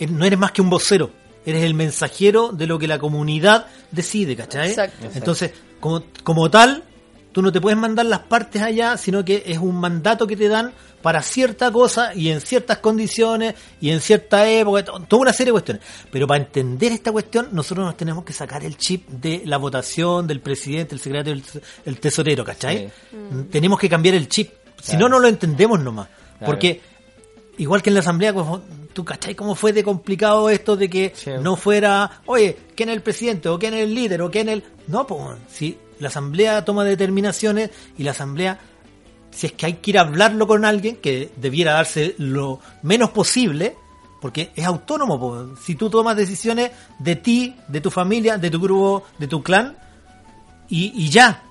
no 0.10 0.26
eres 0.26 0.40
más 0.40 0.52
que 0.52 0.62
un 0.62 0.70
vocero, 0.70 1.12
eres 1.46 1.64
el 1.64 1.74
mensajero 1.74 2.52
de 2.52 2.68
lo 2.68 2.78
que 2.80 2.88
la 2.88 3.00
comunidad 3.00 3.68
decide, 3.92 4.36
¿cachai? 4.36 4.70
Exacto. 4.70 5.08
Entonces, 5.14 5.52
como, 5.80 6.04
como 6.24 6.50
tal, 6.50 6.84
tú 7.32 7.42
no 7.42 7.52
te 7.52 7.60
puedes 7.62 7.78
mandar 7.78 8.06
las 8.06 8.20
partes 8.20 8.62
allá, 8.62 8.98
sino 8.98 9.24
que 9.26 9.44
es 9.46 9.58
un 9.58 9.76
mandato 9.76 10.26
que 10.26 10.36
te 10.38 10.48
dan 10.48 10.74
para 11.02 11.22
cierta 11.22 11.72
cosa 11.72 12.16
y 12.16 12.30
en 12.32 12.42
ciertas 12.42 12.80
condiciones 12.80 13.54
y 13.80 13.92
en 13.92 14.02
cierta 14.02 14.50
época, 14.50 14.84
to- 14.86 15.00
toda 15.02 15.22
una 15.24 15.34
serie 15.34 15.50
de 15.50 15.52
cuestiones. 15.52 15.84
Pero 16.10 16.26
para 16.26 16.44
entender 16.44 16.92
esta 16.94 17.12
cuestión, 17.12 17.50
nosotros 17.52 17.86
nos 17.86 17.96
tenemos 17.96 18.24
que 18.24 18.34
sacar 18.34 18.64
el 18.64 18.76
chip 18.78 19.08
de 19.10 19.44
la 19.46 19.58
votación, 19.58 20.26
del 20.26 20.40
presidente, 20.42 20.96
el 20.96 21.02
secretario, 21.02 21.44
el, 21.86 22.00
tesorero, 22.00 22.44
¿cachai? 22.44 22.90
Mm, 23.12 23.42
Tenemos 23.52 23.78
que 23.80 23.88
cambiar 23.88 24.16
el 24.16 24.28
chip. 24.28 24.50
Si 24.82 24.98
no, 24.98 25.08
no 25.08 25.20
lo 25.20 25.28
entendemos 25.28 25.80
nomás. 25.80 26.08
Claro. 26.08 26.46
Porque 26.46 26.82
igual 27.60 27.84
que 27.84 27.92
en 27.92 27.94
la 27.94 28.00
asamblea, 28.00 28.34
pues, 28.34 28.46
tú 28.96 29.04
cachai 29.04 29.36
cómo 29.36 29.56
fue 29.56 29.74
de 29.74 29.84
complicado 29.84 30.50
esto 30.50 30.78
de 30.78 30.90
que 30.90 31.12
Sí. 31.14 31.32
no 31.42 31.58
fuera, 31.58 32.22
oye, 32.26 32.58
¿quién 32.76 32.88
es 32.90 32.96
el 32.96 33.02
presidente? 33.02 33.50
¿O 33.50 33.60
quién 33.60 33.74
es 33.74 33.82
el 33.84 33.94
líder? 33.94 34.22
¿O 34.22 34.32
quién 34.32 34.48
es 34.48 34.54
el...? 34.54 34.64
No, 34.88 35.06
pues, 35.06 35.38
si 35.52 35.78
la 36.00 36.08
asamblea 36.08 36.64
toma 36.64 36.86
determinaciones 36.86 37.72
y 37.98 38.04
la 38.04 38.12
asamblea, 38.12 38.58
si 39.32 39.48
es 39.48 39.54
que 39.54 39.66
hay 39.66 39.74
que 39.74 39.92
ir 39.92 39.98
a 39.98 40.02
hablarlo 40.02 40.48
con 40.48 40.64
alguien, 40.64 40.96
que 40.96 41.30
debiera 41.36 41.74
darse 41.74 42.16
lo 42.20 42.62
menos 42.84 43.10
posible, 43.10 43.76
porque 44.22 44.52
es 44.56 44.66
autónomo, 44.66 45.20
pues. 45.20 45.60
si 45.66 45.76
tú 45.76 45.90
tomas 45.90 46.16
decisiones 46.16 46.72
de 46.98 47.18
ti, 47.18 47.54
de 47.68 47.82
tu 47.82 47.92
familia, 47.92 48.38
de 48.38 48.50
tu 48.50 48.62
grupo, 48.62 49.04
de 49.20 49.28
tu 49.28 49.44
clan, 49.44 49.76
y, 50.70 50.94
y 50.96 51.10
ya. 51.10 51.44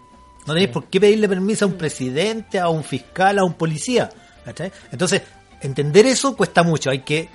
No 0.47 0.55
tenéis 0.55 0.70
por 0.70 0.86
qué 0.86 0.99
pedirle 0.99 1.28
permiso 1.28 1.66
a 1.66 1.68
un 1.68 1.74
presidente, 1.74 2.59
a 2.59 2.68
un 2.70 2.82
fiscal, 2.84 3.38
a 3.38 3.45
un 3.45 3.53
policía. 3.55 4.09
¿cachai? 4.45 4.72
Entonces, 4.92 5.22
entender 5.61 6.07
eso 6.07 6.36
cuesta 6.36 6.62
mucho. 6.62 6.90
Hay 6.90 7.00
que 7.00 7.28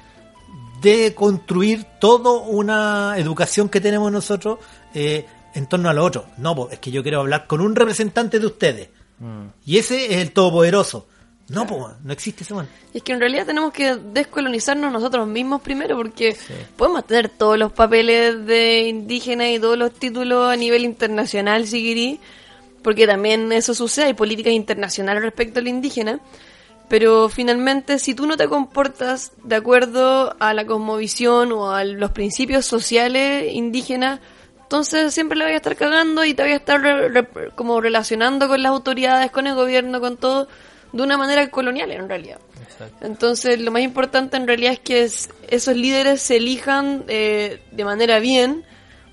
deconstruir 0.82 1.86
toda 2.00 2.32
una 2.40 3.16
educación 3.18 3.70
que 3.70 3.82
tenemos 3.82 4.12
nosotros 4.12 4.60
eh, 4.94 5.26
en 5.54 5.68
torno 5.68 5.90
a 5.90 5.94
lo 5.94 6.04
otro. 6.04 6.26
No, 6.38 6.56
pues, 6.56 6.74
es 6.74 6.80
que 6.80 6.92
yo 6.92 7.04
quiero 7.04 7.20
hablar 7.20 7.48
con 7.48 7.62
un 7.62 7.76
representante 7.76 8.40
de 8.40 8.46
ustedes. 8.46 8.90
Y 9.66 9.78
ese 9.78 10.14
es 10.14 10.22
el 10.22 10.32
todopoderoso. 10.32 11.08
No, 11.50 11.66
pues, 11.66 11.82
no 12.04 12.14
existe 12.14 12.44
ese 12.44 12.54
man. 12.54 12.70
Y 12.94 13.00
es 13.00 13.04
que 13.04 13.12
en 13.12 13.20
realidad 13.20 13.46
tenemos 13.46 13.74
que 13.74 13.96
descolonizarnos 13.96 14.94
nosotros 14.94 15.28
mismos 15.28 15.62
primero, 15.62 15.98
porque 15.98 16.38
podemos 16.78 17.06
tener 17.06 17.28
todos 17.28 17.58
los 17.58 17.74
papeles 17.74 18.46
de 18.46 18.88
indígena 18.88 19.50
y 19.52 19.60
todos 19.60 19.78
los 19.78 19.92
títulos 19.94 20.50
a 20.50 20.56
nivel 20.56 20.86
internacional, 20.86 21.68
si 21.68 21.84
querí, 21.84 22.20
porque 22.84 23.08
también 23.08 23.52
eso 23.52 23.74
sucede, 23.74 24.06
hay 24.06 24.14
políticas 24.14 24.54
internacionales 24.54 25.24
respecto 25.24 25.60
al 25.60 25.68
indígena, 25.68 26.20
pero 26.90 27.30
finalmente 27.30 28.00
si 28.00 28.14
tú 28.16 28.26
no 28.26 28.36
te 28.36 28.48
comportas 28.48 29.32
de 29.44 29.56
acuerdo 29.56 30.36
a 30.40 30.54
la 30.54 30.66
cosmovisión 30.66 31.52
o 31.52 31.72
a 31.72 31.84
los 31.84 32.12
principios 32.12 32.66
sociales 32.66 33.54
indígenas, 33.54 34.20
entonces 34.64 35.14
siempre 35.14 35.38
le 35.38 35.46
voy 35.46 35.54
a 35.54 35.58
estar 35.58 35.76
cagando 35.76 36.26
y 36.26 36.34
te 36.34 36.44
voy 36.44 36.52
a 36.52 36.56
estar 36.58 36.82
re- 36.82 37.10
re- 37.10 37.28
como 37.56 37.80
relacionando 37.82 38.48
con 38.48 38.62
las 38.62 38.72
autoridades, 38.72 39.32
con 39.32 39.48
el 39.48 39.56
gobierno, 39.56 40.00
con 40.02 40.18
todo, 40.18 40.48
de 40.92 41.04
una 41.04 41.18
manera 41.18 41.50
colonial 41.50 41.92
en 41.92 42.10
realidad. 42.10 42.40
Entonces, 43.02 43.60
lo 43.62 43.72
más 43.72 43.82
importante 43.82 44.38
en 44.38 44.48
realidad 44.48 44.74
es 44.74 44.80
que 44.80 45.04
es- 45.04 45.30
esos 45.50 45.76
líderes 45.76 46.22
se 46.22 46.38
elijan 46.38 47.04
eh, 47.08 47.62
de 47.72 47.84
manera 47.86 48.20
bien, 48.20 48.64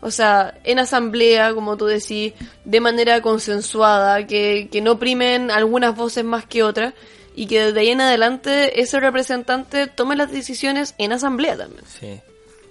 o 0.01 0.11
sea, 0.11 0.55
en 0.65 0.79
asamblea, 0.79 1.53
como 1.55 1.77
tú 1.77 1.87
decís, 1.87 2.35
de 2.65 2.81
manera 2.81 3.21
consensuada, 3.23 4.27
que, 4.27 4.69
que 4.71 4.81
no 4.81 4.99
primen 4.99 5.51
algunas 5.51 5.97
voces 5.97 6.23
más 6.25 6.45
que 6.47 6.63
otras, 6.63 6.95
y 7.37 7.47
que 7.47 7.61
desde 7.67 7.81
ahí 7.81 7.91
en 7.91 8.01
adelante 8.01 8.81
ese 8.81 8.99
representante 8.99 9.87
tome 9.87 10.17
las 10.17 10.33
decisiones 10.33 10.95
en 10.99 11.13
asamblea 11.13 11.57
también. 11.57 11.85
Sí. 11.87 12.21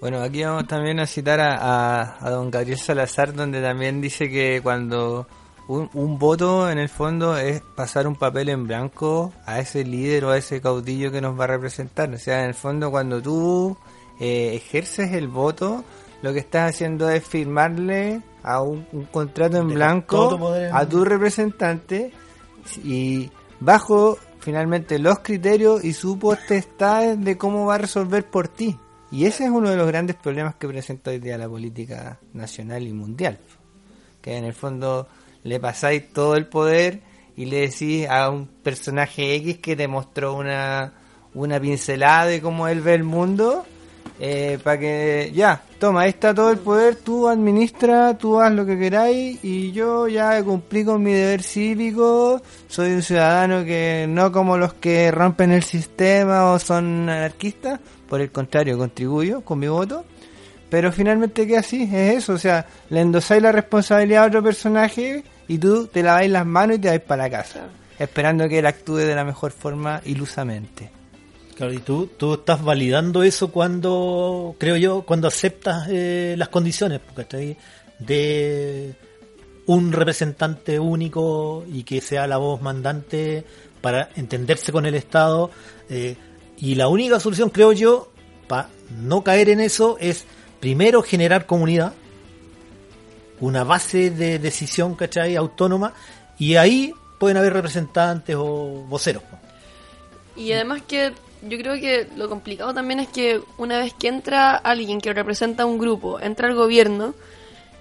Bueno, 0.01 0.22
aquí 0.22 0.43
vamos 0.43 0.68
también 0.68 0.99
a 0.99 1.05
citar 1.07 1.39
a, 1.39 1.55
a- 1.55 2.18
a 2.20 2.30
don 2.30 2.51
Gabriel 2.51 2.78
Salazar, 2.78 3.34
donde 3.34 3.61
también 3.61 4.01
dice 4.01 4.30
que 4.30 4.59
cuando 4.61 5.26
un, 5.68 5.89
un 5.93 6.20
voto 6.20 6.70
en 6.70 6.78
el 6.80 6.89
fondo 6.89 7.38
es 7.38 7.61
pasar 7.76 8.05
un 8.05 8.16
papel 8.16 8.49
en 8.49 8.68
blanco 8.68 9.34
a 9.45 9.59
ese 9.59 9.84
líder 9.86 10.26
o 10.26 10.32
a 10.32 10.38
ese 10.38 10.59
caudillo 10.61 11.11
que 11.11 11.22
nos 11.22 11.39
va 11.39 11.45
a 11.45 11.47
representar. 11.47 12.13
O 12.13 12.18
sea, 12.18 12.41
en 12.41 12.47
el 12.49 12.53
fondo 12.53 12.91
cuando 12.91 13.22
tú 13.22 13.78
eh, 14.20 14.51
ejerces 14.55 15.13
el 15.13 15.28
voto, 15.28 15.84
lo 16.22 16.34
que 16.34 16.39
estás 16.39 16.72
haciendo 16.74 17.09
es 17.09 17.24
firmarle 17.26 18.22
a 18.43 18.61
un, 18.61 18.86
un 18.91 19.05
contrato 19.05 19.57
en 19.57 19.70
blanco 19.70 20.28
tu 20.30 20.38
poder 20.39 20.70
en- 20.70 20.76
a 20.76 20.88
tu 20.88 21.03
representante 21.05 22.11
y 22.84 23.30
bajo 23.59 24.18
finalmente 24.39 24.99
los 24.99 25.19
criterios 25.19 25.83
y 25.83 25.93
su 25.93 26.19
potestad 26.19 27.17
de 27.17 27.38
cómo 27.38 27.65
va 27.65 27.75
a 27.75 27.79
resolver 27.79 28.25
por 28.25 28.47
ti. 28.47 28.77
Y 29.11 29.25
ese 29.25 29.45
es 29.45 29.49
uno 29.49 29.69
de 29.69 29.77
los 29.77 29.88
grandes 29.88 30.15
problemas 30.15 30.55
que 30.55 30.67
presenta 30.67 31.11
hoy 31.11 31.19
día 31.19 31.38
la 31.38 31.47
política 31.47 32.19
nacional 32.33 32.86
y 32.86 32.93
mundial. 32.93 33.39
Que 34.21 34.38
en 34.38 34.45
el 34.45 34.53
fondo 34.53 35.07
le 35.43 35.59
pasáis 35.59 36.11
todo 36.11 36.36
el 36.36 36.47
poder 36.47 37.01
y 37.36 37.45
le 37.45 37.61
decís 37.61 38.07
a 38.09 38.29
un 38.29 38.47
personaje 38.47 39.36
X 39.36 39.59
que 39.59 39.75
te 39.75 39.88
mostró 39.88 40.36
una, 40.36 40.93
una 41.33 41.59
pincelada 41.59 42.25
de 42.25 42.41
cómo 42.41 42.67
él 42.67 42.81
ve 42.81 42.95
el 42.95 43.03
mundo, 43.03 43.65
para 44.64 44.80
que 44.80 45.32
ya, 45.34 45.62
toma, 45.80 46.01
ahí 46.01 46.10
está 46.10 46.34
todo 46.34 46.51
el 46.51 46.58
poder, 46.58 46.95
tú 46.95 47.28
administra, 47.28 48.18
tú 48.18 48.39
haz 48.39 48.51
lo 48.53 48.66
que 48.66 48.78
queráis 48.78 49.43
y 49.43 49.72
yo 49.72 50.08
ya 50.08 50.41
cumplí 50.43 50.86
con 50.86 51.03
mi 51.03 51.14
deber 51.14 51.43
cívico, 51.43 52.41
soy 52.68 52.93
un 52.93 53.01
ciudadano 53.01 53.66
que 53.66 54.06
no 54.08 54.32
como 54.32 54.58
los 54.58 54.74
que 54.76 55.12
rompen 55.12 55.51
el 55.51 55.64
sistema 55.64 56.51
o 56.51 56.60
son 56.60 57.10
anarquistas, 57.10 57.80
por 58.08 58.22
el 58.22 58.32
contrario, 58.32 58.78
contribuyo 58.78 59.41
con 59.41 59.60
mi 59.60 59.68
voto. 59.68 60.06
Pero 60.70 60.91
finalmente 60.91 61.45
queda 61.45 61.60
así, 61.60 61.84
es 61.84 62.18
eso, 62.18 62.34
o 62.34 62.38
sea, 62.38 62.66
le 62.89 63.01
endosáis 63.01 63.41
la 63.41 63.51
responsabilidad 63.51 64.24
a 64.24 64.28
otro 64.28 64.43
personaje 64.43 65.24
y 65.47 65.58
tú 65.58 65.88
te 65.88 66.01
laváis 66.01 66.32
las 66.32 66.45
manos 66.45 66.78
y 66.78 66.80
te 66.80 66.88
vais 66.89 67.01
para 67.01 67.24
la 67.24 67.30
casa, 67.30 67.68
esperando 67.99 68.49
que 68.49 68.60
él 68.60 68.66
actúe 68.66 68.97
de 68.97 69.16
la 69.16 69.24
mejor 69.24 69.51
forma 69.51 70.01
ilusamente. 70.06 70.95
Claro, 71.56 71.72
y 71.72 71.80
tú, 71.80 72.08
tú 72.18 72.34
estás 72.34 72.62
validando 72.64 73.24
eso 73.24 73.49
cuando, 73.49 74.56
creo 74.58 74.76
yo, 74.76 75.03
cuando 75.03 75.30
aceptas 75.30 75.88
eh, 75.89 76.36
las 76.38 76.49
condiciones, 76.49 76.99
¿cachai? 77.16 77.58
De 77.99 78.93
un 79.66 79.93
representante 79.93 80.80
único 80.80 81.64
y 81.72 81.84
que 81.84 82.01
sea 82.01 82.28
la 82.28 82.38
voz 82.38 82.62
mandante 82.62 83.45
para 83.80 84.10
entenderse 84.16 84.72
con 84.72 84.86
el 84.86 84.95
Estado. 84.95 85.49
eh, 85.89 86.16
y 86.58 86.76
la 86.76 86.88
única 86.88 87.20
solución, 87.20 87.49
creo 87.49 87.74
yo, 87.74 88.12
para 88.47 88.70
no 89.01 89.24
caer 89.24 89.49
en 89.49 89.60
eso 89.60 89.97
es 89.99 90.26
primero 90.60 91.03
generar 91.03 91.45
comunidad, 91.45 91.93
una 93.39 93.64
base 93.64 94.10
de 94.10 94.39
decisión, 94.39 94.95
¿cachai? 94.95 95.36
Autónoma, 95.36 95.93
y 96.38 96.56
ahí 96.56 96.93
pueden 97.20 97.38
haber 97.38 97.53
representantes 97.53 98.36
o 98.38 98.86
voceros. 98.88 99.24
Y 100.36 100.51
además 100.51 100.82
que 100.88 101.14
yo 101.48 101.58
creo 101.58 101.76
que 101.76 102.08
lo 102.16 102.30
complicado 102.30 102.74
también 102.74 103.00
es 103.00 103.08
que 103.08 103.41
una 103.58 103.80
vez 103.80 103.93
que 103.93 104.08
entra 104.08 104.56
alguien 104.56 105.00
que 105.02 105.14
representa 105.14 105.66
un 105.66 105.78
grupo, 105.78 106.20
entra 106.20 106.48
al 106.48 106.56
gobierno, 106.56 107.14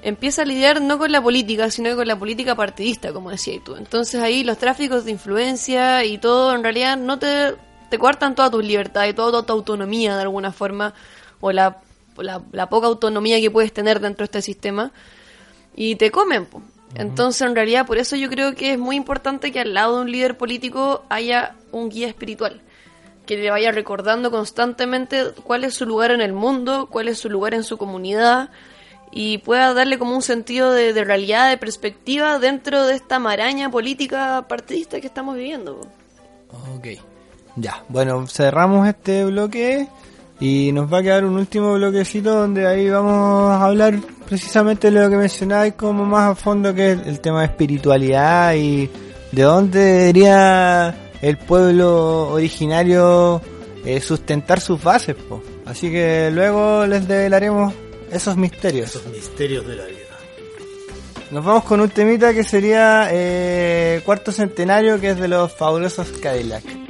empieza 0.03 0.43
a 0.43 0.45
lidiar 0.45 0.83
no 0.83 0.99
con 0.99 1.11
la 1.11 1.23
política, 1.23 1.71
sino 1.71 1.97
con 1.97 2.07
la 2.07 2.19
política 2.19 2.55
partidista, 2.55 3.13
como 3.13 3.31
decías 3.31 3.65
tú. 3.65 3.77
Entonces 3.77 4.21
ahí 4.21 4.45
los 4.45 4.59
tráficos 4.59 5.05
de 5.05 5.13
influencia 5.13 6.05
y 6.05 6.19
todo 6.19 6.55
en 6.55 6.63
realidad 6.63 6.97
no 6.97 7.19
te, 7.19 7.55
te 7.89 7.99
coartan 7.99 8.35
toda 8.35 8.51
tu 8.51 8.61
libertad 8.61 9.07
y 9.07 9.15
toda 9.15 9.45
tu 9.45 9.53
autonomía 9.53 10.17
de 10.17 10.23
alguna 10.23 10.53
forma, 10.53 10.93
o 11.41 11.53
la, 11.53 11.79
la 12.53 12.69
poca 12.69 12.87
autonomía 12.87 13.41
que 13.41 13.51
puedes 13.51 13.73
tener 13.73 14.01
dentro 14.01 14.23
de 14.23 14.27
este 14.27 14.43
sistema, 14.43 14.93
y 15.75 15.97
te 15.97 16.11
comen. 16.11 16.47
po. 16.47 16.63
Entonces, 16.95 17.43
en 17.43 17.55
realidad, 17.55 17.87
por 17.87 17.99
eso 17.99 18.15
yo 18.15 18.29
creo 18.29 18.55
que 18.55 18.73
es 18.73 18.79
muy 18.79 18.97
importante 18.97 19.51
que 19.51 19.61
al 19.61 19.75
lado 19.75 19.97
de 19.97 20.03
un 20.03 20.13
líder 20.13 20.37
político 20.37 21.05
haya 21.09 21.57
un 21.73 21.89
guía 21.89 22.07
espiritual, 22.07 22.61
que 23.27 23.37
le 23.37 23.51
vaya 23.51 23.73
recordando 23.73 24.31
constantemente 24.31 25.33
cuál 25.43 25.65
es 25.65 25.75
su 25.75 25.87
lugar 25.87 26.11
en 26.11 26.21
el 26.21 26.33
mundo, 26.33 26.89
cuál 26.91 27.09
es 27.09 27.19
su 27.19 27.31
lugar 27.31 27.55
en 27.55 27.65
su 27.65 27.79
comunidad, 27.79 28.51
y 29.11 29.39
pueda 29.39 29.73
darle 29.75 29.99
como 29.99 30.15
un 30.15 30.23
sentido 30.23 30.73
de, 30.73 30.93
realidad, 31.05 31.49
de 31.49 31.57
perspectiva 31.57 32.39
dentro 32.39 32.85
de 32.85 32.95
esta 32.95 33.19
maraña 33.19 33.71
política 33.71 34.45
partidista 34.49 35.01
que 35.01 35.07
estamos 35.07 35.37
viviendo. 35.37 35.81
Ok. 36.77 36.89
Ya, 37.57 37.85
bueno, 37.89 38.27
cerramos 38.27 38.89
este 38.89 39.25
bloque 39.25 39.87
y 40.41 40.73
nos 40.73 40.93
va 40.93 40.99
a 40.99 41.03
quedar 41.03 41.25
un 41.25 41.37
último 41.37 41.75
bloquecito 41.75 42.35
donde 42.35 42.67
ahí 42.67 42.91
vamos 42.91 43.53
a 43.53 43.65
hablar 43.65 44.01
precisamente 44.27 44.91
de 44.91 45.01
lo 45.01 45.09
que 45.09 45.17
mencionáis 45.17 45.75
como 45.75 46.05
más 46.05 46.33
a 46.33 46.35
fondo 46.35 46.75
que 46.75 46.93
es 46.93 47.07
el 47.07 47.21
tema 47.21 47.41
de 47.41 47.47
espiritualidad 47.47 48.55
y 48.55 48.91
de 49.31 49.43
dónde 49.43 49.79
debería 49.79 51.04
el 51.25 51.39
pueblo 51.39 52.29
originario 52.33 53.41
eh, 53.85 53.99
sustentar 54.01 54.61
sus 54.61 54.83
bases. 54.83 55.17
po. 55.17 55.43
Así 55.65 55.91
que 55.91 56.31
luego 56.31 56.87
les 56.87 57.09
develaremos 57.09 57.73
esos 58.13 58.37
misterios. 58.37 58.95
Esos 58.95 59.07
misterios 59.07 59.67
de 59.67 59.77
la 59.77 59.87
vida. 59.87 60.01
Nos 61.31 61.43
vamos 61.43 61.65
con 61.65 61.81
un 61.81 61.89
temita 61.89 62.35
que 62.35 62.45
sería 62.45 63.09
eh, 63.11 64.03
cuarto 64.05 64.33
centenario 64.33 65.01
que 65.01 65.11
es 65.11 65.19
de 65.19 65.29
los 65.29 65.51
fabulosos 65.51 66.09
Cadillac. 66.21 66.84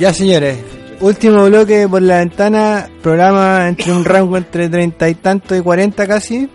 Ya 0.00 0.14
señores, 0.14 0.56
último 1.02 1.44
bloque 1.44 1.86
por 1.86 2.00
la 2.00 2.20
ventana, 2.20 2.88
programa 3.02 3.68
entre 3.68 3.92
un 3.92 4.02
rango 4.02 4.38
entre 4.38 4.70
treinta 4.70 5.10
y 5.10 5.14
tanto 5.14 5.54
y 5.54 5.60
cuarenta 5.60 6.06
casi. 6.06 6.48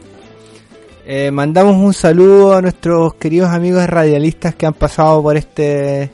Eh, 1.06 1.30
mandamos 1.30 1.76
un 1.76 1.94
saludo 1.94 2.56
a 2.56 2.62
nuestros 2.64 3.14
queridos 3.14 3.52
amigos 3.52 3.86
radialistas 3.86 4.56
que 4.56 4.66
han 4.66 4.74
pasado 4.74 5.22
por 5.22 5.38
este 5.38 6.12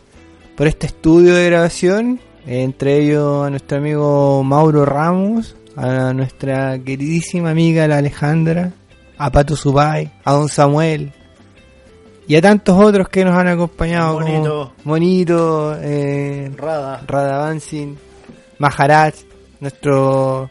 por 0.58 0.68
este 0.68 0.88
estudio 0.88 1.34
de 1.36 1.46
grabación, 1.46 2.20
eh, 2.46 2.64
entre 2.64 2.98
ellos 2.98 3.48
a 3.48 3.50
nuestro 3.50 3.78
amigo 3.78 4.44
Mauro 4.44 4.84
Ramos, 4.84 5.56
a 5.78 6.12
nuestra 6.12 6.78
queridísima 6.80 7.52
amiga 7.52 7.88
la 7.88 8.00
Alejandra, 8.00 8.74
a 9.18 9.32
Pato 9.32 9.56
Subay, 9.56 10.12
a 10.26 10.34
Don 10.34 10.50
Samuel 10.50 11.14
y 12.32 12.36
a 12.38 12.42
tantos 12.42 12.78
otros 12.82 13.10
que 13.10 13.26
nos 13.26 13.36
han 13.38 13.48
acompañado 13.50 14.20
Monito. 14.22 14.74
Monito, 14.86 15.76
eh, 15.82 16.50
Rada. 16.56 17.02
Radavansin, 17.06 17.98
Maharaj, 18.58 19.14
nuestro 19.60 20.50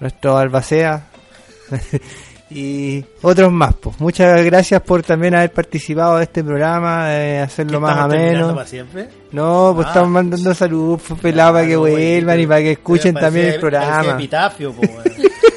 nuestro 0.00 0.38
albacea 0.38 1.06
y 2.50 3.04
otros 3.22 3.52
más. 3.52 3.74
Pues. 3.74 4.00
Muchas 4.00 4.42
gracias 4.44 4.80
por 4.82 5.02
también 5.02 5.34
haber 5.34 5.52
participado 5.52 6.16
de 6.16 6.24
este 6.24 6.42
programa, 6.42 7.08
de 7.08 7.40
hacerlo 7.40 7.80
más 7.80 7.92
¿Estamos 7.92 8.10
terminando 8.12 8.44
ameno. 8.44 8.54
para 8.56 8.66
siempre? 8.68 9.08
No, 9.32 9.72
pues 9.74 9.86
Ah. 9.86 9.90
estamos 9.90 10.08
mandando 10.10 10.54
saludos 10.54 11.02
pues, 11.08 11.20
pelado 11.20 11.52
para 11.54 11.66
que 11.66 11.74
Ah, 11.74 11.78
vuelvan 11.78 12.40
y 12.40 12.46
para 12.46 12.60
que 12.60 12.72
escuchen 12.72 13.14
también 13.14 13.46
el 13.46 13.60
programa. 13.60 14.12
epitafio. 14.12 14.74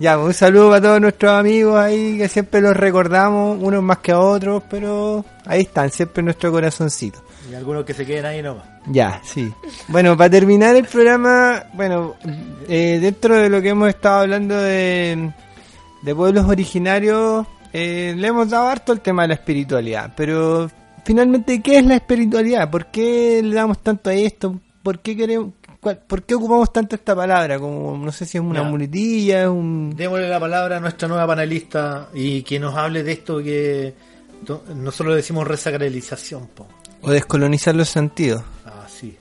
Ya, 0.00 0.16
un 0.16 0.32
saludo 0.32 0.70
para 0.70 0.80
todos 0.80 1.00
nuestros 1.00 1.32
amigos 1.32 1.76
ahí 1.76 2.18
que 2.18 2.28
siempre 2.28 2.60
los 2.60 2.76
recordamos, 2.76 3.58
unos 3.60 3.82
más 3.82 3.98
que 3.98 4.12
a 4.12 4.20
otros, 4.20 4.62
pero 4.70 5.24
ahí 5.44 5.62
están, 5.62 5.90
siempre 5.90 6.20
en 6.20 6.26
nuestro 6.26 6.52
corazoncito. 6.52 7.20
y 7.50 7.54
algunos 7.54 7.84
que 7.84 7.94
se 7.94 8.06
queden 8.06 8.24
ahí 8.24 8.40
nomás. 8.40 8.64
Ya, 8.86 9.20
sí. 9.24 9.52
Bueno, 9.88 10.16
para 10.16 10.30
terminar 10.30 10.76
el 10.76 10.84
programa, 10.84 11.64
bueno, 11.74 12.14
eh, 12.68 12.98
dentro 13.02 13.36
de 13.36 13.48
lo 13.48 13.60
que 13.60 13.70
hemos 13.70 13.88
estado 13.88 14.20
hablando 14.20 14.56
de, 14.56 15.32
de 16.02 16.14
pueblos 16.14 16.46
originarios, 16.46 17.44
eh, 17.72 18.14
le 18.16 18.28
hemos 18.28 18.48
dado 18.48 18.68
harto 18.68 18.92
el 18.92 19.00
tema 19.00 19.22
de 19.22 19.28
la 19.28 19.34
espiritualidad, 19.34 20.12
pero 20.16 20.70
finalmente, 21.04 21.60
¿qué 21.60 21.78
es 21.78 21.84
la 21.84 21.96
espiritualidad? 21.96 22.70
¿Por 22.70 22.86
qué 22.86 23.40
le 23.42 23.54
damos 23.54 23.82
tanto 23.82 24.10
a 24.10 24.14
esto? 24.14 24.60
¿Por 24.82 25.00
qué 25.00 25.16
queremos, 25.16 25.54
cuál- 25.96 26.06
por 26.06 26.22
qué 26.24 26.34
ocupamos 26.34 26.72
tanto 26.72 26.94
esta 26.96 27.14
palabra? 27.14 27.58
Como, 27.58 27.96
no 27.96 28.12
sé 28.12 28.26
si 28.26 28.38
es 28.38 28.44
una 28.44 28.62
Ya. 28.62 28.68
muletilla, 28.68 29.42
es 29.42 29.48
un... 29.48 29.94
Démosle 29.96 30.28
la 30.28 30.38
palabra 30.40 30.76
a 30.76 30.80
nuestra 30.80 31.08
nueva 31.08 31.26
panelista 31.26 32.08
y 32.14 32.42
que 32.42 32.58
nos 32.58 32.74
hable 32.76 33.02
de 33.02 33.12
esto 33.12 33.38
que 33.42 33.94
nosotros 34.74 35.16
decimos 35.16 35.46
resacralización, 35.48 36.46
po. 36.48 36.66
o 37.02 37.10
descolonizar 37.10 37.74
los 37.74 37.88
sentidos. 37.88 38.42
Ah, 38.66 38.86
sí. 38.88 39.16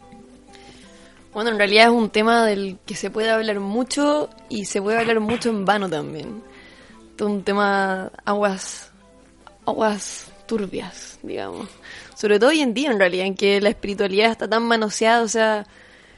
Bueno, 1.34 1.52
en 1.52 1.58
realidad 1.58 1.86
es 1.86 1.92
un 1.92 2.10
tema 2.10 2.46
del 2.46 2.78
que 2.86 2.96
se 2.96 3.10
puede 3.12 3.30
hablar 3.30 3.60
mucho 3.60 4.30
y 4.50 4.66
se 4.66 4.82
puede 4.82 4.98
hablar 4.98 5.20
mucho 5.20 5.50
en 5.50 5.66
vano 5.66 5.88
también. 5.90 6.42
Todo 7.16 7.30
un 7.30 7.44
tema 7.44 8.12
aguas, 8.26 8.92
aguas 9.66 10.28
turbias, 10.48 11.20
digamos. 11.24 11.68
Sobre 12.16 12.40
todo 12.40 12.50
hoy 12.50 12.62
en 12.62 12.74
día, 12.74 12.90
en 12.92 12.98
realidad, 13.00 13.26
en 13.28 13.36
que 13.36 13.62
la 13.62 13.70
espiritualidad 13.70 14.32
está 14.32 14.48
tan 14.48 14.64
manoseada, 14.64 15.22
o 15.22 15.28
sea, 15.28 15.66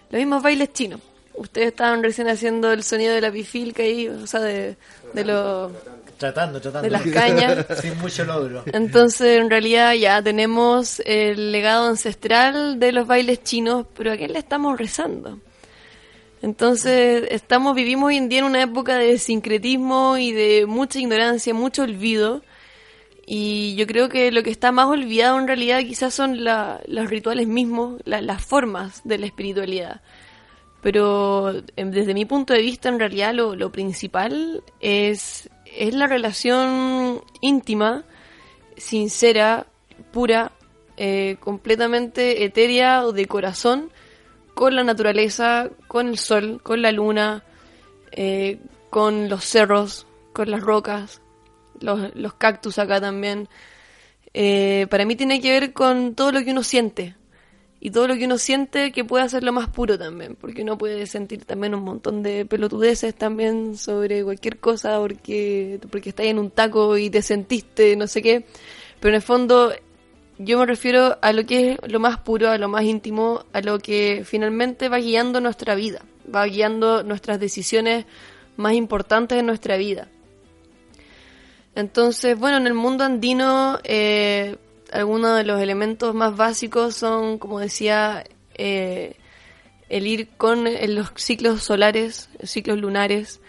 los 0.10 0.20
mismos 0.20 0.43
bailes 0.43 0.74
chinos. 0.74 0.99
Ustedes 1.34 1.68
estaban 1.68 2.03
recién 2.03 2.28
haciendo 2.28 2.72
el 2.72 2.84
sonido 2.84 3.14
de 3.14 3.22
la 3.22 3.32
pifilca 3.32 3.84
ahí, 3.84 4.07
o 4.07 4.28
sea, 4.28 4.41
de, 4.41 4.76
de 5.14 5.26
los... 5.26 5.72
Tratando, 6.18 6.60
tratando. 6.60 6.84
De 6.84 6.89
las 6.89 7.01
cañas. 7.14 7.66
Sin 7.80 7.97
mucho 7.99 8.26
logro. 8.26 8.64
Entonces, 8.74 9.39
en 9.39 9.49
realidad 9.49 9.93
ya 9.93 10.22
tenemos 10.22 11.01
el 11.05 11.53
legado 11.53 11.88
ancestral 11.88 12.78
de 12.78 12.91
los 12.91 13.07
bailes 13.07 13.41
chinos, 13.43 13.86
pero 13.95 14.12
¿a 14.12 14.18
qué 14.18 14.28
le 14.28 14.39
estamos 14.39 14.78
rezando? 14.78 15.39
Entonces, 16.41 17.28
estamos 17.32 17.76
vivimos 17.76 18.07
hoy 18.07 18.18
en 18.18 18.30
día 18.30 18.39
en 18.39 18.45
una 18.45 18.62
época 18.62 18.97
de 18.97 19.18
sincretismo 19.18 20.18
y 20.18 20.32
de 20.32 20.66
mucha 20.66 20.99
ignorancia, 20.99 21.53
mucho 21.53 21.84
olvido. 21.84 22.41
Y 23.32 23.75
yo 23.75 23.86
creo 23.86 24.09
que 24.09 24.32
lo 24.32 24.41
que 24.41 24.49
está 24.49 24.71
más 24.71 24.88
olvidado 24.88 25.38
en 25.39 25.45
realidad 25.45 25.82
quizás 25.82 26.15
son 26.15 26.43
la- 26.43 26.82
los 26.88 27.11
rituales 27.11 27.47
mismos, 27.47 28.01
la- 28.03 28.21
las 28.21 28.43
formas 28.43 29.01
de 29.03 29.19
la 29.19 29.27
espiritualidad. 29.27 30.01
Pero 30.82 31.51
em, 31.75 31.91
desde 31.91 32.15
mi 32.15 32.25
punto 32.25 32.53
de 32.53 32.61
vista, 32.63 32.89
en 32.89 32.97
realidad 32.97 33.36
lo, 33.36 33.55
lo 33.55 33.71
principal 33.71 34.63
es, 34.80 35.47
es 35.77 35.93
la 35.93 36.07
relación 36.07 37.21
íntima, 37.41 38.03
sincera, 38.77 39.67
pura, 40.11 40.51
eh, 40.97 41.38
completamente 41.39 42.43
etérea 42.45 43.05
o 43.05 43.11
de 43.11 43.27
corazón 43.27 43.91
con 44.55 44.75
la 44.75 44.84
naturaleza, 44.84 45.69
con 45.88 46.07
el 46.07 46.17
sol, 46.17 46.61
con 46.63 46.82
la 46.82 46.91
luna, 46.91 47.43
eh, 48.11 48.57
con 48.89 49.30
los 49.30 49.43
cerros, 49.45 50.07
con 50.34 50.49
las 50.49 50.61
rocas, 50.61 51.21
los, 51.80 52.34
cactus 52.36 52.80
acá 52.80 52.99
también. 53.01 53.47
Eh, 54.34 54.88
para 54.89 55.05
mí 55.05 55.15
tiene 55.15 55.41
que 55.41 55.51
ver 55.51 55.73
con 55.73 56.15
todo 56.15 56.32
lo 56.32 56.43
que 56.43 56.51
uno 56.51 56.63
siente. 56.63 57.15
Y 57.82 57.91
todo 57.91 58.09
lo 58.09 58.15
que 58.15 58.25
uno 58.25 58.38
siente 58.38 58.91
que 58.91 59.05
puede 59.05 59.23
hacerlo 59.23 59.53
más 59.53 59.69
puro 59.69 59.97
también, 59.97 60.36
porque 60.36 60.63
uno 60.63 60.77
puede 60.77 61.07
sentir 61.07 61.45
también 61.45 61.73
un 61.73 61.84
montón 61.84 62.21
de 62.23 62.45
pelotudeces 62.45 63.15
también 63.15 63.77
sobre 63.77 64.21
cualquier 64.25 64.59
cosa, 64.59 64.97
porque, 64.99 65.80
porque 65.89 66.13
en 66.17 66.39
un 66.39 66.51
taco 66.51 66.97
y 66.97 67.09
te 67.09 67.21
sentiste 67.21 67.95
no 67.95 68.07
sé 68.07 68.21
qué. 68.21 68.45
Pero 68.99 69.09
en 69.09 69.15
el 69.15 69.21
fondo 69.21 69.71
yo 70.39 70.57
me 70.57 70.65
refiero 70.65 71.17
a 71.21 71.34
lo 71.34 71.45
que 71.45 71.73
es 71.73 71.91
lo 71.91 71.99
más 71.99 72.19
puro, 72.19 72.49
a 72.49 72.57
lo 72.57 72.69
más 72.69 72.84
íntimo, 72.84 73.45
a 73.51 73.61
lo 73.61 73.80
que 73.80 74.23
finalmente 74.25 74.88
va 74.88 74.97
guiando 74.97 75.41
nuestra 75.41 75.75
vida, 75.75 76.01
va 76.34 76.45
guiando 76.45 77.03
nuestras 77.03 77.39
decisiones 77.39 78.05
más 78.55 78.73
importantes 78.73 79.38
en 79.38 79.45
nuestra 79.45 79.77
vida. 79.77 80.09
Entonces, 81.80 82.38
bueno, 82.38 82.57
en 82.57 82.67
el 82.67 82.73
mundo 82.73 83.05
andino, 83.05 83.80
eh, 83.86 84.57
algunos 84.91 85.38
de 85.38 85.45
los 85.45 85.61
elementos 85.61 86.13
más 86.13 86.36
básicos 86.36 86.93
son, 86.93 87.38
como 87.38 87.61
decía, 87.61 88.25
eh, 88.55 89.15
el 89.88 90.05
ir 90.05 90.27
con 90.36 90.67
en 90.67 90.95
los 90.95 91.11
ciclos 91.15 91.63
solares, 91.63 92.30
ciclos 92.43 92.80
lunares. 92.80 93.39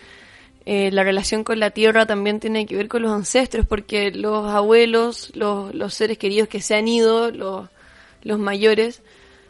Eh, 0.65 0.93
la 0.93 1.03
relación 1.03 1.43
con 1.43 1.59
la 1.59 1.71
tierra 1.73 2.07
también 2.07 2.39
tiene 2.39 2.67
que 2.67 2.77
ver 2.77 2.87
con 2.87 3.03
los 3.03 3.11
ancestros, 3.11 3.67
porque 3.67 4.13
los 4.13 4.47
abuelos, 4.49 5.33
los, 5.35 5.75
los 5.75 5.93
seres 5.93 6.17
queridos 6.17 6.49
que 6.49 6.63
se 6.63 6.77
han 6.77 6.87
ido, 6.87 7.33
los, 7.33 7.69
los 8.23 8.39
mayores, 8.39 9.03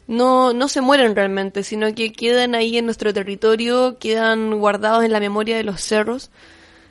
no, 0.06 0.54
no 0.54 0.68
se 0.68 0.80
mueren 0.80 1.14
realmente, 1.14 1.64
sino 1.64 1.94
que 1.94 2.12
quedan 2.12 2.54
ahí 2.54 2.78
en 2.78 2.86
nuestro 2.86 3.12
territorio, 3.12 3.98
quedan 3.98 4.58
guardados 4.58 5.04
en 5.04 5.12
la 5.12 5.20
memoria 5.20 5.58
de 5.58 5.64
los 5.64 5.82
cerros. 5.82 6.30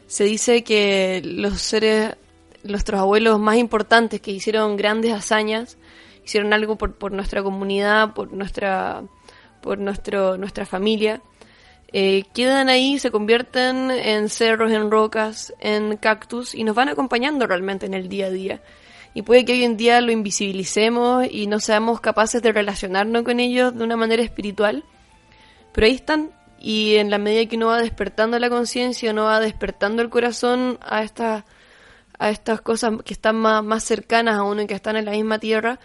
Se 0.10 0.24
dice 0.24 0.64
que 0.64 1.22
los 1.24 1.62
seres, 1.62 2.16
nuestros 2.64 3.00
abuelos 3.00 3.40
más 3.40 3.58
importantes 3.58 4.20
que 4.20 4.32
hicieron 4.32 4.76
grandes 4.76 5.14
hazañas, 5.14 5.78
hicieron 6.26 6.52
algo 6.52 6.80
por, 6.80 6.96
por 6.96 7.12
nuestra 7.12 7.44
comunidad, 7.44 8.16
por 8.16 8.34
nuestra, 8.34 9.04
por 9.62 9.78
nuestro, 9.78 10.36
nuestra 10.36 10.66
familia, 10.66 11.22
eh, 11.94 12.24
quedan 12.34 12.70
ahí, 12.70 12.98
se 12.98 13.12
convierten 13.12 13.92
en 13.92 14.30
cerros, 14.30 14.72
en 14.72 14.90
rocas, 14.90 15.54
en 15.60 15.96
cactus 15.98 16.56
y 16.56 16.64
nos 16.64 16.76
van 16.76 16.90
acompañando 16.90 17.46
realmente 17.46 17.86
en 17.86 17.94
el 17.94 18.10
día 18.10 18.26
a 18.26 18.32
día. 18.32 18.64
Y 19.14 19.22
puede 19.22 19.46
que 19.46 19.52
hoy 19.52 19.64
en 19.64 19.78
día 19.78 20.02
lo 20.02 20.12
invisibilicemos 20.12 21.28
y 21.30 21.46
no 21.46 21.60
seamos 21.60 22.02
capaces 22.02 22.42
de 22.42 22.52
relacionarnos 22.52 23.22
con 23.22 23.40
ellos 23.40 23.78
de 23.78 23.84
una 23.84 23.96
manera 23.96 24.24
espiritual, 24.24 24.84
pero 25.72 25.86
ahí 25.86 25.94
están 25.94 26.32
y 26.60 26.96
en 26.96 27.10
la 27.10 27.18
medida 27.18 27.48
que 27.48 27.56
uno 27.56 27.68
va 27.68 27.82
despertando 27.82 28.38
la 28.38 28.50
conciencia, 28.50 29.12
uno 29.12 29.26
va 29.26 29.40
despertando 29.40 30.02
el 30.02 30.10
corazón 30.10 30.78
a 30.82 31.04
estas 31.04 31.46
a 32.20 32.30
estas 32.30 32.60
cosas 32.62 32.94
que 33.06 33.14
están 33.14 33.38
más, 33.38 33.64
más 33.64 33.84
cercanas 33.84 34.38
a 34.38 34.44
uno 34.44 34.62
y 34.62 34.68
que 34.68 34.74
están 34.74 34.98
en 34.98 35.06
la 35.06 35.12
misma 35.12 35.40
tierra, 35.40 35.80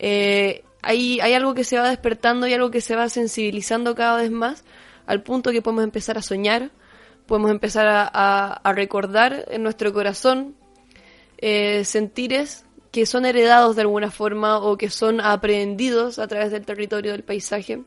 eh, 0.00 0.64
hay, 0.82 1.20
hay 1.20 1.34
algo 1.34 1.54
que 1.54 1.62
se 1.62 1.78
va 1.78 1.88
despertando 1.88 2.48
y 2.48 2.52
algo 2.52 2.70
que 2.72 2.80
se 2.80 2.96
va 2.96 3.08
sensibilizando 3.08 3.94
cada 3.94 4.20
vez 4.20 4.30
más 4.30 4.64
al 5.06 5.22
punto 5.22 5.52
que 5.52 5.62
podemos 5.62 5.84
empezar 5.84 6.18
a 6.18 6.22
soñar, 6.22 6.70
podemos 7.26 7.50
empezar 7.50 7.86
a, 7.88 8.72
recordar 8.74 9.44
en 9.48 9.62
nuestro 9.62 9.92
corazón 9.92 10.56
eh, 11.38 11.84
sentires 11.84 12.64
que 12.90 13.06
son 13.06 13.24
heredados 13.24 13.76
de 13.76 13.82
alguna 13.82 14.10
forma 14.10 14.58
o 14.58 14.76
que 14.76 14.90
son 14.90 15.20
aprendidos 15.20 16.18
a 16.18 16.26
través 16.26 16.50
del 16.50 16.64
territorio 16.66 17.12
del 17.12 17.22
paisaje. 17.22 17.82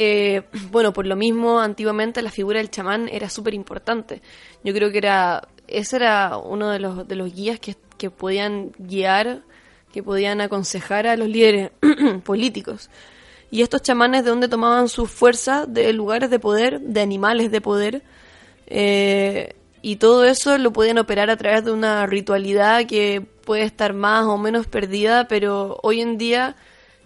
Eh, 0.00 0.42
bueno, 0.70 0.92
por 0.92 1.06
lo 1.06 1.16
mismo, 1.16 1.58
antiguamente 1.58 2.22
la 2.22 2.30
figura 2.30 2.58
del 2.58 2.70
chamán 2.70 3.08
era 3.08 3.28
súper 3.28 3.52
importante. 3.52 4.22
Yo 4.62 4.72
creo 4.72 4.92
que 4.92 4.98
era, 4.98 5.48
ese 5.66 5.96
era 5.96 6.38
uno 6.38 6.70
de 6.70 6.78
los, 6.78 7.08
de 7.08 7.16
los 7.16 7.34
guías 7.34 7.58
que, 7.58 7.74
que 7.96 8.08
podían 8.08 8.70
guiar, 8.78 9.42
que 9.92 10.04
podían 10.04 10.40
aconsejar 10.40 11.08
a 11.08 11.16
los 11.16 11.28
líderes 11.28 11.72
políticos. 12.24 12.90
Y 13.50 13.62
estos 13.62 13.82
chamanes 13.82 14.22
de 14.22 14.30
dónde 14.30 14.46
tomaban 14.46 14.88
sus 14.88 15.10
fuerzas, 15.10 15.66
de 15.68 15.92
lugares 15.92 16.30
de 16.30 16.38
poder, 16.38 16.80
de 16.80 17.00
animales 17.00 17.50
de 17.50 17.60
poder, 17.60 18.02
eh, 18.68 19.56
y 19.82 19.96
todo 19.96 20.24
eso 20.24 20.58
lo 20.58 20.72
podían 20.72 20.98
operar 20.98 21.28
a 21.28 21.36
través 21.36 21.64
de 21.64 21.72
una 21.72 22.06
ritualidad 22.06 22.86
que 22.86 23.26
puede 23.44 23.62
estar 23.62 23.94
más 23.94 24.26
o 24.26 24.38
menos 24.38 24.68
perdida, 24.68 25.26
pero 25.26 25.80
hoy 25.82 26.02
en 26.02 26.18
día 26.18 26.56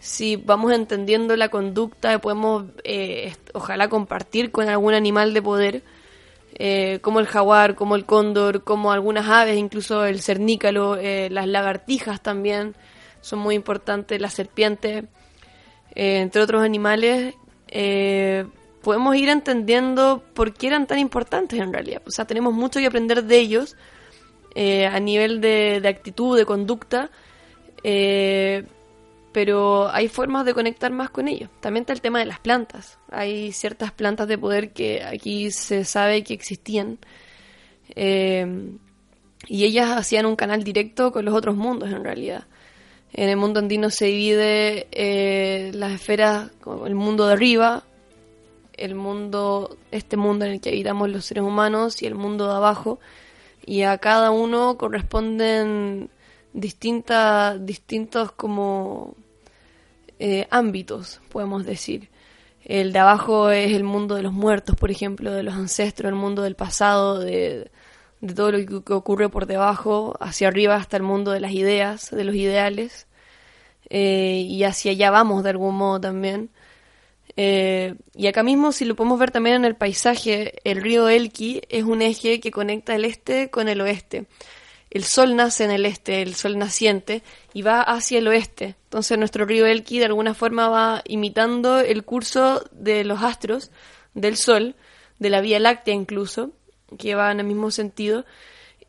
si 0.03 0.35
vamos 0.35 0.73
entendiendo 0.73 1.37
la 1.37 1.49
conducta, 1.49 2.19
podemos 2.21 2.65
eh, 2.83 3.37
ojalá 3.55 3.89
compartir 3.89 4.51
con 4.51 4.69
algún 4.69 4.95
animal 4.95 5.33
de 5.33 5.41
poder, 5.41 5.85
eh, 6.55 6.99
como 7.03 7.21
el 7.21 7.27
jaguar, 7.27 7.77
como 7.77 7.95
el 7.95 8.05
cóndor, 8.05 8.65
como 8.65 8.91
algunas 8.91 9.29
aves, 9.29 9.57
incluso 9.57 10.05
el 10.05 10.21
cernícalo, 10.21 10.97
eh, 10.97 11.29
las 11.31 11.47
lagartijas 11.47 12.21
también 12.21 12.75
son 13.21 13.39
muy 13.39 13.55
importantes, 13.55 14.21
las 14.21 14.35
serpientes, 14.35 15.05
entre 15.95 16.43
otros 16.43 16.65
animales, 16.65 17.37
podemos 18.83 19.15
ir 19.15 19.29
entendiendo 19.29 20.21
por 20.35 20.53
qué 20.53 20.67
eran 20.67 20.89
tan 20.89 20.99
importantes 20.99 21.61
en 21.61 21.73
realidad. 21.73 22.03
O 22.09 22.11
sea, 22.11 22.25
tenemos 22.25 22.53
mucho 22.55 22.81
que 22.81 22.87
aprender 22.87 23.23
de 23.23 23.39
ellos 23.39 23.77
a 24.57 24.99
nivel 24.99 25.41
de, 25.41 25.81
de 25.81 25.89
actitud, 25.89 26.37
de 26.37 26.45
conducta, 26.45 27.11
pero 29.33 29.89
hay 29.91 30.09
formas 30.09 30.45
de 30.45 30.55
conectar 30.55 30.93
más 30.93 31.11
con 31.11 31.29
ellos. 31.29 31.51
También 31.61 31.83
está 31.83 31.93
el 31.93 32.01
tema 32.01 32.19
de 32.19 32.27
las 32.27 32.41
plantas. 32.41 32.99
Hay 33.11 33.53
ciertas 33.53 33.93
plantas 33.93 34.29
de 34.29 34.39
poder 34.39 34.73
que 34.73 35.03
aquí 35.03 35.51
se 35.51 35.85
sabe 35.85 36.23
que 36.25 36.35
existían. 36.35 36.99
eh, 37.95 38.47
y 39.49 39.65
ellas 39.65 39.91
hacían 39.91 40.27
un 40.27 40.37
canal 40.37 40.63
directo 40.65 41.13
con 41.13 41.25
los 41.25 41.35
otros 41.35 41.57
mundos 41.57 41.91
en 41.91 42.05
realidad. 42.05 42.45
En 43.13 43.29
el 43.29 43.37
mundo 43.37 43.61
andino 43.61 43.91
se 43.91 44.07
divide 44.07 44.87
eh, 44.93 45.71
las 45.75 45.93
esferas, 45.93 46.51
el 46.87 46.95
mundo 46.95 47.27
de 47.27 47.35
arriba, 47.35 47.85
el 48.75 48.95
mundo, 48.95 49.77
este 49.91 50.17
mundo 50.17 50.45
en 50.45 50.53
el 50.53 50.61
que 50.61 50.71
habitamos 50.71 51.11
los 51.11 51.27
seres 51.27 51.45
humanos 51.45 52.03
y 52.03 52.07
el 52.07 52.15
mundo 52.15 52.49
de 52.49 52.55
abajo. 52.55 53.01
Y 53.67 53.83
a 53.83 53.99
cada 53.99 54.31
uno 54.31 54.79
corresponden 54.79 56.11
distintas, 56.53 57.65
distintos 57.65 58.33
como 58.33 59.15
eh, 60.25 60.47
ámbitos, 60.51 61.21
podemos 61.31 61.67
decir. 61.67 62.09
El 62.65 62.93
de 62.93 63.01
abajo 63.01 63.51
es 63.51 63.73
el 63.73 63.83
mundo 63.83 64.15
de 64.15 64.23
los 64.23 64.33
muertos, 64.33 64.77
por 64.77 64.93
ejemplo, 64.93 65.33
de 65.33 65.43
los 65.43 65.55
ancestros, 65.55 66.09
el 66.09 66.15
mundo 66.15 66.43
del 66.43 66.55
pasado, 66.55 67.19
de, 67.19 67.73
todo 68.37 68.53
lo 68.53 68.59
que, 68.59 68.85
que 68.85 68.93
ocurre 68.93 69.29
por 69.29 69.47
debajo, 69.47 70.17
hacia 70.21 70.47
arriba 70.47 70.77
hasta 70.77 70.97
el 70.97 71.03
mundo 71.03 71.33
de 71.33 71.41
las 71.41 71.51
ideas, 71.51 72.13
de 72.13 72.23
los 72.23 72.37
ideales, 72.37 73.09
eh, 73.91 74.47
y 74.49 74.63
hacia 74.63 74.93
allá 74.93 75.11
vamos 75.11 75.43
de 75.43 75.51
algún 75.51 75.75
modo 75.75 76.01
también. 76.01 76.51
Eh, 77.37 77.97
y 78.15 78.29
acá 78.29 78.45
mismo, 78.45 78.71
si 78.71 78.85
lo 78.85 78.95
podemos 78.95 79.19
ver 79.19 79.33
también 79.33 79.57
en 79.57 79.65
el 79.65 79.75
paisaje, 79.75 80.55
el 80.63 80.81
río 80.83 81.09
Elqui 81.09 81.63
es 81.69 81.83
un 81.83 82.01
eje 82.01 82.39
que 82.39 82.53
conecta 82.53 82.95
el 82.95 83.05
este 83.05 83.51
con 83.51 83.69
el 83.69 83.81
oeste. 83.81 84.27
El 84.93 85.05
sol 85.05 85.37
nace 85.37 85.65
en 85.65 85.71
el 85.71 85.87
este, 85.87 86.21
el 86.21 86.35
sol 86.35 86.59
naciente, 86.59 87.23
y 87.55 87.63
va 87.63 87.81
hacia 87.81 88.19
el 88.19 88.29
oeste. 88.29 88.77
Entonces 88.85 89.17
nuestro 89.17 89.47
río 89.47 89.65
Elqui 89.65 89.99
de 89.99 90.05
alguna 90.05 90.35
forma 90.35 90.69
va 90.69 91.01
imitando 91.07 91.81
el 91.81 92.05
curso 92.05 92.63
de 92.73 93.03
los 93.03 93.23
astros, 93.23 93.71
del 94.13 94.37
sol, 94.37 94.75
de 95.19 95.31
la 95.31 95.41
Vía 95.41 95.59
Láctea 95.61 95.95
incluso, 95.95 96.51
que 96.99 97.15
va 97.15 97.33
en 97.33 97.41
el 97.41 97.47
mismo 97.47 97.71
sentido. 97.71 98.27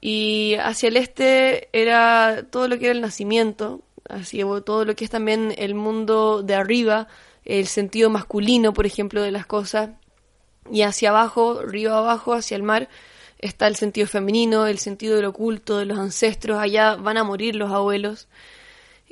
Y 0.01 0.55
hacia 0.55 0.89
el 0.89 0.97
este 0.97 1.69
era 1.71 2.47
todo 2.51 2.67
lo 2.67 2.77
que 2.77 2.87
era 2.87 2.95
el 2.95 2.99
nacimiento, 2.99 3.81
así 4.09 4.41
todo 4.65 4.83
lo 4.83 4.97
que 4.97 5.05
es 5.05 5.09
también 5.09 5.55
el 5.57 5.73
mundo 5.73 6.43
de 6.43 6.55
arriba, 6.55 7.07
el 7.45 7.67
sentido 7.67 8.09
masculino, 8.09 8.73
por 8.73 8.85
ejemplo, 8.85 9.21
de 9.21 9.31
las 9.31 9.45
cosas. 9.45 9.91
Y 10.69 10.81
hacia 10.81 11.11
abajo, 11.11 11.61
río 11.61 11.95
abajo, 11.95 12.33
hacia 12.33 12.57
el 12.57 12.63
mar, 12.63 12.89
está 13.43 13.67
el 13.67 13.75
sentido 13.75 14.07
femenino, 14.07 14.67
el 14.67 14.79
sentido 14.79 15.17
del 15.17 15.25
oculto, 15.25 15.77
de 15.77 15.85
los 15.85 15.99
ancestros, 15.99 16.57
allá 16.57 16.95
van 16.95 17.17
a 17.17 17.23
morir 17.23 17.55
los 17.55 17.71
abuelos. 17.71 18.27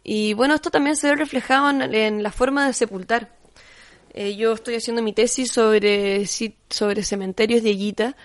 Y 0.04 0.34
bueno, 0.34 0.56
esto 0.56 0.72
también 0.72 0.96
se 0.96 1.08
ve 1.08 1.16
reflejado 1.16 1.70
en, 1.70 2.24
la 2.24 2.32
forma 2.32 2.66
de 2.66 2.74
sepultar. 2.74 3.30
Eh, 4.14 4.36
yo 4.36 4.54
estoy 4.54 4.76
haciendo 4.76 5.02
mi 5.02 5.14
tesis 5.14 5.52
sobre, 5.52 6.26
sobre 6.70 7.04
cementerios 7.04 7.64
de 7.64 7.78
Yita 7.78 8.16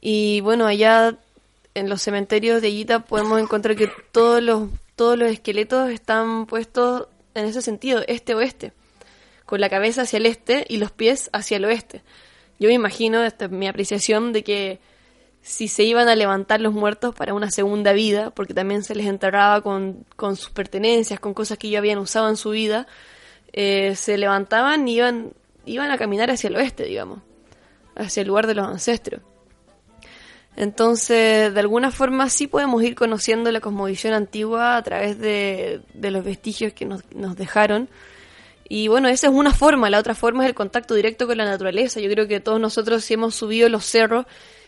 y 0.00 0.40
bueno, 0.40 0.66
allá 0.66 1.16
en 1.74 1.88
los 1.88 2.02
cementerios 2.02 2.60
de 2.62 2.72
Yita 2.72 3.00
podemos 3.00 3.40
encontrar 3.40 3.76
que 3.76 3.90
todos 4.12 4.42
los, 4.42 4.68
todos 4.94 5.18
los 5.18 5.30
esqueletos 5.30 5.90
están 5.90 6.46
puestos 6.46 7.08
en 7.34 7.46
ese 7.46 7.62
sentido, 7.62 8.02
este-oeste, 8.06 8.72
con 9.46 9.60
la 9.60 9.68
cabeza 9.68 10.02
hacia 10.02 10.18
el 10.18 10.26
este 10.26 10.64
y 10.68 10.78
los 10.78 10.90
pies 10.90 11.30
hacia 11.32 11.56
el 11.56 11.64
oeste. 11.64 12.02
Yo 12.58 12.68
me 12.68 12.74
imagino, 12.74 13.22
esta 13.24 13.46
es 13.46 13.50
mi 13.50 13.68
apreciación, 13.68 14.32
de 14.32 14.42
que 14.42 14.80
si 15.46 15.68
se 15.68 15.84
iban 15.84 16.08
a 16.08 16.16
levantar 16.16 16.60
los 16.60 16.72
muertos 16.72 17.14
para 17.14 17.32
una 17.32 17.52
segunda 17.52 17.92
vida, 17.92 18.30
porque 18.30 18.52
también 18.52 18.82
se 18.82 18.96
les 18.96 19.06
enterraba 19.06 19.60
con, 19.60 20.04
con 20.16 20.34
sus 20.34 20.50
pertenencias, 20.50 21.20
con 21.20 21.34
cosas 21.34 21.56
que 21.56 21.68
ellos 21.68 21.78
habían 21.78 21.98
usado 21.98 22.28
en 22.28 22.36
su 22.36 22.50
vida, 22.50 22.88
eh, 23.52 23.94
se 23.94 24.18
levantaban 24.18 24.88
y 24.88 24.96
iban, 24.96 25.34
iban 25.64 25.92
a 25.92 25.98
caminar 25.98 26.32
hacia 26.32 26.48
el 26.48 26.56
oeste, 26.56 26.82
digamos, 26.82 27.20
hacia 27.94 28.22
el 28.22 28.26
lugar 28.26 28.48
de 28.48 28.56
los 28.56 28.66
ancestros. 28.66 29.22
Entonces, 30.56 31.54
de 31.54 31.60
alguna 31.60 31.92
forma 31.92 32.28
sí 32.28 32.48
podemos 32.48 32.82
ir 32.82 32.96
conociendo 32.96 33.52
la 33.52 33.60
cosmovisión 33.60 34.14
antigua 34.14 34.76
a 34.76 34.82
través 34.82 35.16
de, 35.20 35.80
de 35.94 36.10
los 36.10 36.24
vestigios 36.24 36.72
que 36.72 36.86
nos, 36.86 37.04
nos 37.14 37.36
dejaron. 37.36 37.88
Y 38.68 38.88
bueno, 38.88 39.06
esa 39.06 39.28
es 39.28 39.32
una 39.32 39.52
forma, 39.52 39.90
la 39.90 40.00
otra 40.00 40.16
forma 40.16 40.42
es 40.42 40.48
el 40.48 40.56
contacto 40.56 40.96
directo 40.96 41.28
con 41.28 41.38
la 41.38 41.44
naturaleza. 41.44 42.00
Yo 42.00 42.10
creo 42.10 42.26
que 42.26 42.40
todos 42.40 42.58
nosotros 42.58 43.04
si 43.04 43.14
hemos 43.14 43.36
subido 43.36 43.68
los 43.68 43.84
cerros 43.84 44.26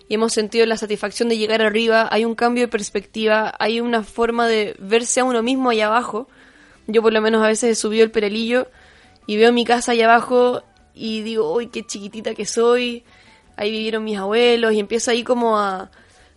y 0.08 0.14
hemos 0.14 0.32
sentido 0.32 0.64
la 0.66 0.76
satisfacción 0.76 1.28
de 1.28 1.36
llegar 1.36 1.60
arriba, 1.62 2.08
hay 2.10 2.24
un 2.24 2.34
cambio 2.34 2.64
de 2.64 2.68
perspectiva, 2.68 3.54
hay 3.58 3.80
una 3.80 4.02
forma 4.02 4.48
de 4.48 4.74
verse 4.78 5.20
a 5.20 5.24
uno 5.24 5.42
mismo 5.42 5.70
allá 5.70 5.86
abajo. 5.86 6.28
Yo 6.86 7.02
por 7.02 7.12
lo 7.12 7.20
menos 7.20 7.42
a 7.44 7.48
veces 7.48 7.70
he 7.70 7.74
subido 7.80 8.04
el 8.04 8.10
perelillo 8.10 8.68
y 9.26 9.36
veo 9.36 9.52
mi 9.52 9.64
casa 9.66 9.92
allá 9.92 10.06
abajo 10.06 10.62
y 10.94 11.20
digo, 11.22 11.52
uy, 11.52 11.66
qué 11.66 11.84
chiquitita 11.86 12.34
que 12.34 12.46
soy, 12.46 13.04
ahí 13.56 13.70
vivieron 13.70 14.02
mis 14.04 14.16
abuelos 14.16 14.72
y 14.72 14.80
empiezo 14.80 15.10
ahí 15.10 15.22
como 15.22 15.58
a, 15.58 15.90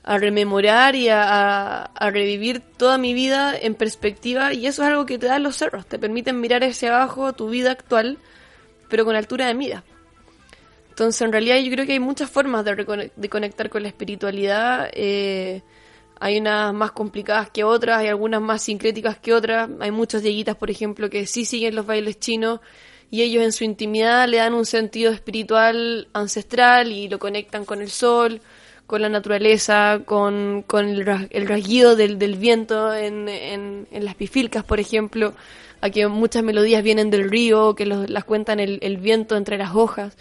rememorar 0.04 0.96
y 0.96 1.08
a, 1.10 1.24
a- 1.24 1.84
a 1.86 2.10
revivir 2.12 2.60
toda 2.60 2.98
mi 2.98 3.14
vida 3.14 3.56
en 3.58 3.76
perspectiva 3.76 4.52
y 4.54 4.66
eso 4.68 4.82
es 4.84 4.90
algo 4.90 5.06
que 5.06 5.18
te 5.18 5.28
dan 5.28 5.44
los 5.44 5.56
cerros, 5.56 5.86
te 5.86 5.98
permiten 6.00 6.42
mirar 6.42 6.64
hacia 6.64 6.90
abajo 6.94 7.32
tu 7.34 7.50
vida 7.50 7.72
actual, 7.72 8.18
pero 8.90 9.06
con 9.06 9.16
altura 9.16 9.48
de 9.48 9.54
mira. 9.54 9.84
Entonces, 10.92 11.22
en 11.22 11.32
realidad 11.32 11.58
yo 11.60 11.72
creo 11.72 11.86
que 11.86 11.94
hay 11.94 12.00
muchas 12.00 12.30
formas 12.30 12.66
de, 12.66 13.12
de 13.16 13.30
conectar 13.30 13.70
con 13.70 13.82
la 13.84 13.88
espiritualidad. 13.90 14.90
eh, 14.94 15.62
hay 16.20 16.38
unas 16.38 16.72
más 16.74 16.92
complicadas 16.92 17.50
que 17.50 17.64
otras, 17.64 17.98
hay 18.00 18.08
algunas 18.08 18.42
más 18.42 18.62
sincréticas 18.62 19.18
que 19.18 19.34
otras. 19.34 19.70
Hay 19.80 19.90
muchos 19.92 20.22
dieguitas, 20.22 20.56
por 20.56 20.70
ejemplo, 20.70 21.10
que 21.10 21.26
sí 21.26 21.46
siguen 21.46 21.76
los 21.76 21.86
bailes 21.88 22.20
chinos 22.20 22.60
y 23.10 23.24
ellos 23.24 23.44
en 23.44 23.52
su 23.52 23.64
intimidad 23.64 24.28
le 24.28 24.38
dan 24.38 24.54
un 24.54 24.66
sentido 24.66 25.12
espiritual 25.12 26.08
ancestral 26.14 26.92
y 26.92 27.10
lo 27.10 27.18
conectan 27.20 27.66
con 27.66 27.82
el 27.82 27.90
sol, 27.90 28.40
con 28.86 29.02
la 29.02 29.10
naturaleza, 29.10 30.02
con, 30.06 30.64
el, 30.90 31.06
ras- 31.06 31.28
el 31.32 31.48
rasguido 31.48 31.96
del, 31.96 32.18
viento 32.38 32.94
en, 32.94 33.28
en, 33.28 33.88
en 33.92 34.06
las 34.06 34.16
pifilcas, 34.16 34.64
por 34.64 34.80
ejemplo, 34.80 35.34
a 35.82 35.90
que 35.90 36.08
muchas 36.08 36.44
melodías 36.44 36.84
vienen 36.84 37.10
del 37.10 37.30
río, 37.32 37.74
que 37.76 37.86
los- 37.88 38.10
las 38.10 38.26
cuentan 38.26 38.60
el, 38.60 38.78
el 38.82 38.98
viento 38.98 39.36
entre 39.38 39.58
las 39.58 39.74
hojas. 39.76 40.16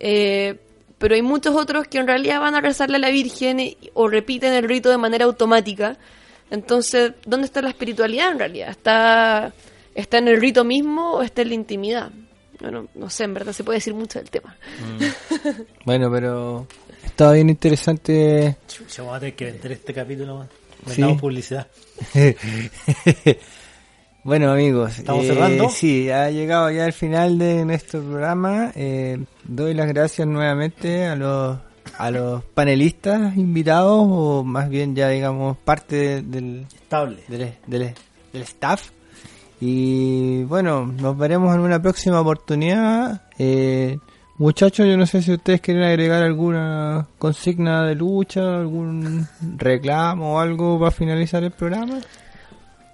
Eh, 0.00 0.58
pero 0.98 1.14
hay 1.14 1.22
muchos 1.22 1.54
otros 1.54 1.88
que 1.88 1.98
en 1.98 2.06
realidad 2.06 2.40
van 2.40 2.54
a 2.54 2.60
rezarle 2.60 2.96
a 2.96 3.00
la 3.00 3.10
Virgen 3.10 3.60
y- 3.60 3.76
o 3.94 4.08
repiten 4.08 4.52
el 4.54 4.66
rito 4.68 4.90
de 4.90 4.96
manera 4.98 5.24
automática. 5.26 5.96
Entonces, 6.50 7.12
¿dónde 7.26 7.46
está 7.46 7.60
la 7.62 7.68
espiritualidad 7.70 8.30
en 8.32 8.38
realidad? 8.38 8.70
¿Está, 8.70 9.52
está 9.94 10.18
en 10.18 10.28
el 10.28 10.40
rito 10.40 10.64
mismo 10.64 11.12
o 11.14 11.22
está 11.22 11.42
en 11.42 11.48
la 11.48 11.54
intimidad? 11.54 12.10
Bueno, 12.60 12.88
no 12.94 13.10
sé, 13.10 13.24
en 13.24 13.34
verdad 13.34 13.52
se 13.52 13.64
puede 13.64 13.76
decir 13.78 13.92
mucho 13.94 14.18
del 14.18 14.30
tema. 14.30 14.56
Bueno, 15.84 16.10
pero 16.10 16.66
estaba 17.04 17.32
bien 17.32 17.50
interesante. 17.50 18.56
Chucha, 18.66 19.02
vamos 19.02 19.16
a 19.18 19.20
tener 19.20 19.34
que 19.34 19.44
vender 19.46 19.72
este 19.72 19.92
capítulo. 19.92 20.38
man. 20.38 20.48
Sí. 20.86 20.92
Vendamos 21.00 21.20
publicidad. 21.20 21.66
bueno, 24.26 24.50
amigos, 24.50 24.98
¿Estamos 24.98 25.24
eh, 25.24 25.28
cerrando? 25.28 25.68
Sí, 25.68 26.10
ha 26.10 26.28
llegado 26.30 26.68
ya 26.72 26.84
el 26.84 26.92
final 26.92 27.38
de 27.38 27.64
nuestro 27.64 28.02
programa. 28.02 28.72
Eh, 28.74 29.24
doy 29.44 29.72
las 29.72 29.86
gracias 29.86 30.26
nuevamente 30.26 31.06
a 31.06 31.14
los 31.14 31.58
a 31.96 32.10
los 32.10 32.42
panelistas 32.42 33.36
invitados 33.36 34.04
o 34.10 34.42
más 34.44 34.68
bien 34.68 34.96
ya 34.96 35.08
digamos 35.08 35.56
parte 35.58 36.22
del 36.22 36.66
Estable. 36.74 37.18
del, 37.28 37.52
del, 37.68 37.94
del 38.32 38.42
staff. 38.42 38.90
Y 39.60 40.42
bueno, 40.42 40.86
nos 40.86 41.16
veremos 41.16 41.54
en 41.54 41.60
una 41.60 41.80
próxima 41.80 42.20
oportunidad. 42.20 43.22
Eh, 43.38 43.96
muchachos, 44.38 44.88
yo 44.88 44.96
no 44.96 45.06
sé 45.06 45.22
si 45.22 45.32
ustedes 45.32 45.60
quieren 45.60 45.84
agregar 45.84 46.24
alguna 46.24 47.06
consigna 47.16 47.86
de 47.86 47.94
lucha, 47.94 48.58
algún 48.58 49.26
reclamo 49.56 50.34
o 50.34 50.40
algo 50.40 50.80
para 50.80 50.90
finalizar 50.90 51.44
el 51.44 51.52
programa. 51.52 52.00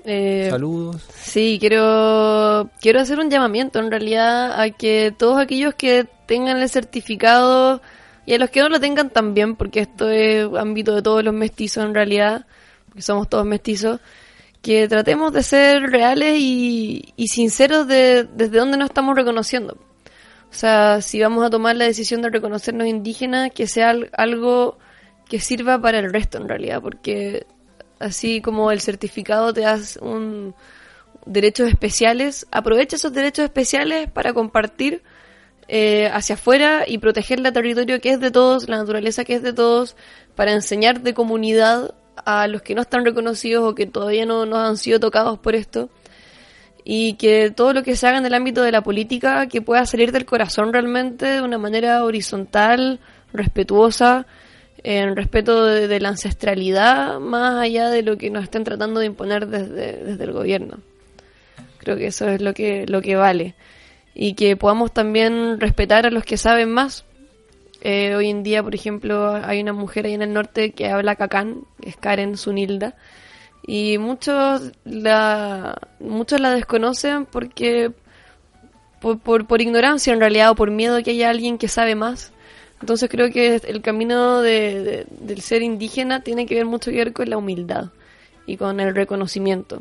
Eh, 0.05 0.48
Saludos. 0.50 1.03
Sí, 1.16 1.59
quiero, 1.61 2.68
quiero 2.80 3.00
hacer 3.00 3.18
un 3.20 3.30
llamamiento 3.30 3.78
en 3.78 3.90
realidad 3.90 4.61
a 4.61 4.70
que 4.70 5.14
todos 5.16 5.38
aquellos 5.38 5.74
que 5.74 6.07
tengan 6.26 6.59
el 6.59 6.68
certificado 6.68 7.80
y 8.26 8.34
a 8.34 8.38
los 8.38 8.50
que 8.50 8.61
no 8.61 8.68
lo 8.68 8.80
tengan 8.80 9.11
también, 9.11 9.55
porque 9.57 9.80
esto 9.80 10.11
es 10.11 10.46
ámbito 10.59 10.94
de 10.94 11.03
todos 11.03 11.22
los 11.24 11.34
mestizos 11.34 11.84
en 11.84 11.94
realidad, 11.94 12.46
porque 12.86 13.03
somos 13.03 13.28
todos 13.28 13.44
mestizos, 13.46 14.00
que 14.61 14.88
tratemos 14.88 15.32
de 15.32 15.42
ser 15.42 15.82
reales 15.82 16.36
y, 16.38 17.12
y 17.16 17.28
sinceros 17.28 17.86
de 17.88 18.24
desde 18.24 18.59
dónde 18.59 18.76
nos 18.78 18.90
estamos 18.90 19.14
reconociendo. 19.16 19.74
O 20.50 20.55
sea, 20.55 21.00
si 21.00 21.20
vamos 21.20 21.44
a 21.44 21.50
tomar 21.50 21.76
la 21.76 21.84
decisión 21.86 22.22
de 22.22 22.30
reconocernos 22.30 22.86
indígenas, 22.86 23.50
que 23.53 23.66
sea 23.66 23.90
al- 23.90 24.11
algo 24.16 24.78
que 25.28 25.40
sirva 25.40 25.80
para 25.80 25.98
el 26.00 26.12
resto 26.12 26.38
en 26.38 26.48
realidad, 26.48 26.80
porque 26.82 27.46
así 28.03 28.40
como 28.40 28.70
el 28.70 28.80
certificado 28.80 29.53
te 29.53 29.62
da 29.62 29.78
un 30.00 30.55
derechos 31.26 31.68
especiales, 31.68 32.46
aprovecha 32.50 32.96
esos 32.96 33.12
derechos 33.12 33.44
especiales 33.44 34.11
para 34.11 34.32
compartir 34.32 35.03
eh, 35.68 36.11
hacia 36.12 36.34
afuera 36.34 36.84
y 36.86 36.98
proteger 36.98 37.38
el 37.38 37.53
territorio 37.53 38.00
que 38.00 38.11
es 38.11 38.20
de 38.20 38.30
todos, 38.30 38.68
la 38.68 38.78
naturaleza 38.78 39.24
que 39.24 39.34
es 39.34 39.42
de 39.42 39.53
todos, 39.53 39.96
para 40.34 40.53
enseñar 40.53 41.00
de 41.03 41.14
comunidad 41.14 41.94
a 42.24 42.46
los 42.48 42.62
que 42.62 42.74
no 42.74 42.82
están 42.82 43.05
reconocidos 43.05 43.64
o 43.64 43.74
que 43.74 43.86
todavía 43.86 44.26
no, 44.26 44.46
no 44.46 44.59
han 44.59 44.76
sido 44.76 45.00
tocados 45.00 45.38
por 45.38 45.55
esto. 45.55 45.88
Y 46.84 47.14
que 47.14 47.53
todo 47.53 47.72
lo 47.72 47.84
que 47.84 47.94
se 47.94 48.09
haga 48.09 48.18
en 48.18 48.26
el 48.26 48.34
ámbito 48.34 48.62
de 48.62 48.72
la 48.72 48.82
política 48.82 49.46
que 49.46 49.62
pueda 49.62 49.86
salir 49.86 50.11
del 50.11 50.24
corazón 50.24 50.72
realmente 50.72 51.26
de 51.26 51.40
una 51.40 51.57
manera 51.57 52.03
horizontal, 52.05 52.98
respetuosa, 53.32 54.26
en 54.85 55.16
respeto 55.16 55.64
de, 55.64 56.01
la 56.01 56.11
ancestralidad, 56.11 57.20
más 57.20 57.61
allá 57.61 57.89
de 57.89 58.03
lo 58.03 58.16
que 58.16 58.30
nos 58.30 58.45
estén 58.45 58.64
tratando 58.64 59.01
de 59.01 59.07
imponer 59.07 59.47
desde, 59.47 60.05
desde 60.05 60.24
el 60.24 60.33
gobierno. 60.33 60.78
Creo 61.78 61.97
que 61.97 62.07
eso 62.07 62.28
es 62.28 62.41
lo 62.41 62.55
que, 62.55 62.87
lo 62.87 63.03
que 63.03 63.16
vale. 63.16 63.55
Y 64.14 64.35
que 64.35 64.57
podamos 64.57 64.93
también 64.93 65.59
respetar 65.61 66.07
a 66.07 66.11
los 66.11 66.24
que 66.24 66.37
saben 66.37 66.70
más. 66.70 67.05
Eh, 67.80 68.14
hoy 68.14 68.30
en 68.30 68.43
día, 68.43 68.62
por 68.62 68.74
ejemplo, 68.74 69.35
hay 69.35 69.61
una 69.61 69.72
mujer 69.72 70.07
ahí 70.07 70.14
en 70.14 70.22
el 70.22 70.33
norte 70.33 70.70
que 70.70 70.89
habla 70.89 71.16
cacán, 71.16 71.64
es 71.83 71.97
Karen 71.97 72.37
Sunilda, 72.37 72.95
y 73.66 73.99
muchos 73.99 74.72
la, 74.85 75.76
muchos 75.99 76.41
la 76.41 76.53
desconocen 76.53 77.26
porque 77.26 77.91
por, 79.01 79.18
por, 79.18 79.47
por 79.47 79.61
ignorancia 79.61 80.12
en 80.12 80.20
realidad 80.20 80.51
o 80.51 80.55
por 80.55 80.70
miedo 80.70 81.03
que 81.03 81.11
haya 81.11 81.30
alguien 81.30 81.59
que 81.59 81.68
sabe 81.68 81.95
más. 81.97 82.32
Entonces 82.83 83.09
creo 83.09 83.30
que 83.30 83.55
el 83.57 83.80
camino 83.80 84.41
de, 84.43 84.83
de- 84.83 85.07
del 85.09 85.41
ser 85.41 85.62
indígena 85.62 86.22
tiene 86.22 86.45
que 86.47 86.57
ver 86.57 86.66
mucho 86.66 86.91
que 86.91 86.99
ver 86.99 87.12
con 87.14 87.30
la 87.30 87.39
humildad 87.39 87.87
y 88.45 88.57
con 88.59 88.78
el 88.80 88.95
reconocimiento. 88.95 89.80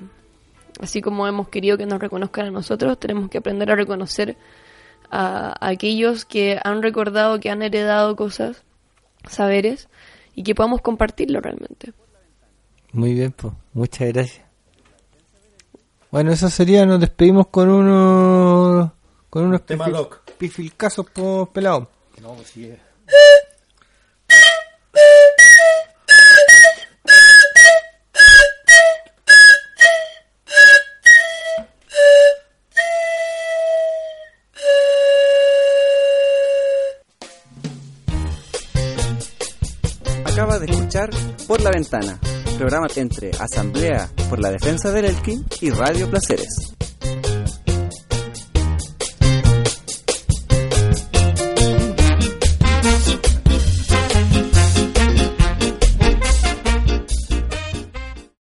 Así 0.80 1.02
como 1.02 1.28
hemos 1.28 1.49
querido 1.49 1.78
que 1.78 1.86
nos 1.86 1.99
reconozcan 1.99 2.45
a 2.47 2.52
nosotros, 2.52 2.99
tenemos 2.99 3.30
que 3.30 3.39
aprender 3.39 3.70
a 3.72 3.76
reconocer 3.76 4.38
a, 5.10 5.49
a 5.60 5.70
aquellos 5.70 6.26
que 6.26 6.60
han 6.64 6.82
recordado, 6.82 7.39
que 7.39 7.49
han 7.49 7.62
heredado 7.64 8.16
cosas, 8.16 8.64
saberes, 9.28 9.89
y 10.34 10.43
que 10.43 10.56
podamos 10.56 10.82
compartirlo 10.82 11.41
realmente. 11.41 11.91
Muy 12.93 13.14
bien, 13.16 13.32
pues. 13.34 13.54
Muchas 13.74 14.08
gracias. 14.14 14.45
Bueno, 16.12 16.32
eso 16.32 16.49
sería, 16.49 16.86
nos 16.86 16.99
despedimos 16.99 17.47
con 17.47 17.70
unos 17.70 18.91
con 19.30 19.45
unos 19.45 19.62
pifil- 19.62 20.08
pifilcazos 20.38 21.06
pelados. 21.54 21.88
No, 22.22 22.34
pues 22.34 22.47
sí. 22.49 22.72
Acaba 40.26 40.57
de 40.59 40.66
escuchar 40.72 41.09
Por 41.47 41.62
la 41.62 41.72
Ventana, 41.72 42.20
programa 42.57 42.88
entre 42.95 43.32
Asamblea 43.39 44.09
por 44.30 44.39
la 44.39 44.49
Defensa 44.49 44.91
del 44.91 45.05
Elqui 45.05 45.43
y 45.59 45.70
Radio 45.70 46.09
Placeres. 46.09 46.80